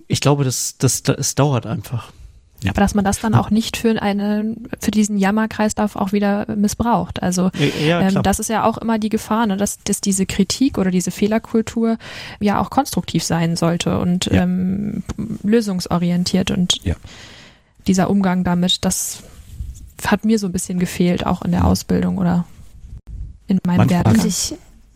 [0.09, 2.12] ich glaube, das, das, das, es dauert einfach.
[2.62, 2.70] Ja.
[2.70, 7.23] Aber dass man das dann auch nicht für eine, für diesen Jammerkreislauf auch wieder missbraucht.
[7.23, 7.51] Also
[7.87, 10.91] ja, ähm, das ist ja auch immer die Gefahr, ne, dass, dass diese Kritik oder
[10.91, 11.99] diese Fehlerkultur
[12.41, 14.43] ja auch konstruktiv sein sollte und ja.
[14.43, 15.03] ähm,
[15.43, 16.95] lösungsorientiert und ja.
[17.87, 19.23] dieser Umgang damit, das
[20.05, 22.47] hat mir so ein bisschen gefehlt, auch in der Ausbildung oder
[23.47, 24.33] in meinem Werdegang.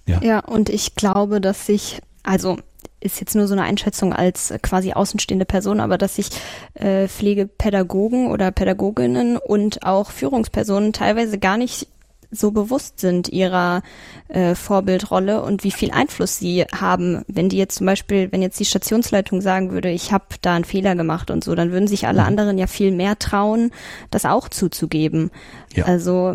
[0.07, 0.21] ja.
[0.23, 2.59] ja, und ich glaube, dass sich, also
[3.01, 6.29] ist jetzt nur so eine Einschätzung als quasi außenstehende Person, aber dass sich
[6.75, 11.89] äh, Pflegepädagogen oder Pädagoginnen und auch Führungspersonen teilweise gar nicht
[12.31, 13.83] so bewusst sind ihrer
[14.29, 17.25] äh, Vorbildrolle und wie viel Einfluss sie haben.
[17.27, 20.65] Wenn die jetzt zum Beispiel, wenn jetzt die Stationsleitung sagen würde, ich habe da einen
[20.65, 22.29] Fehler gemacht und so, dann würden sich alle mhm.
[22.29, 23.73] anderen ja viel mehr trauen,
[24.11, 25.31] das auch zuzugeben.
[25.75, 25.87] Ja.
[25.87, 26.35] Also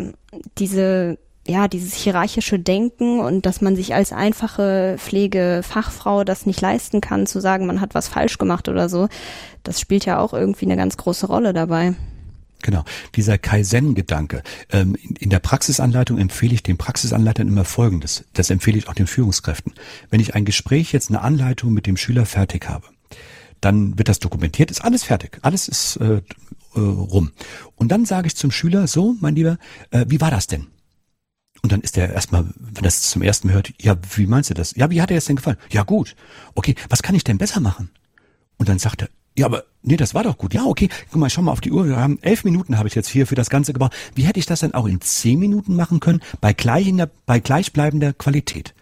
[0.57, 1.17] diese
[1.47, 7.27] ja, dieses hierarchische Denken und dass man sich als einfache Pflegefachfrau das nicht leisten kann,
[7.27, 9.07] zu sagen, man hat was falsch gemacht oder so,
[9.63, 11.93] das spielt ja auch irgendwie eine ganz große Rolle dabei.
[12.63, 14.41] Genau, dieser Kaizen-Gedanke.
[14.71, 18.25] Ähm, in der Praxisanleitung empfehle ich den Praxisanleitern immer Folgendes.
[18.33, 19.73] Das empfehle ich auch den Führungskräften.
[20.09, 22.87] Wenn ich ein Gespräch, jetzt eine Anleitung mit dem Schüler fertig habe,
[23.61, 26.21] dann wird das dokumentiert, ist alles fertig, alles ist äh,
[26.75, 27.31] äh, rum.
[27.75, 29.59] Und dann sage ich zum Schüler, so, mein Lieber,
[29.91, 30.65] äh, wie war das denn?
[31.65, 34.53] Und dann ist er erstmal, wenn das zum ersten Mal hört, ja, wie meinst du
[34.53, 34.75] das?
[34.75, 35.57] Ja, wie hat er es denn gefallen?
[35.71, 36.15] Ja, gut.
[36.53, 37.89] Okay, was kann ich denn besser machen?
[38.57, 40.53] Und dann sagt er, ja, aber nee, das war doch gut.
[40.53, 41.87] Ja, okay, guck mal, schau mal auf die Uhr.
[41.87, 43.95] Wir haben elf Minuten habe ich jetzt hier für das Ganze gebraucht.
[44.13, 47.09] Wie hätte ich das denn auch in zehn Minuten machen können bei, gleich in der,
[47.25, 48.75] bei gleichbleibender Qualität?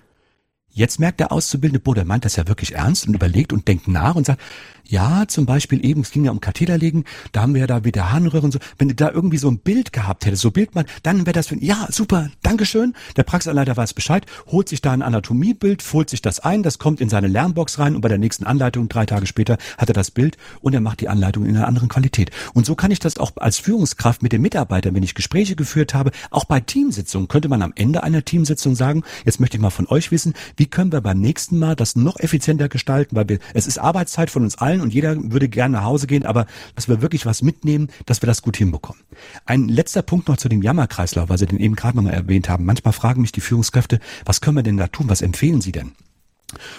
[0.69, 3.87] Jetzt merkt der Auszubildende, boah, der meint das ja wirklich ernst und überlegt und denkt
[3.87, 4.41] nach und sagt,
[4.85, 8.11] ja, zum Beispiel eben, es ging ja um Katheterlegen, da haben wir ja da wieder
[8.11, 8.59] Harnröhre und so.
[8.77, 11.55] Wenn du da irgendwie so ein Bild gehabt hättest, so Bildmann, dann wäre das für,
[11.55, 12.93] ja, super, Dankeschön.
[13.15, 17.01] Der Praxisanleiter weiß Bescheid, holt sich da ein Anatomiebild, holt sich das ein, das kommt
[17.01, 20.11] in seine Lernbox rein und bei der nächsten Anleitung, drei Tage später, hat er das
[20.11, 22.31] Bild und er macht die Anleitung in einer anderen Qualität.
[22.53, 25.93] Und so kann ich das auch als Führungskraft mit den Mitarbeitern, wenn ich Gespräche geführt
[25.93, 29.69] habe, auch bei Teamsitzungen, könnte man am Ende einer Teamsitzung sagen, jetzt möchte ich mal
[29.69, 33.39] von euch wissen, wie können wir beim nächsten Mal das noch effizienter gestalten, weil wir,
[33.53, 36.45] es ist Arbeitszeit von uns allen, allen und jeder würde gerne nach Hause gehen, aber
[36.75, 39.01] dass wir wirklich was mitnehmen, dass wir das gut hinbekommen.
[39.45, 42.65] Ein letzter Punkt noch zu dem Jammerkreislauf, weil Sie den eben gerade nochmal erwähnt haben.
[42.65, 45.09] Manchmal fragen mich die Führungskräfte, was können wir denn da tun?
[45.09, 45.93] Was empfehlen Sie denn?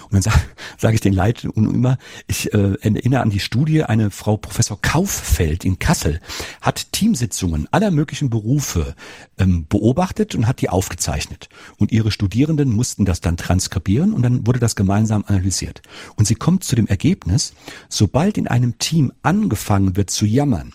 [0.09, 0.41] Und dann sage
[0.77, 1.97] sag ich den Leuten immer,
[2.27, 6.21] ich äh, erinnere an die Studie, eine Frau Professor Kauffeld in Kassel
[6.61, 8.95] hat Teamsitzungen aller möglichen Berufe
[9.37, 11.49] ähm, beobachtet und hat die aufgezeichnet.
[11.77, 15.81] Und ihre Studierenden mussten das dann transkribieren und dann wurde das gemeinsam analysiert.
[16.15, 17.53] Und sie kommt zu dem Ergebnis,
[17.89, 20.73] sobald in einem Team angefangen wird zu jammern,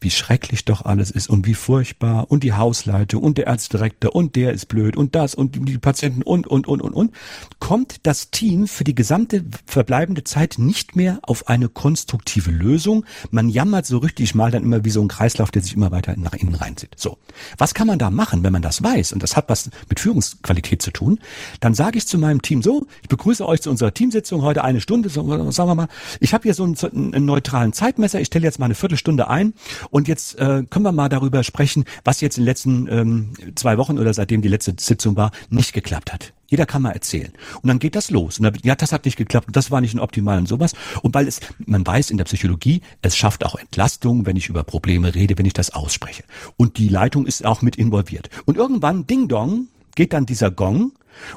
[0.00, 4.36] wie schrecklich doch alles ist und wie furchtbar und die Hausleitung und der Ärztedirektor und
[4.36, 7.14] der ist blöd und das und die Patienten und, und, und, und, und,
[7.58, 13.04] kommt das Team für die gesamte verbleibende Zeit nicht mehr auf eine konstruktive Lösung.
[13.30, 16.14] Man jammert so richtig mal dann immer wie so ein Kreislauf, der sich immer weiter
[16.16, 16.94] nach innen reinzieht.
[16.96, 17.18] So.
[17.58, 19.12] Was kann man da machen, wenn man das weiß?
[19.12, 21.20] Und das hat was mit Führungsqualität zu tun.
[21.60, 24.80] Dann sage ich zu meinem Team so, ich begrüße euch zu unserer Teamsitzung heute eine
[24.80, 25.88] Stunde, sagen wir mal,
[26.20, 26.76] ich habe hier so einen,
[27.14, 29.54] einen neutralen Zeitmesser, ich stelle jetzt mal eine Viertelstunde ein
[29.90, 33.78] und jetzt äh, können wir mal darüber sprechen, was jetzt in den letzten ähm, zwei
[33.78, 36.32] Wochen oder seitdem die letzte Sitzung war, nicht geklappt hat.
[36.48, 37.32] Jeder kann mal erzählen.
[37.62, 38.38] Und dann geht das los.
[38.38, 40.72] Und dann, ja, das hat nicht geklappt und das war nicht ein optimal und sowas.
[41.00, 44.64] Und weil es, man weiß in der Psychologie, es schafft auch Entlastung, wenn ich über
[44.64, 46.24] Probleme rede, wenn ich das ausspreche.
[46.56, 48.30] Und die Leitung ist auch mit involviert.
[48.46, 50.92] Und irgendwann, ding dong, geht dann dieser Gong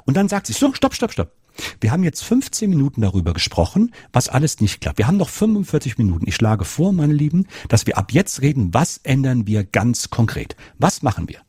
[0.05, 1.31] und dann sagt sich so, stopp, stopp, stopp.
[1.79, 4.97] Wir haben jetzt 15 Minuten darüber gesprochen, was alles nicht klappt.
[4.97, 6.27] Wir haben noch 45 Minuten.
[6.27, 10.55] Ich schlage vor, meine Lieben, dass wir ab jetzt reden, was ändern wir ganz konkret?
[10.79, 11.39] Was machen wir?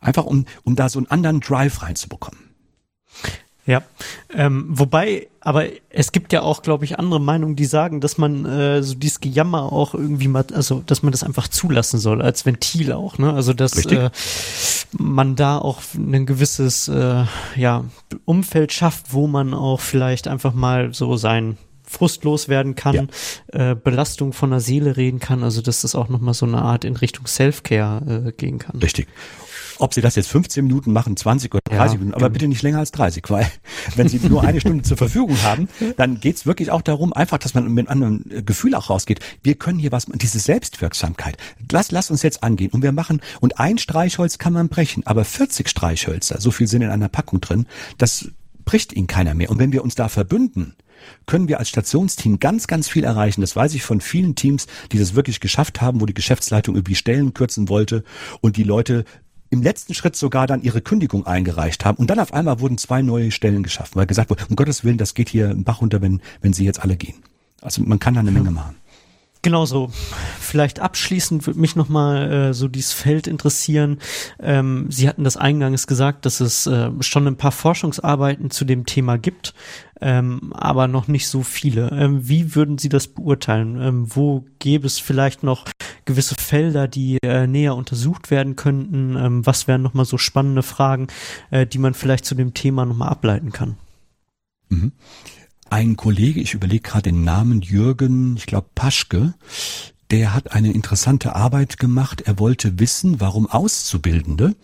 [0.00, 2.40] Einfach um, um da so einen anderen Drive reinzubekommen.
[3.66, 3.82] Ja,
[4.32, 8.44] ähm, wobei, aber es gibt ja auch, glaube ich, andere Meinungen, die sagen, dass man
[8.44, 12.46] äh, so dieses Gejammer auch irgendwie mal, also dass man das einfach zulassen soll als
[12.46, 13.32] Ventil auch, ne?
[13.32, 14.10] Also dass äh,
[14.96, 17.24] man da auch ein gewisses äh,
[17.56, 17.84] ja
[18.24, 23.08] Umfeld schafft, wo man auch vielleicht einfach mal so sein frustlos werden kann,
[23.52, 23.70] ja.
[23.70, 26.84] äh, Belastung von der Seele reden kann, also dass das auch nochmal so eine Art
[26.84, 28.78] in Richtung Self-Care äh, gehen kann.
[28.80, 29.08] Richtig.
[29.78, 32.32] Ob Sie das jetzt 15 Minuten machen, 20 oder 30 ja, Minuten, aber genau.
[32.32, 33.50] bitte nicht länger als 30, weil
[33.96, 37.38] wenn Sie nur eine Stunde zur Verfügung haben, dann geht es wirklich auch darum, einfach,
[37.38, 39.20] dass man mit einem anderen Gefühl auch rausgeht.
[39.42, 41.36] Wir können hier was, diese Selbstwirksamkeit.
[41.70, 45.24] Lass, lass uns jetzt angehen und wir machen, und ein Streichholz kann man brechen, aber
[45.24, 47.66] 40 Streichhölzer, so viel sind in einer Packung drin,
[47.98, 48.30] das
[48.64, 49.50] bricht Ihnen keiner mehr.
[49.50, 50.74] Und wenn wir uns da verbünden,
[51.26, 53.40] können wir als Stationsteam ganz, ganz viel erreichen.
[53.40, 56.94] Das weiß ich von vielen Teams, die das wirklich geschafft haben, wo die Geschäftsleitung irgendwie
[56.94, 58.04] Stellen kürzen wollte
[58.40, 59.04] und die Leute
[59.50, 61.98] im letzten Schritt sogar dann ihre Kündigung eingereicht haben.
[61.98, 64.98] Und dann auf einmal wurden zwei neue Stellen geschaffen, weil gesagt wurde, um Gottes Willen,
[64.98, 67.16] das geht hier im Bach runter, wenn, wenn sie jetzt alle gehen.
[67.62, 68.76] Also man kann da eine Menge machen.
[69.46, 69.90] Genauso.
[70.40, 73.98] Vielleicht abschließend würde mich nochmal äh, so dieses Feld interessieren.
[74.40, 78.86] Ähm, Sie hatten das eingangs gesagt, dass es äh, schon ein paar Forschungsarbeiten zu dem
[78.86, 79.54] Thema gibt,
[80.00, 81.90] ähm, aber noch nicht so viele.
[81.92, 83.80] Ähm, wie würden Sie das beurteilen?
[83.80, 85.66] Ähm, wo gäbe es vielleicht noch
[86.06, 89.14] gewisse Felder, die äh, näher untersucht werden könnten?
[89.16, 91.06] Ähm, was wären nochmal so spannende Fragen,
[91.52, 93.76] äh, die man vielleicht zu dem Thema nochmal ableiten kann?
[94.70, 94.90] Mhm.
[95.68, 99.34] Ein Kollege, ich überlege gerade den Namen Jürgen, ich glaube Paschke,
[100.12, 102.20] der hat eine interessante Arbeit gemacht.
[102.20, 104.54] Er wollte wissen, warum Auszubildende,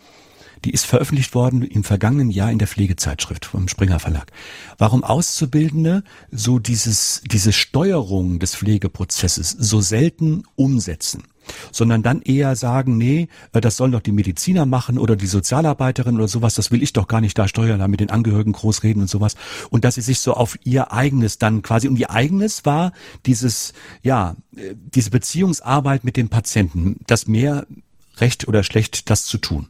[0.65, 4.31] die ist veröffentlicht worden im vergangenen Jahr in der Pflegezeitschrift vom Springer Verlag,
[4.79, 11.25] warum Auszubildende so dieses, diese Steuerung des Pflegeprozesses so selten umsetzen
[11.71, 16.17] sondern dann eher sagen, nee, äh, das sollen doch die Mediziner machen oder die Sozialarbeiterin
[16.17, 18.83] oder sowas, das will ich doch gar nicht da steuern, da mit den Angehörigen groß
[18.83, 19.37] reden und sowas.
[19.71, 22.93] Und dass sie sich so auf ihr eigenes dann quasi, und ihr eigenes war
[23.27, 27.67] dieses, ja, äh, diese Beziehungsarbeit mit dem Patienten, das mehr
[28.19, 29.69] recht oder schlecht das zu tun.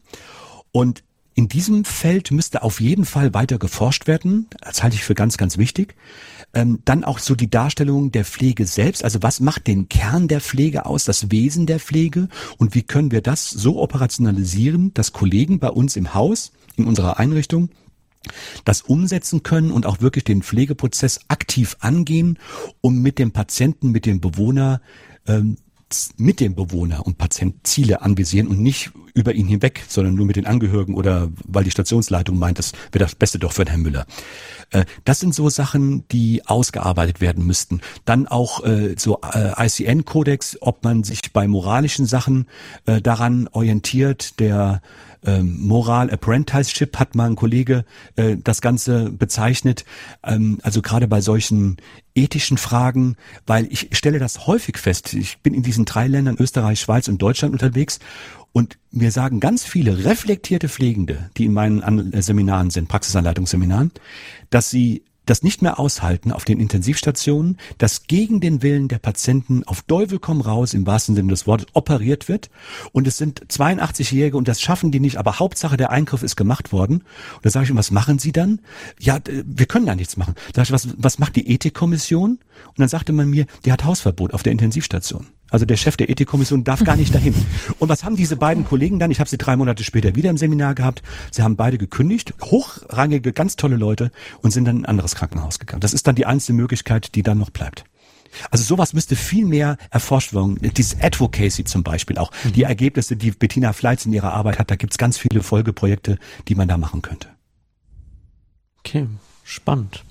[0.72, 1.02] Und
[1.34, 4.48] in diesem Feld müsste auf jeden Fall weiter geforscht werden.
[4.60, 5.94] Das halte ich für ganz, ganz wichtig.
[6.54, 9.04] Ähm, dann auch so die Darstellung der Pflege selbst.
[9.04, 12.28] Also was macht den Kern der Pflege aus, das Wesen der Pflege?
[12.58, 17.18] Und wie können wir das so operationalisieren, dass Kollegen bei uns im Haus, in unserer
[17.18, 17.70] Einrichtung,
[18.64, 22.38] das umsetzen können und auch wirklich den Pflegeprozess aktiv angehen,
[22.80, 24.80] um mit dem Patienten, mit dem Bewohner
[25.26, 25.56] ähm,
[26.16, 30.36] mit dem Bewohner und Patient Ziele anvisieren und nicht über ihn hinweg, sondern nur mit
[30.36, 33.82] den Angehörigen oder weil die Stationsleitung meint, das wäre das Beste doch für den Herrn
[33.82, 34.06] Müller.
[34.70, 37.80] Äh, das sind so Sachen, die ausgearbeitet werden müssten.
[38.04, 42.46] Dann auch äh, so äh, ICN-Kodex, ob man sich bei moralischen Sachen
[42.84, 44.82] daran orientiert, der
[45.24, 47.84] ähm, Moral Apprenticeship hat mal ein Kollege
[48.16, 49.84] äh, das Ganze bezeichnet.
[50.24, 51.76] Ähm, also gerade bei solchen
[52.14, 53.16] ethischen Fragen,
[53.46, 55.14] weil ich stelle das häufig fest.
[55.14, 58.00] Ich bin in diesen drei Ländern Österreich, Schweiz und Deutschland unterwegs
[58.52, 63.92] und mir sagen ganz viele reflektierte Pflegende, die in meinen Seminaren sind, Praxisanleitungsseminaren,
[64.50, 69.62] dass sie das nicht mehr aushalten auf den Intensivstationen, dass gegen den Willen der Patienten
[69.64, 72.50] auf Teufel komm raus, im wahrsten Sinne des Wortes, operiert wird.
[72.90, 76.72] Und es sind 82-Jährige und das schaffen die nicht, aber Hauptsache der Eingriff ist gemacht
[76.72, 77.04] worden.
[77.36, 78.60] Und da sage ich, was machen sie dann?
[78.98, 80.34] Ja, wir können da nichts machen.
[80.54, 82.40] Da sage ich, was, was macht die Ethikkommission?
[82.66, 85.28] Und dann sagte man mir, die hat Hausverbot auf der Intensivstation.
[85.52, 87.34] Also der Chef der Ethikkommission darf gar nicht dahin.
[87.78, 89.10] Und was haben diese beiden Kollegen dann?
[89.10, 91.02] Ich habe sie drei Monate später wieder im Seminar gehabt.
[91.30, 94.10] Sie haben beide gekündigt, hochrangige, ganz tolle Leute
[94.40, 95.80] und sind dann in ein anderes Krankenhaus gegangen.
[95.80, 97.84] Das ist dann die einzige Möglichkeit, die dann noch bleibt.
[98.50, 100.58] Also sowas müsste viel mehr erforscht werden.
[100.76, 102.32] Dieses Advocacy zum Beispiel auch.
[102.44, 102.52] Mhm.
[102.54, 106.18] Die Ergebnisse, die Bettina Fleitz in ihrer Arbeit hat, da gibt's ganz viele Folgeprojekte,
[106.48, 107.28] die man da machen könnte.
[108.78, 109.06] Okay,
[109.44, 110.02] spannend.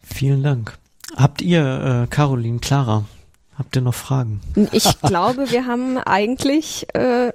[0.00, 0.78] Vielen Dank.
[1.16, 3.04] Habt ihr, äh, Caroline, Clara,
[3.58, 4.40] Habt ihr noch Fragen?
[4.70, 7.32] Ich glaube, wir haben eigentlich äh,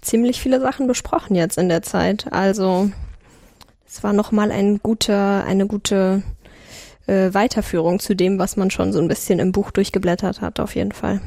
[0.00, 2.32] ziemlich viele Sachen besprochen jetzt in der Zeit.
[2.32, 2.90] Also
[3.86, 6.22] es war nochmal ein guter, eine gute
[7.06, 10.74] äh, Weiterführung zu dem, was man schon so ein bisschen im Buch durchgeblättert hat, auf
[10.74, 11.20] jeden Fall.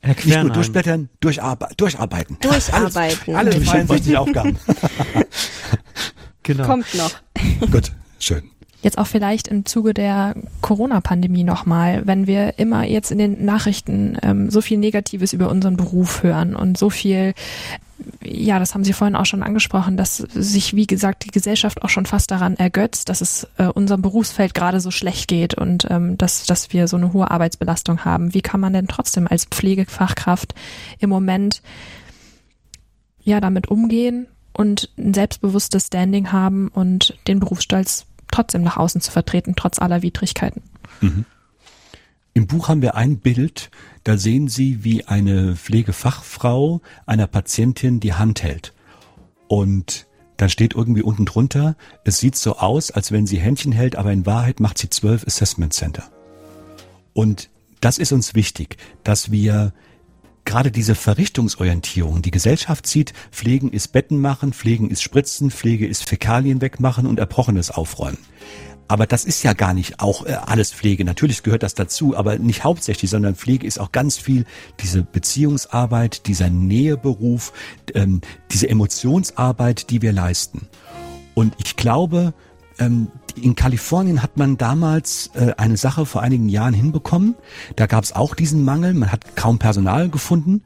[0.00, 2.36] Herr Nicht nur durchblättern, durcharbe durcharbeiten.
[2.40, 3.34] Durcharbeiten.
[3.34, 4.58] Alle, alle 62 Aufgaben.
[6.42, 6.66] genau.
[6.66, 7.12] Kommt noch.
[7.72, 8.50] Gut, schön
[8.86, 14.16] jetzt auch vielleicht im Zuge der Corona-Pandemie nochmal, wenn wir immer jetzt in den Nachrichten
[14.22, 17.34] ähm, so viel Negatives über unseren Beruf hören und so viel
[18.22, 21.88] ja, das haben Sie vorhin auch schon angesprochen, dass sich, wie gesagt, die Gesellschaft auch
[21.88, 26.18] schon fast daran ergötzt, dass es äh, unserem Berufsfeld gerade so schlecht geht und ähm,
[26.18, 28.34] dass, dass wir so eine hohe Arbeitsbelastung haben.
[28.34, 30.54] Wie kann man denn trotzdem als Pflegefachkraft
[30.98, 31.62] im Moment
[33.22, 38.04] ja damit umgehen und ein selbstbewusstes Standing haben und den Berufsstolz
[38.36, 40.62] trotzdem nach außen zu vertreten, trotz aller Widrigkeiten.
[41.00, 41.24] Mhm.
[42.34, 43.70] Im Buch haben wir ein Bild,
[44.04, 48.74] da sehen Sie, wie eine Pflegefachfrau einer Patientin die Hand hält.
[49.48, 50.06] Und
[50.36, 54.12] da steht irgendwie unten drunter, es sieht so aus, als wenn sie Händchen hält, aber
[54.12, 56.04] in Wahrheit macht sie zwölf Assessment Center.
[57.14, 57.48] Und
[57.80, 59.72] das ist uns wichtig, dass wir
[60.46, 66.08] gerade diese Verrichtungsorientierung, die Gesellschaft sieht, Pflegen ist Betten machen, Pflegen ist Spritzen, Pflege ist
[66.08, 68.18] Fäkalien wegmachen und Erbrochenes aufräumen.
[68.88, 71.04] Aber das ist ja gar nicht auch äh, alles Pflege.
[71.04, 74.44] Natürlich gehört das dazu, aber nicht hauptsächlich, sondern Pflege ist auch ganz viel
[74.80, 77.52] diese Beziehungsarbeit, dieser Näheberuf,
[77.94, 78.20] ähm,
[78.52, 80.68] diese Emotionsarbeit, die wir leisten.
[81.34, 82.32] Und ich glaube,
[82.78, 87.34] ähm, in Kalifornien hat man damals äh, eine Sache vor einigen Jahren hinbekommen.
[87.76, 90.62] Da gab es auch diesen Mangel, man hat kaum Personal gefunden.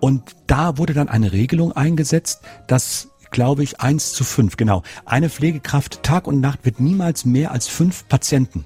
[0.00, 4.84] Und da wurde dann eine Regelung eingesetzt, dass glaube ich, eins zu fünf, genau.
[5.04, 8.64] Eine Pflegekraft Tag und Nacht wird niemals mehr als fünf Patienten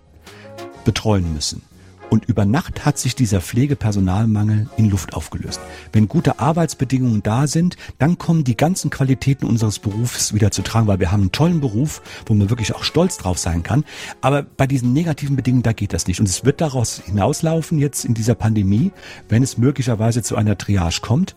[0.84, 1.62] betreuen müssen.
[2.10, 5.60] Und über Nacht hat sich dieser Pflegepersonalmangel in Luft aufgelöst.
[5.92, 10.86] Wenn gute Arbeitsbedingungen da sind, dann kommen die ganzen Qualitäten unseres Berufs wieder zu tragen,
[10.86, 13.84] weil wir haben einen tollen Beruf, wo man wirklich auch stolz drauf sein kann.
[14.20, 16.20] Aber bei diesen negativen Bedingungen, da geht das nicht.
[16.20, 18.92] Und es wird daraus hinauslaufen jetzt in dieser Pandemie,
[19.28, 21.36] wenn es möglicherweise zu einer Triage kommt,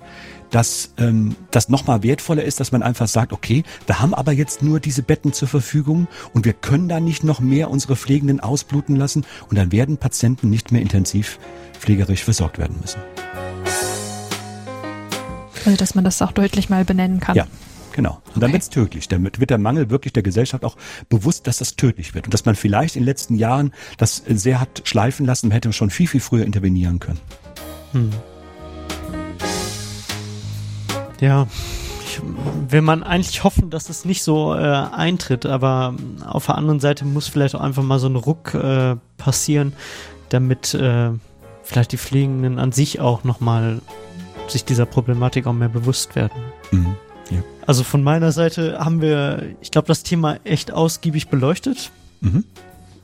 [0.51, 4.61] dass ähm, das nochmal wertvoller ist, dass man einfach sagt, okay, wir haben aber jetzt
[4.61, 8.95] nur diese Betten zur Verfügung und wir können da nicht noch mehr unsere Pflegenden ausbluten
[8.95, 11.39] lassen und dann werden Patienten nicht mehr intensiv
[11.79, 12.99] pflegerisch versorgt werden müssen.
[15.65, 17.35] Also dass man das auch deutlich mal benennen kann.
[17.35, 17.47] Ja.
[17.93, 18.21] Genau.
[18.33, 18.53] Und dann okay.
[18.53, 19.07] wird es tödlich.
[19.09, 20.77] Damit wird der Mangel wirklich der Gesellschaft auch
[21.09, 22.25] bewusst, dass das tödlich wird.
[22.25, 25.89] Und dass man vielleicht in den letzten Jahren das sehr hat schleifen lassen, hätte schon
[25.89, 27.19] viel, viel früher intervenieren können.
[27.91, 28.11] Hm.
[31.21, 31.47] Ja,
[32.03, 32.19] ich,
[32.67, 35.95] will man eigentlich hoffen, dass es nicht so äh, eintritt, aber
[36.25, 39.73] auf der anderen Seite muss vielleicht auch einfach mal so ein Ruck äh, passieren,
[40.29, 41.11] damit äh,
[41.63, 43.81] vielleicht die Pflegenden an sich auch nochmal
[44.47, 46.41] sich dieser Problematik auch mehr bewusst werden.
[46.71, 46.95] Mhm.
[47.29, 47.43] Ja.
[47.65, 51.91] Also von meiner Seite haben wir, ich glaube, das Thema echt ausgiebig beleuchtet.
[52.19, 52.43] Mhm.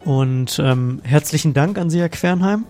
[0.04, 2.66] Und ähm, herzlichen Dank an Sie, Herr Quernheim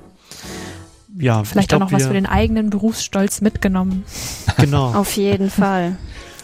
[1.20, 4.04] ja, vielleicht glaub, auch noch was für den eigenen Berufsstolz mitgenommen.
[4.58, 4.94] Genau.
[4.94, 5.98] Auf jeden Fall.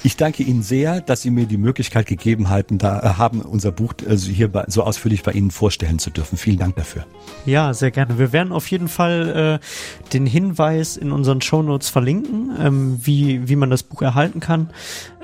[0.06, 3.72] Ich danke Ihnen sehr, dass Sie mir die Möglichkeit gegeben haben, da äh, haben unser
[3.72, 6.38] Buch also hier bei, so ausführlich bei Ihnen vorstellen zu dürfen.
[6.38, 7.06] Vielen Dank dafür.
[7.46, 8.20] Ja, sehr gerne.
[8.20, 13.56] Wir werden auf jeden Fall äh, den Hinweis in unseren Shownotes verlinken, ähm, wie wie
[13.56, 14.72] man das Buch erhalten kann.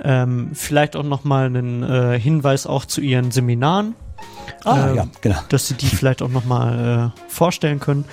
[0.01, 3.95] Ähm, vielleicht auch noch mal einen äh, Hinweis auch zu Ihren Seminaren.
[4.63, 5.39] Ah, äh, ja, genau.
[5.49, 8.05] Dass Sie die vielleicht auch noch mal äh, vorstellen können.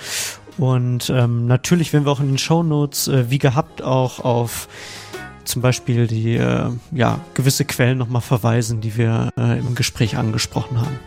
[0.57, 4.67] Und ähm, natürlich werden wir auch in den Show Notes äh, wie gehabt auch auf
[5.43, 10.79] zum Beispiel die äh, ja, gewisse Quellen nochmal verweisen, die wir äh, im Gespräch angesprochen
[10.79, 10.99] haben.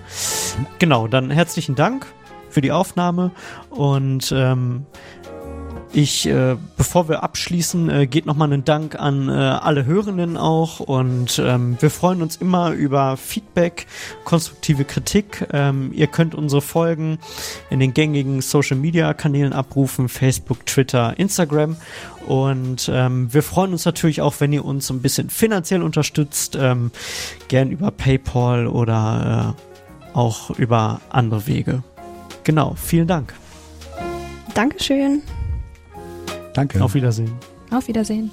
[0.79, 2.07] Genau, dann herzlichen Dank
[2.49, 3.31] für die Aufnahme
[3.69, 4.87] und ähm,
[5.93, 10.79] ich, äh, bevor wir abschließen, äh, geht nochmal ein Dank an äh, alle Hörenden auch
[10.79, 13.87] und ähm, wir freuen uns immer über Feedback,
[14.25, 15.49] konstruktive Kritik.
[15.53, 17.19] Ähm, ihr könnt unsere Folgen
[17.71, 21.77] in den gängigen Social Media Kanälen abrufen, Facebook, Twitter, Instagram
[22.27, 26.93] und ähm, wir freuen uns natürlich auch, wenn ihr uns ein bisschen finanziell unterstützt, ähm,
[27.49, 31.83] gern über PayPal oder äh, auch über andere Wege.
[32.45, 33.35] Genau, vielen Dank.
[34.55, 35.23] Dankeschön.
[36.55, 36.83] Danke.
[36.83, 37.33] Auf Wiedersehen.
[37.71, 38.31] Auf Wiedersehen.